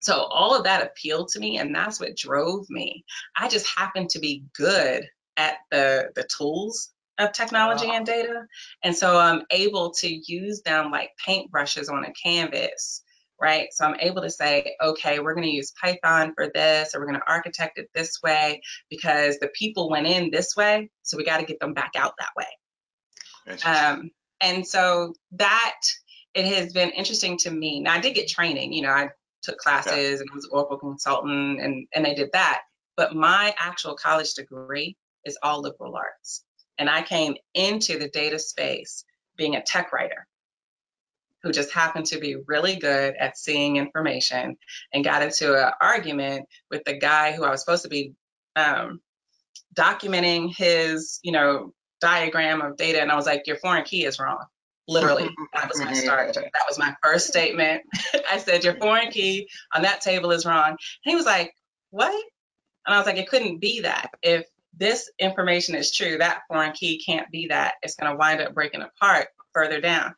so 0.00 0.14
all 0.14 0.56
of 0.56 0.64
that 0.64 0.82
appealed 0.82 1.28
to 1.28 1.40
me, 1.40 1.58
and 1.58 1.74
that's 1.74 2.00
what 2.00 2.16
drove 2.16 2.68
me. 2.70 3.04
I 3.36 3.48
just 3.48 3.66
happened 3.76 4.10
to 4.10 4.18
be 4.18 4.44
good 4.54 5.06
at 5.36 5.58
the 5.70 6.10
the 6.14 6.26
tools 6.36 6.90
of 7.18 7.32
technology 7.32 7.86
wow. 7.86 7.96
and 7.96 8.06
data, 8.06 8.46
and 8.82 8.96
so 8.96 9.18
I'm 9.18 9.42
able 9.50 9.90
to 9.92 10.08
use 10.08 10.62
them 10.62 10.90
like 10.90 11.10
paintbrushes 11.26 11.90
on 11.92 12.04
a 12.04 12.12
canvas, 12.12 13.02
right? 13.38 13.68
So 13.72 13.84
I'm 13.84 14.00
able 14.00 14.22
to 14.22 14.30
say, 14.30 14.74
okay, 14.82 15.18
we're 15.18 15.34
going 15.34 15.46
to 15.46 15.54
use 15.54 15.72
Python 15.72 16.32
for 16.34 16.50
this, 16.54 16.94
or 16.94 17.00
we're 17.00 17.06
going 17.06 17.20
to 17.20 17.30
architect 17.30 17.78
it 17.78 17.90
this 17.94 18.22
way 18.22 18.62
because 18.88 19.38
the 19.38 19.48
people 19.48 19.90
went 19.90 20.06
in 20.06 20.30
this 20.30 20.56
way, 20.56 20.90
so 21.02 21.18
we 21.18 21.24
got 21.24 21.40
to 21.40 21.46
get 21.46 21.60
them 21.60 21.74
back 21.74 21.92
out 21.94 22.14
that 22.18 22.30
way. 22.36 22.46
Um, 23.64 24.10
and 24.40 24.66
so 24.66 25.14
that 25.32 25.80
it 26.34 26.46
has 26.46 26.72
been 26.72 26.90
interesting 26.90 27.36
to 27.38 27.50
me. 27.50 27.80
Now 27.80 27.94
I 27.94 28.00
did 28.00 28.14
get 28.14 28.28
training, 28.28 28.72
you 28.72 28.82
know, 28.82 28.90
I 28.90 29.10
took 29.42 29.58
classes 29.58 29.92
yeah. 29.92 30.20
and 30.20 30.28
I 30.30 30.34
was 30.34 30.44
an 30.44 30.50
Oracle 30.52 30.78
consultant 30.78 31.60
and, 31.60 31.86
and 31.94 32.06
I 32.06 32.14
did 32.14 32.30
that. 32.32 32.62
but 32.96 33.14
my 33.14 33.54
actual 33.58 33.94
college 33.94 34.34
degree 34.34 34.96
is 35.24 35.38
all 35.42 35.62
liberal 35.62 35.96
arts. 35.96 36.44
And 36.78 36.88
I 36.88 37.02
came 37.02 37.34
into 37.54 37.98
the 37.98 38.08
data 38.08 38.38
space 38.38 39.04
being 39.36 39.56
a 39.56 39.62
tech 39.62 39.92
writer 39.92 40.26
who 41.42 41.52
just 41.52 41.72
happened 41.72 42.06
to 42.06 42.18
be 42.18 42.36
really 42.46 42.76
good 42.76 43.14
at 43.18 43.38
seeing 43.38 43.76
information 43.76 44.56
and 44.92 45.04
got 45.04 45.22
into 45.22 45.54
an 45.54 45.72
argument 45.80 46.46
with 46.70 46.84
the 46.84 46.98
guy 46.98 47.32
who 47.32 47.44
I 47.44 47.50
was 47.50 47.60
supposed 47.60 47.84
to 47.84 47.88
be 47.88 48.14
um, 48.56 49.00
documenting 49.74 50.54
his, 50.54 51.20
you 51.22 51.32
know, 51.32 51.72
diagram 52.00 52.62
of 52.62 52.76
data. 52.76 53.00
And 53.00 53.10
I 53.10 53.16
was 53.16 53.26
like, 53.26 53.46
your 53.46 53.56
foreign 53.56 53.84
key 53.84 54.04
is 54.04 54.18
wrong. 54.18 54.44
Literally, 54.88 55.30
that 55.54 55.68
was 55.68 55.80
my 55.80 55.92
start. 55.92 56.34
That 56.34 56.64
was 56.68 56.78
my 56.78 56.94
first 57.02 57.28
statement. 57.28 57.82
I 58.30 58.38
said, 58.38 58.64
your 58.64 58.74
foreign 58.74 59.10
key 59.10 59.48
on 59.74 59.82
that 59.82 60.00
table 60.00 60.30
is 60.32 60.44
wrong. 60.44 60.70
And 60.70 60.78
he 61.02 61.14
was 61.14 61.26
like, 61.26 61.54
what? 61.90 62.12
And 62.86 62.94
I 62.94 62.98
was 62.98 63.06
like, 63.06 63.18
it 63.18 63.28
couldn't 63.28 63.60
be 63.60 63.80
that. 63.80 64.10
If 64.22 64.46
this 64.76 65.10
information 65.18 65.74
is 65.74 65.94
true, 65.94 66.18
that 66.18 66.42
foreign 66.48 66.72
key 66.72 67.02
can't 67.04 67.30
be 67.30 67.48
that. 67.48 67.74
It's 67.82 67.94
going 67.94 68.10
to 68.10 68.16
wind 68.16 68.40
up 68.40 68.54
breaking 68.54 68.82
apart 68.82 69.28
further 69.52 69.80
down. 69.80 70.14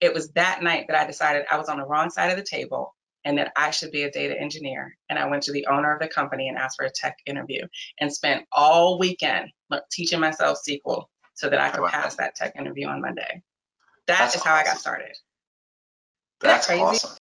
It 0.00 0.14
was 0.14 0.30
that 0.32 0.62
night 0.62 0.86
that 0.88 1.00
I 1.00 1.06
decided 1.06 1.44
I 1.50 1.58
was 1.58 1.68
on 1.68 1.78
the 1.78 1.86
wrong 1.86 2.10
side 2.10 2.30
of 2.30 2.36
the 2.36 2.44
table 2.44 2.94
and 3.24 3.36
that 3.38 3.52
I 3.56 3.70
should 3.70 3.90
be 3.90 4.04
a 4.04 4.10
data 4.10 4.38
engineer. 4.38 4.96
And 5.08 5.18
I 5.18 5.26
went 5.26 5.42
to 5.44 5.52
the 5.52 5.66
owner 5.66 5.92
of 5.92 6.00
the 6.00 6.08
company 6.08 6.48
and 6.48 6.56
asked 6.56 6.76
for 6.78 6.86
a 6.86 6.90
tech 6.90 7.18
interview 7.26 7.66
and 8.00 8.12
spent 8.12 8.46
all 8.52 8.98
weekend 8.98 9.50
teaching 9.90 10.20
myself 10.20 10.58
SQL 10.66 11.04
so 11.40 11.48
that 11.48 11.58
I 11.58 11.70
could 11.70 11.88
pass 11.88 12.16
that 12.16 12.34
tech 12.34 12.54
interview 12.54 12.86
on 12.86 13.00
Monday. 13.00 13.42
That 14.06 14.18
That's 14.18 14.34
is 14.34 14.42
how 14.42 14.52
awesome. 14.52 14.68
I 14.68 14.70
got 14.70 14.78
started. 14.78 15.16
That's, 16.42 16.66
That's 16.66 16.80
awesome. 16.80 17.16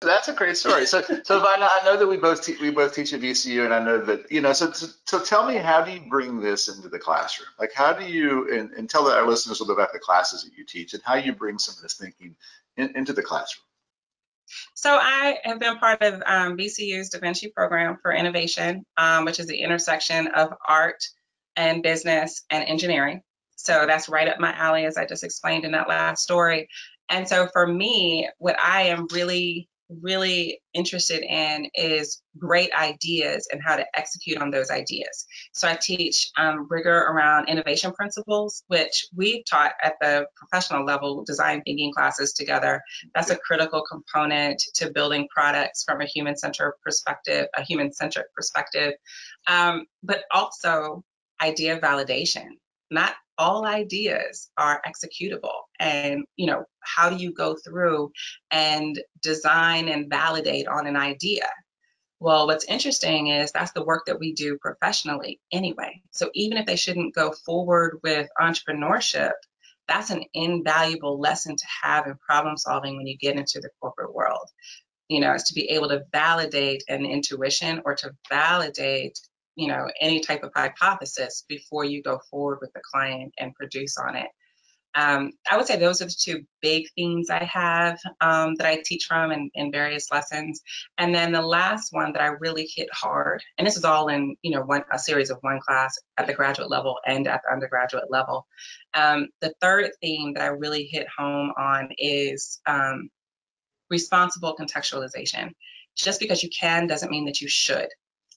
That's 0.00 0.28
a 0.28 0.32
great 0.32 0.56
story. 0.56 0.86
So, 0.86 1.02
so 1.02 1.12
Vida, 1.40 1.68
I 1.70 1.80
know 1.84 1.98
that 1.98 2.06
we 2.06 2.16
both 2.16 2.42
te- 2.42 2.56
we 2.58 2.70
both 2.70 2.94
teach 2.94 3.12
at 3.12 3.20
VCU, 3.20 3.66
and 3.66 3.74
I 3.74 3.84
know 3.84 3.98
that 3.98 4.32
you 4.32 4.40
know. 4.40 4.54
So, 4.54 4.72
so 4.72 5.22
tell 5.22 5.46
me, 5.46 5.56
how 5.56 5.82
do 5.82 5.90
you 5.90 6.00
bring 6.08 6.40
this 6.40 6.74
into 6.74 6.88
the 6.88 6.98
classroom? 6.98 7.48
Like, 7.60 7.72
how 7.74 7.92
do 7.92 8.06
you 8.06 8.50
and, 8.50 8.70
and 8.72 8.88
tell 8.88 9.06
our 9.10 9.26
listeners 9.26 9.60
a 9.60 9.62
little 9.62 9.76
bit 9.76 9.82
about 9.82 9.92
the 9.92 9.98
classes 9.98 10.42
that 10.44 10.56
you 10.56 10.64
teach 10.64 10.94
and 10.94 11.02
how 11.02 11.16
you 11.16 11.34
bring 11.34 11.58
some 11.58 11.74
of 11.76 11.82
this 11.82 11.94
thinking 11.94 12.34
in, 12.78 12.96
into 12.96 13.12
the 13.12 13.22
classroom? 13.22 13.64
So 14.74 14.98
I 15.00 15.38
have 15.44 15.60
been 15.60 15.76
part 15.78 16.02
of 16.02 16.22
um, 16.26 16.56
VCU's 16.56 17.10
Da 17.10 17.18
Vinci 17.18 17.48
program 17.48 17.98
for 18.00 18.12
innovation, 18.12 18.84
um, 18.96 19.26
which 19.26 19.38
is 19.38 19.46
the 19.46 19.60
intersection 19.60 20.28
of 20.28 20.54
art 20.66 21.04
and 21.56 21.82
business 21.82 22.42
and 22.50 22.64
engineering. 22.64 23.22
So 23.56 23.84
that's 23.86 24.08
right 24.08 24.28
up 24.28 24.40
my 24.40 24.52
alley, 24.52 24.84
as 24.84 24.96
I 24.96 25.06
just 25.06 25.24
explained 25.24 25.64
in 25.64 25.72
that 25.72 25.88
last 25.88 26.22
story. 26.22 26.68
And 27.08 27.28
so 27.28 27.48
for 27.52 27.66
me, 27.66 28.28
what 28.38 28.56
I 28.60 28.84
am 28.84 29.06
really 29.12 29.68
really 30.02 30.60
interested 30.72 31.22
in 31.22 31.68
is 31.74 32.22
great 32.38 32.72
ideas 32.72 33.46
and 33.52 33.60
how 33.62 33.76
to 33.76 33.84
execute 33.94 34.38
on 34.38 34.50
those 34.50 34.70
ideas. 34.70 35.26
So 35.52 35.68
I 35.68 35.76
teach 35.80 36.30
um, 36.36 36.66
rigor 36.70 36.96
around 36.96 37.48
innovation 37.48 37.92
principles, 37.92 38.64
which 38.68 39.06
we've 39.14 39.44
taught 39.44 39.72
at 39.82 39.94
the 40.00 40.26
professional 40.36 40.84
level, 40.84 41.24
design 41.24 41.62
thinking 41.64 41.92
classes 41.92 42.32
together. 42.32 42.80
That's 43.14 43.30
a 43.30 43.36
critical 43.36 43.82
component 43.88 44.62
to 44.76 44.90
building 44.90 45.28
products 45.34 45.84
from 45.84 46.00
a 46.00 46.06
human-centered 46.06 46.74
perspective, 46.82 47.46
a 47.56 47.62
human-centric 47.62 48.32
perspective, 48.34 48.94
um, 49.46 49.86
but 50.02 50.22
also 50.32 51.04
idea 51.42 51.78
validation. 51.78 52.46
Not 52.94 53.14
all 53.36 53.66
ideas 53.66 54.50
are 54.56 54.80
executable. 54.86 55.62
And 55.80 56.24
you 56.36 56.46
know 56.46 56.64
how 56.80 57.10
do 57.10 57.16
you 57.16 57.32
go 57.32 57.56
through 57.56 58.12
and 58.50 59.00
design 59.22 59.88
and 59.88 60.08
validate 60.08 60.68
on 60.68 60.86
an 60.86 60.96
idea? 60.96 61.48
Well 62.20 62.46
what's 62.46 62.64
interesting 62.66 63.26
is 63.28 63.50
that's 63.52 63.72
the 63.72 63.84
work 63.84 64.04
that 64.06 64.20
we 64.20 64.32
do 64.32 64.56
professionally 64.60 65.40
anyway. 65.52 66.00
So 66.12 66.30
even 66.34 66.56
if 66.58 66.66
they 66.66 66.76
shouldn't 66.76 67.14
go 67.14 67.32
forward 67.44 67.98
with 68.02 68.28
entrepreneurship 68.40 69.32
that's 69.88 70.10
an 70.10 70.24
invaluable 70.32 71.20
lesson 71.20 71.56
to 71.56 71.66
have 71.82 72.06
in 72.06 72.16
problem 72.16 72.56
solving 72.56 72.96
when 72.96 73.06
you 73.06 73.16
get 73.18 73.36
into 73.36 73.60
the 73.60 73.70
corporate 73.80 74.14
world. 74.14 74.48
You 75.08 75.20
know 75.20 75.34
is 75.34 75.42
to 75.44 75.54
be 75.54 75.70
able 75.70 75.88
to 75.88 76.04
validate 76.12 76.82
an 76.88 77.04
intuition 77.04 77.82
or 77.84 77.94
to 77.96 78.12
validate 78.30 79.18
you 79.56 79.68
know 79.68 79.88
any 80.00 80.20
type 80.20 80.42
of 80.42 80.52
hypothesis 80.54 81.44
before 81.48 81.84
you 81.84 82.02
go 82.02 82.20
forward 82.30 82.58
with 82.60 82.72
the 82.72 82.82
client 82.92 83.32
and 83.38 83.54
produce 83.54 83.96
on 83.98 84.16
it. 84.16 84.28
Um, 84.96 85.32
i 85.50 85.56
would 85.56 85.66
say 85.66 85.76
those 85.76 86.00
are 86.00 86.04
the 86.04 86.14
two 86.16 86.44
big 86.62 86.84
themes 86.94 87.28
i 87.28 87.42
have 87.42 87.98
um, 88.20 88.54
that 88.56 88.66
i 88.66 88.80
teach 88.84 89.06
from 89.06 89.32
in, 89.32 89.50
in 89.54 89.72
various 89.72 90.08
lessons. 90.12 90.62
And 90.98 91.12
then 91.12 91.32
the 91.32 91.42
last 91.42 91.92
one 91.92 92.12
that 92.12 92.22
i 92.22 92.26
really 92.26 92.68
hit 92.72 92.88
hard 92.92 93.42
and 93.58 93.66
this 93.66 93.76
is 93.76 93.84
all 93.84 94.08
in 94.08 94.36
you 94.42 94.52
know 94.52 94.62
one 94.62 94.84
a 94.92 94.98
series 94.98 95.30
of 95.30 95.38
one 95.40 95.60
class 95.60 95.98
at 96.16 96.26
the 96.26 96.34
graduate 96.34 96.70
level 96.70 96.98
and 97.06 97.26
at 97.26 97.40
the 97.44 97.52
undergraduate 97.52 98.10
level. 98.10 98.46
Um, 98.94 99.28
the 99.40 99.52
third 99.60 99.90
theme 100.00 100.34
that 100.34 100.44
i 100.44 100.46
really 100.46 100.84
hit 100.84 101.06
home 101.16 101.52
on 101.58 101.90
is 101.98 102.60
um, 102.66 103.10
responsible 103.90 104.56
contextualization. 104.58 105.52
Just 105.96 106.18
because 106.20 106.42
you 106.42 106.50
can 106.50 106.86
doesn't 106.86 107.10
mean 107.10 107.26
that 107.26 107.40
you 107.40 107.48
should 107.48 107.88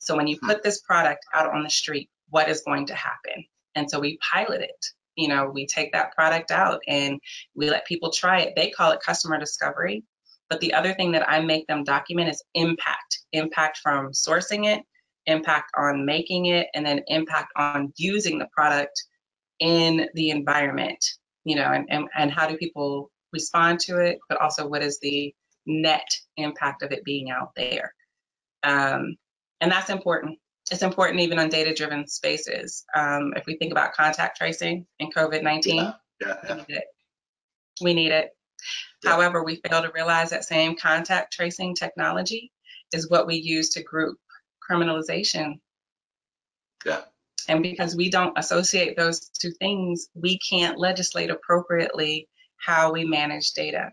so 0.07 0.15
when 0.15 0.27
you 0.27 0.37
hmm. 0.37 0.47
put 0.47 0.63
this 0.63 0.79
product 0.79 1.25
out 1.33 1.53
on 1.53 1.63
the 1.63 1.69
street, 1.69 2.09
what 2.29 2.47
is 2.47 2.61
going 2.61 2.85
to 2.87 2.95
happen? 2.95 3.43
And 3.75 3.91
so 3.91 3.99
we 3.99 4.17
pilot 4.31 4.61
it. 4.61 4.85
You 5.17 5.27
know, 5.27 5.51
we 5.53 5.67
take 5.67 5.91
that 5.91 6.13
product 6.15 6.49
out 6.49 6.79
and 6.87 7.19
we 7.55 7.69
let 7.69 7.85
people 7.85 8.11
try 8.11 8.39
it. 8.39 8.53
They 8.55 8.69
call 8.69 8.91
it 8.91 9.01
customer 9.01 9.37
discovery. 9.37 10.05
But 10.49 10.61
the 10.61 10.73
other 10.73 10.93
thing 10.93 11.11
that 11.11 11.29
I 11.29 11.41
make 11.41 11.67
them 11.67 11.83
document 11.83 12.29
is 12.29 12.41
impact 12.53 13.19
impact 13.33 13.79
from 13.83 14.13
sourcing 14.13 14.65
it, 14.65 14.81
impact 15.25 15.71
on 15.75 16.05
making 16.05 16.45
it, 16.45 16.67
and 16.73 16.85
then 16.85 17.03
impact 17.07 17.51
on 17.57 17.91
using 17.97 18.39
the 18.39 18.47
product 18.53 19.03
in 19.59 20.07
the 20.13 20.29
environment. 20.29 21.03
You 21.43 21.57
know, 21.57 21.69
and, 21.73 21.85
and, 21.89 22.07
and 22.17 22.31
how 22.31 22.47
do 22.47 22.55
people 22.55 23.11
respond 23.33 23.81
to 23.81 23.99
it, 23.99 24.19
but 24.29 24.39
also 24.39 24.65
what 24.65 24.83
is 24.83 24.99
the 25.01 25.35
net 25.65 26.07
impact 26.37 26.81
of 26.81 26.93
it 26.93 27.03
being 27.03 27.29
out 27.29 27.51
there. 27.57 27.93
Um, 28.63 29.17
and 29.61 29.71
that's 29.71 29.89
important. 29.89 30.39
It's 30.71 30.81
important 30.81 31.21
even 31.21 31.39
on 31.39 31.49
data 31.49 31.73
driven 31.73 32.07
spaces. 32.07 32.83
Um, 32.95 33.33
if 33.35 33.45
we 33.45 33.57
think 33.57 33.71
about 33.71 33.93
contact 33.93 34.37
tracing 34.37 34.85
and 34.99 35.13
COVID 35.13 35.43
19, 35.43 35.75
yeah, 35.75 35.93
yeah, 36.21 36.35
yeah. 36.43 36.55
we 36.55 36.63
need 36.63 36.77
it. 36.77 36.83
We 37.81 37.93
need 37.93 38.11
it. 38.11 38.29
However, 39.05 39.43
we 39.43 39.61
fail 39.67 39.81
to 39.81 39.91
realize 39.93 40.31
that 40.31 40.43
same 40.43 40.75
contact 40.75 41.33
tracing 41.33 41.75
technology 41.75 42.51
is 42.91 43.09
what 43.09 43.27
we 43.27 43.35
use 43.35 43.69
to 43.71 43.83
group 43.83 44.17
criminalization. 44.69 45.59
Yeah. 46.85 47.01
And 47.47 47.63
because 47.63 47.95
we 47.95 48.09
don't 48.09 48.37
associate 48.37 48.97
those 48.97 49.29
two 49.29 49.51
things, 49.51 50.09
we 50.13 50.37
can't 50.39 50.79
legislate 50.79 51.29
appropriately 51.29 52.27
how 52.57 52.91
we 52.91 53.05
manage 53.05 53.53
data. 53.53 53.91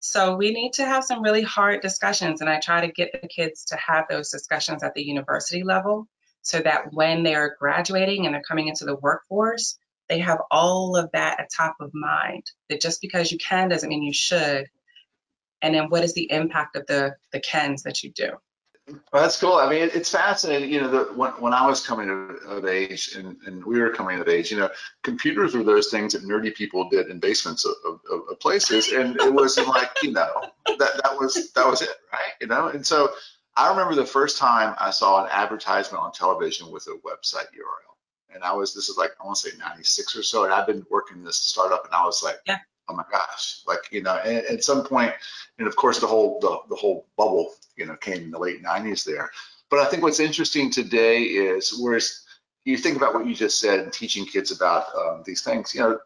So 0.00 0.34
we 0.36 0.52
need 0.52 0.72
to 0.74 0.86
have 0.86 1.04
some 1.04 1.22
really 1.22 1.42
hard 1.42 1.82
discussions, 1.82 2.40
and 2.40 2.48
I 2.48 2.58
try 2.58 2.80
to 2.86 2.92
get 2.92 3.12
the 3.12 3.28
kids 3.28 3.66
to 3.66 3.76
have 3.76 4.06
those 4.08 4.30
discussions 4.30 4.82
at 4.82 4.94
the 4.94 5.02
university 5.02 5.62
level 5.62 6.08
so 6.42 6.58
that 6.60 6.92
when 6.92 7.22
they're 7.22 7.54
graduating 7.58 8.24
and 8.24 8.34
they're 8.34 8.42
coming 8.42 8.68
into 8.68 8.86
the 8.86 8.96
workforce, 8.96 9.78
they 10.08 10.18
have 10.18 10.40
all 10.50 10.96
of 10.96 11.10
that 11.12 11.38
at 11.38 11.50
top 11.54 11.76
of 11.80 11.90
mind. 11.92 12.44
That 12.70 12.80
just 12.80 13.02
because 13.02 13.30
you 13.30 13.36
can 13.38 13.68
doesn't 13.68 13.88
mean 13.88 14.02
you 14.02 14.14
should. 14.14 14.66
And 15.60 15.74
then 15.74 15.90
what 15.90 16.02
is 16.02 16.14
the 16.14 16.30
impact 16.32 16.76
of 16.76 16.86
the 16.86 17.16
the 17.32 17.40
cans 17.40 17.82
that 17.82 18.02
you 18.02 18.10
do? 18.10 18.30
That's 19.12 19.38
cool. 19.38 19.54
I 19.54 19.68
mean, 19.68 19.90
it's 19.92 20.10
fascinating. 20.10 20.70
You 20.70 20.82
know, 20.82 20.88
the, 20.88 21.12
when, 21.14 21.32
when 21.32 21.52
I 21.52 21.66
was 21.66 21.84
coming 21.84 22.10
of 22.46 22.64
age 22.64 23.14
and, 23.16 23.36
and 23.46 23.64
we 23.64 23.80
were 23.80 23.90
coming 23.90 24.20
of 24.20 24.28
age, 24.28 24.50
you 24.50 24.58
know, 24.58 24.70
computers 25.02 25.54
were 25.54 25.62
those 25.62 25.88
things 25.88 26.12
that 26.12 26.22
nerdy 26.22 26.54
people 26.54 26.88
did 26.88 27.08
in 27.08 27.18
basements 27.18 27.64
of, 27.64 27.74
of, 28.10 28.20
of 28.30 28.40
places, 28.40 28.92
and 28.92 29.20
it 29.20 29.32
wasn't 29.32 29.68
like 29.68 29.90
you 30.02 30.12
know 30.12 30.30
that 30.66 31.00
that 31.02 31.16
was 31.18 31.52
that 31.52 31.66
was 31.66 31.82
it, 31.82 31.90
right? 32.12 32.32
You 32.40 32.46
know, 32.46 32.68
and 32.68 32.86
so 32.86 33.10
I 33.56 33.68
remember 33.70 33.94
the 33.94 34.06
first 34.06 34.38
time 34.38 34.74
I 34.78 34.90
saw 34.90 35.24
an 35.24 35.30
advertisement 35.30 36.02
on 36.02 36.12
television 36.12 36.70
with 36.70 36.86
a 36.86 36.98
website 37.06 37.48
URL, 37.52 38.34
and 38.34 38.44
I 38.44 38.52
was 38.52 38.74
this 38.74 38.88
is 38.88 38.96
like 38.96 39.10
I 39.20 39.26
want 39.26 39.38
to 39.38 39.50
say 39.50 39.56
'96 39.58 40.16
or 40.16 40.22
so, 40.22 40.44
and 40.44 40.52
I've 40.52 40.66
been 40.66 40.86
working 40.90 41.18
in 41.18 41.24
this 41.24 41.36
startup, 41.36 41.84
and 41.84 41.94
I 41.94 42.04
was 42.04 42.22
like, 42.22 42.38
yeah 42.46 42.58
oh 42.90 42.96
my 42.96 43.04
gosh, 43.10 43.60
like 43.66 43.80
you 43.90 44.02
know, 44.02 44.16
and 44.16 44.44
at 44.46 44.64
some 44.64 44.84
point, 44.84 45.12
and 45.58 45.68
of 45.68 45.76
course 45.76 46.00
the 46.00 46.06
whole 46.06 46.40
the, 46.40 46.58
the 46.68 46.76
whole 46.76 47.06
bubble, 47.16 47.54
you 47.76 47.86
know, 47.86 47.96
came 47.96 48.22
in 48.22 48.30
the 48.30 48.38
late 48.38 48.62
90s 48.62 49.04
there. 49.04 49.30
But 49.70 49.80
I 49.80 49.86
think 49.86 50.02
what's 50.02 50.20
interesting 50.20 50.70
today 50.70 51.22
is 51.22 51.78
whereas 51.80 52.24
you 52.64 52.76
think 52.76 52.96
about 52.96 53.14
what 53.14 53.26
you 53.26 53.34
just 53.34 53.60
said 53.60 53.80
and 53.80 53.92
teaching 53.92 54.26
kids 54.26 54.50
about 54.50 54.86
um, 54.96 55.22
these 55.24 55.42
things, 55.42 55.74
you 55.74 55.80
know, 55.80 55.98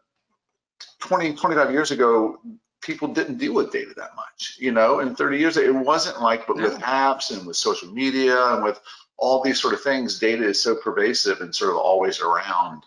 20, 0.99 1.33
25 1.35 1.71
years 1.71 1.91
ago, 1.91 2.39
people 2.81 3.07
didn't 3.07 3.37
deal 3.37 3.53
with 3.53 3.71
data 3.71 3.93
that 3.97 4.15
much, 4.15 4.57
you 4.59 4.71
know, 4.71 4.99
in 4.99 5.15
30 5.15 5.39
years 5.39 5.57
it 5.57 5.73
wasn't 5.73 6.21
like, 6.21 6.45
but 6.47 6.57
with 6.57 6.77
apps 6.79 7.35
and 7.35 7.45
with 7.47 7.57
social 7.57 7.91
media 7.91 8.53
and 8.53 8.63
with 8.63 8.79
all 9.17 9.41
these 9.41 9.59
sort 9.59 9.73
of 9.73 9.81
things, 9.81 10.19
data 10.19 10.43
is 10.43 10.61
so 10.61 10.75
pervasive 10.75 11.41
and 11.41 11.53
sort 11.53 11.71
of 11.71 11.77
always 11.77 12.21
around 12.21 12.83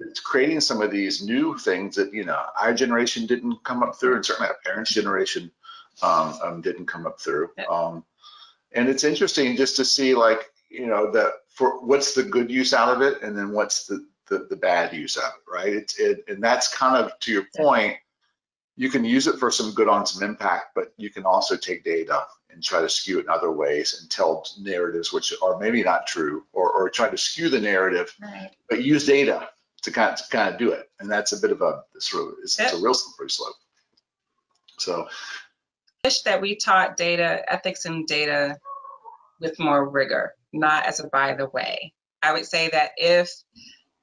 it's 0.00 0.20
creating 0.20 0.60
some 0.60 0.82
of 0.82 0.90
these 0.90 1.22
new 1.22 1.56
things 1.58 1.96
that 1.96 2.12
you 2.12 2.24
know 2.24 2.42
our 2.60 2.74
generation 2.74 3.26
didn't 3.26 3.62
come 3.64 3.82
up 3.82 3.96
through, 3.96 4.16
and 4.16 4.24
certainly 4.24 4.48
our 4.48 4.58
parents' 4.64 4.92
generation 4.94 5.50
um, 6.02 6.38
um, 6.42 6.60
didn't 6.60 6.86
come 6.86 7.06
up 7.06 7.20
through. 7.20 7.50
Um, 7.70 8.04
and 8.72 8.88
it's 8.88 9.04
interesting 9.04 9.56
just 9.56 9.76
to 9.76 9.84
see 9.84 10.14
like 10.14 10.50
you 10.70 10.86
know, 10.86 11.10
the 11.10 11.32
for 11.48 11.84
what's 11.84 12.14
the 12.14 12.22
good 12.22 12.50
use 12.50 12.72
out 12.72 12.94
of 12.94 13.02
it, 13.02 13.22
and 13.22 13.36
then 13.36 13.50
what's 13.50 13.86
the 13.86 14.06
the, 14.28 14.46
the 14.48 14.56
bad 14.56 14.94
use 14.94 15.18
out 15.18 15.24
of 15.24 15.40
it, 15.46 15.52
right? 15.52 15.72
It's 15.74 15.98
it, 15.98 16.24
and 16.28 16.42
that's 16.42 16.74
kind 16.74 16.96
of 16.96 17.18
to 17.20 17.32
your 17.32 17.46
point. 17.56 17.96
You 18.76 18.88
can 18.88 19.04
use 19.04 19.26
it 19.26 19.38
for 19.38 19.50
some 19.50 19.72
good 19.74 19.88
on 19.88 20.06
some 20.06 20.22
impact, 20.22 20.68
but 20.74 20.94
you 20.96 21.10
can 21.10 21.24
also 21.26 21.56
take 21.56 21.84
data 21.84 22.24
and 22.50 22.62
try 22.62 22.80
to 22.80 22.88
skew 22.88 23.18
it 23.18 23.24
in 23.24 23.28
other 23.28 23.50
ways 23.52 23.98
and 24.00 24.10
tell 24.10 24.46
narratives 24.58 25.12
which 25.12 25.34
are 25.42 25.58
maybe 25.58 25.82
not 25.82 26.06
true, 26.06 26.44
or 26.52 26.70
or 26.70 26.88
try 26.88 27.08
to 27.10 27.18
skew 27.18 27.48
the 27.48 27.60
narrative, 27.60 28.14
Right. 28.22 28.50
but 28.68 28.82
use 28.82 29.04
data 29.04 29.48
to 29.82 29.90
kind 29.90 30.12
of, 30.12 30.18
to 30.18 30.28
kind 30.30 30.52
of 30.52 30.58
do 30.58 30.72
it. 30.72 30.90
And 30.98 31.10
that's 31.10 31.32
a 31.32 31.40
bit 31.40 31.52
of 31.52 31.62
a 31.62 31.82
sort 31.98 32.28
of 32.28 32.34
it's, 32.42 32.58
it's 32.58 32.72
a 32.72 32.82
real 32.82 32.94
slippery 32.94 33.30
slope. 33.30 33.54
So 34.78 35.08
wish 36.04 36.22
that 36.22 36.40
we 36.40 36.56
taught 36.56 36.96
data 36.96 37.42
ethics 37.52 37.84
and 37.84 38.06
data 38.06 38.58
with 39.40 39.58
more 39.58 39.88
rigor, 39.88 40.34
not 40.52 40.86
as 40.86 41.00
a 41.00 41.08
by 41.08 41.34
the 41.34 41.48
way. 41.48 41.92
I 42.22 42.32
would 42.32 42.46
say 42.46 42.68
that 42.70 42.92
if 42.96 43.30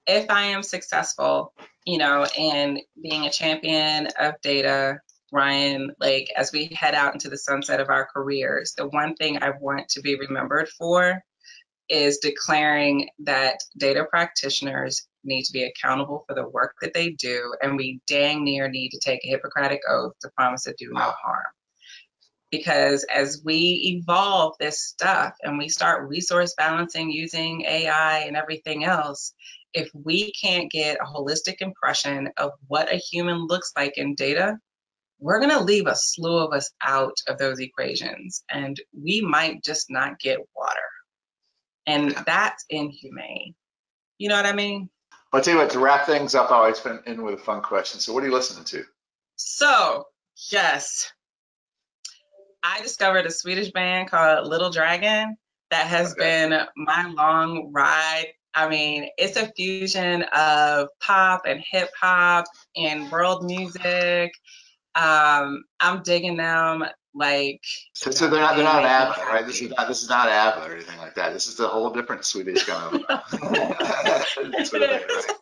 if 0.07 0.29
I 0.29 0.43
am 0.43 0.63
successful, 0.63 1.53
you 1.85 1.97
know, 1.97 2.25
in 2.37 2.81
being 3.01 3.25
a 3.25 3.31
champion 3.31 4.07
of 4.19 4.35
data, 4.41 4.99
Ryan, 5.31 5.93
like 5.99 6.31
as 6.35 6.51
we 6.51 6.69
head 6.73 6.95
out 6.95 7.13
into 7.13 7.29
the 7.29 7.37
sunset 7.37 7.79
of 7.79 7.89
our 7.89 8.07
careers, 8.11 8.73
the 8.77 8.87
one 8.87 9.15
thing 9.15 9.41
I 9.41 9.51
want 9.59 9.89
to 9.89 10.01
be 10.01 10.17
remembered 10.17 10.69
for 10.69 11.21
is 11.89 12.17
declaring 12.17 13.09
that 13.19 13.59
data 13.77 14.05
practitioners 14.09 15.07
need 15.23 15.43
to 15.43 15.53
be 15.53 15.63
accountable 15.63 16.23
for 16.27 16.35
the 16.35 16.47
work 16.49 16.75
that 16.81 16.93
they 16.93 17.11
do, 17.11 17.53
and 17.61 17.77
we 17.77 17.99
dang 18.07 18.43
near 18.43 18.69
need 18.69 18.89
to 18.89 18.99
take 18.99 19.23
a 19.23 19.29
Hippocratic 19.29 19.81
oath 19.89 20.13
to 20.21 20.29
promise 20.35 20.63
to 20.63 20.75
do 20.77 20.89
no 20.91 21.01
harm 21.01 21.45
because 22.51 23.05
as 23.13 23.41
we 23.43 23.99
evolve 23.99 24.55
this 24.59 24.81
stuff 24.81 25.33
and 25.43 25.57
we 25.57 25.67
start 25.67 26.07
resource 26.07 26.53
balancing 26.57 27.11
using 27.11 27.63
AI 27.63 28.19
and 28.19 28.37
everything 28.37 28.85
else, 28.85 29.33
if 29.73 29.89
we 29.93 30.31
can't 30.31 30.71
get 30.71 30.97
a 31.01 31.05
holistic 31.05 31.57
impression 31.59 32.29
of 32.37 32.51
what 32.67 32.91
a 32.91 32.97
human 32.97 33.45
looks 33.47 33.71
like 33.75 33.97
in 33.97 34.15
data, 34.15 34.57
we're 35.19 35.39
going 35.39 35.51
to 35.51 35.63
leave 35.63 35.87
a 35.87 35.95
slew 35.95 36.37
of 36.37 36.53
us 36.53 36.71
out 36.81 37.15
of 37.27 37.37
those 37.37 37.59
equations 37.59 38.43
and 38.49 38.79
we 38.93 39.21
might 39.21 39.63
just 39.63 39.87
not 39.89 40.19
get 40.19 40.39
water. 40.55 40.79
And 41.87 42.11
that's 42.25 42.65
inhumane. 42.69 43.55
You 44.19 44.29
know 44.29 44.35
what 44.35 44.45
I 44.45 44.53
mean? 44.53 44.89
I'll 45.33 45.41
tell 45.41 45.53
you 45.55 45.59
what, 45.59 45.71
to 45.71 45.79
wrap 45.79 46.05
things 46.05 46.35
up, 46.35 46.51
I 46.51 46.55
always 46.55 46.85
end 46.85 46.99
in 47.05 47.23
with 47.23 47.35
a 47.35 47.37
fun 47.37 47.61
question. 47.61 47.99
So 47.99 48.13
what 48.13 48.23
are 48.23 48.27
you 48.27 48.33
listening 48.33 48.65
to? 48.65 48.83
So, 49.37 50.05
yes, 50.51 51.11
I 52.63 52.81
discovered 52.81 53.25
a 53.25 53.31
Swedish 53.31 53.71
band 53.71 54.09
called 54.09 54.47
Little 54.47 54.69
Dragon 54.69 55.37
that 55.71 55.87
has 55.87 56.13
Okay. 56.13 56.49
been 56.49 56.61
my 56.75 57.07
long 57.09 57.71
ride. 57.73 58.27
I 58.53 58.67
mean, 58.67 59.09
it's 59.17 59.37
a 59.37 59.51
fusion 59.55 60.23
of 60.35 60.87
pop 60.99 61.43
and 61.45 61.63
hip 61.71 61.89
hop 61.99 62.45
and 62.75 63.11
world 63.11 63.45
music. 63.45 64.31
Um, 64.95 65.63
I'm 65.79 66.01
digging 66.03 66.37
them 66.37 66.85
like 67.17 67.61
So, 67.93 68.11
so 68.11 68.27
they're 68.27 68.41
not 68.41 68.55
they're 68.55 68.63
not 68.63 68.83
ABBA, 68.83 69.21
right? 69.25 69.45
This 69.45 69.61
is 69.61 69.71
not 69.71 69.87
this 69.87 70.03
is 70.03 70.09
not 70.09 70.29
ABBA 70.29 70.67
or 70.67 70.73
anything 70.73 70.97
like 70.99 71.15
that. 71.15 71.33
This 71.33 71.47
is 71.47 71.59
a 71.59 71.67
whole 71.67 71.89
different 71.89 72.25
Swedish 72.25 72.63
kind 72.65 72.95
of. 72.95 73.07
That's 73.07 74.71
what 74.71 74.81
it 74.83 75.09
is, 75.09 75.25
right? 75.25 75.37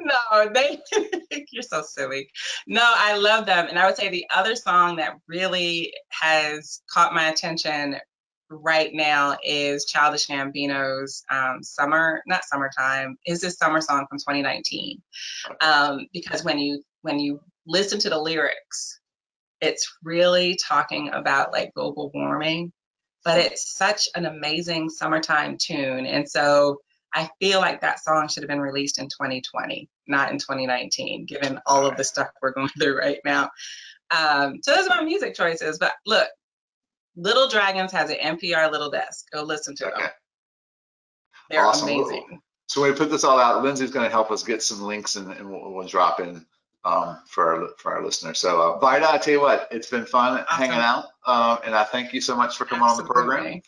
no, 0.00 0.50
they 0.52 0.80
you're 1.50 1.62
so 1.62 1.82
silly. 1.82 2.30
No, 2.66 2.92
I 2.96 3.16
love 3.16 3.46
them. 3.46 3.66
And 3.68 3.78
I 3.78 3.86
would 3.86 3.96
say 3.96 4.08
the 4.08 4.26
other 4.34 4.56
song 4.56 4.96
that 4.96 5.14
really 5.28 5.92
has 6.08 6.82
caught 6.90 7.14
my 7.14 7.28
attention 7.28 7.96
right 8.50 8.90
now 8.92 9.36
is 9.44 9.84
Childish 9.84 10.26
Gambino's 10.26 11.22
um, 11.30 11.62
"Summer," 11.62 12.22
not 12.26 12.44
"Summertime." 12.44 13.16
Is 13.26 13.40
this 13.40 13.56
summer 13.56 13.80
song 13.80 14.06
from 14.08 14.18
2019? 14.18 15.00
Um, 15.60 16.06
because 16.12 16.44
when 16.44 16.58
you 16.58 16.82
when 17.02 17.18
you 17.18 17.40
listen 17.66 17.98
to 18.00 18.10
the 18.10 18.18
lyrics, 18.18 18.99
it's 19.60 19.96
really 20.02 20.56
talking 20.66 21.10
about 21.12 21.52
like 21.52 21.74
global 21.74 22.10
warming, 22.14 22.72
but 23.24 23.38
it's 23.38 23.74
such 23.76 24.08
an 24.14 24.26
amazing 24.26 24.88
summertime 24.90 25.56
tune, 25.58 26.06
and 26.06 26.28
so. 26.28 26.78
I 27.12 27.28
feel 27.40 27.58
like 27.58 27.80
that 27.80 27.98
song 27.98 28.28
should 28.28 28.44
have 28.44 28.48
been 28.48 28.60
released 28.60 29.00
in 29.00 29.06
2020, 29.06 29.88
not 30.06 30.30
in 30.30 30.38
2019, 30.38 31.26
given 31.26 31.58
all 31.66 31.84
of 31.84 31.96
the 31.96 32.04
stuff 32.04 32.28
we're 32.40 32.52
going 32.52 32.68
through 32.68 32.96
right 32.96 33.18
now. 33.24 33.50
Um, 34.16 34.60
so 34.62 34.76
those 34.76 34.86
are 34.86 34.96
my 34.96 35.02
music 35.02 35.34
choices. 35.34 35.78
But 35.78 35.92
look, 36.06 36.28
Little 37.16 37.48
Dragons 37.48 37.90
has 37.90 38.10
an 38.10 38.38
NPR 38.38 38.70
Little 38.70 38.90
Desk. 38.90 39.26
Go 39.32 39.42
listen 39.42 39.74
to 39.76 39.84
them. 39.86 40.08
They're 41.50 41.64
Awesome. 41.66 41.88
amazing. 41.88 42.40
So 42.68 42.80
when 42.80 42.92
we 42.92 42.96
put 42.96 43.10
this 43.10 43.24
all 43.24 43.40
out, 43.40 43.64
Lindsay's 43.64 43.90
going 43.90 44.06
to 44.06 44.10
help 44.12 44.30
us 44.30 44.44
get 44.44 44.62
some 44.62 44.80
links 44.82 45.16
and, 45.16 45.32
and 45.32 45.50
we'll, 45.50 45.72
we'll 45.72 45.88
drop 45.88 46.20
in 46.20 46.46
um, 46.84 47.18
for 47.26 47.54
our 47.54 47.68
for 47.78 47.94
our 47.94 48.04
listeners. 48.04 48.38
So 48.38 48.60
uh, 48.60 48.78
Vida, 48.78 49.10
I 49.10 49.18
tell 49.18 49.34
you 49.34 49.40
what, 49.40 49.68
it's 49.70 49.90
been 49.90 50.06
fun 50.06 50.44
hanging 50.48 50.78
out, 50.78 51.06
um, 51.26 51.58
and 51.64 51.74
I 51.74 51.84
thank 51.84 52.12
you 52.12 52.20
so 52.20 52.36
much 52.36 52.56
for 52.56 52.64
coming 52.64 52.84
on 52.84 52.96
the 52.96 53.04
program. 53.04 53.62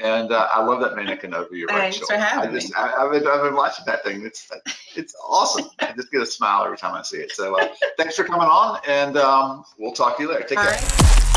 And 0.00 0.32
uh, 0.32 0.48
I 0.52 0.60
love 0.64 0.80
that 0.80 0.96
mannequin 0.96 1.34
over 1.34 1.54
your 1.54 1.68
right 1.68 1.82
Thanks 1.82 1.98
shoulder. 1.98 2.14
for 2.14 2.20
having 2.20 2.50
I 2.50 2.52
just, 2.52 2.76
I, 2.76 2.92
I've, 2.94 3.12
been, 3.12 3.28
I've 3.28 3.42
been 3.42 3.54
watching 3.54 3.84
that 3.86 4.02
thing. 4.02 4.26
It's 4.26 4.50
it's 4.96 5.14
awesome. 5.24 5.66
I 5.78 5.92
just 5.92 6.10
get 6.10 6.20
a 6.20 6.26
smile 6.26 6.64
every 6.64 6.78
time 6.78 6.94
I 6.94 7.02
see 7.02 7.18
it. 7.18 7.30
So 7.30 7.56
uh, 7.60 7.68
thanks 7.96 8.16
for 8.16 8.24
coming 8.24 8.48
on, 8.48 8.80
and 8.88 9.16
um, 9.16 9.64
we'll 9.78 9.92
talk 9.92 10.16
to 10.16 10.24
you 10.24 10.30
later. 10.30 10.42
Take 10.48 10.58
All 10.58 10.64
care. 10.64 10.72
right. 10.72 11.30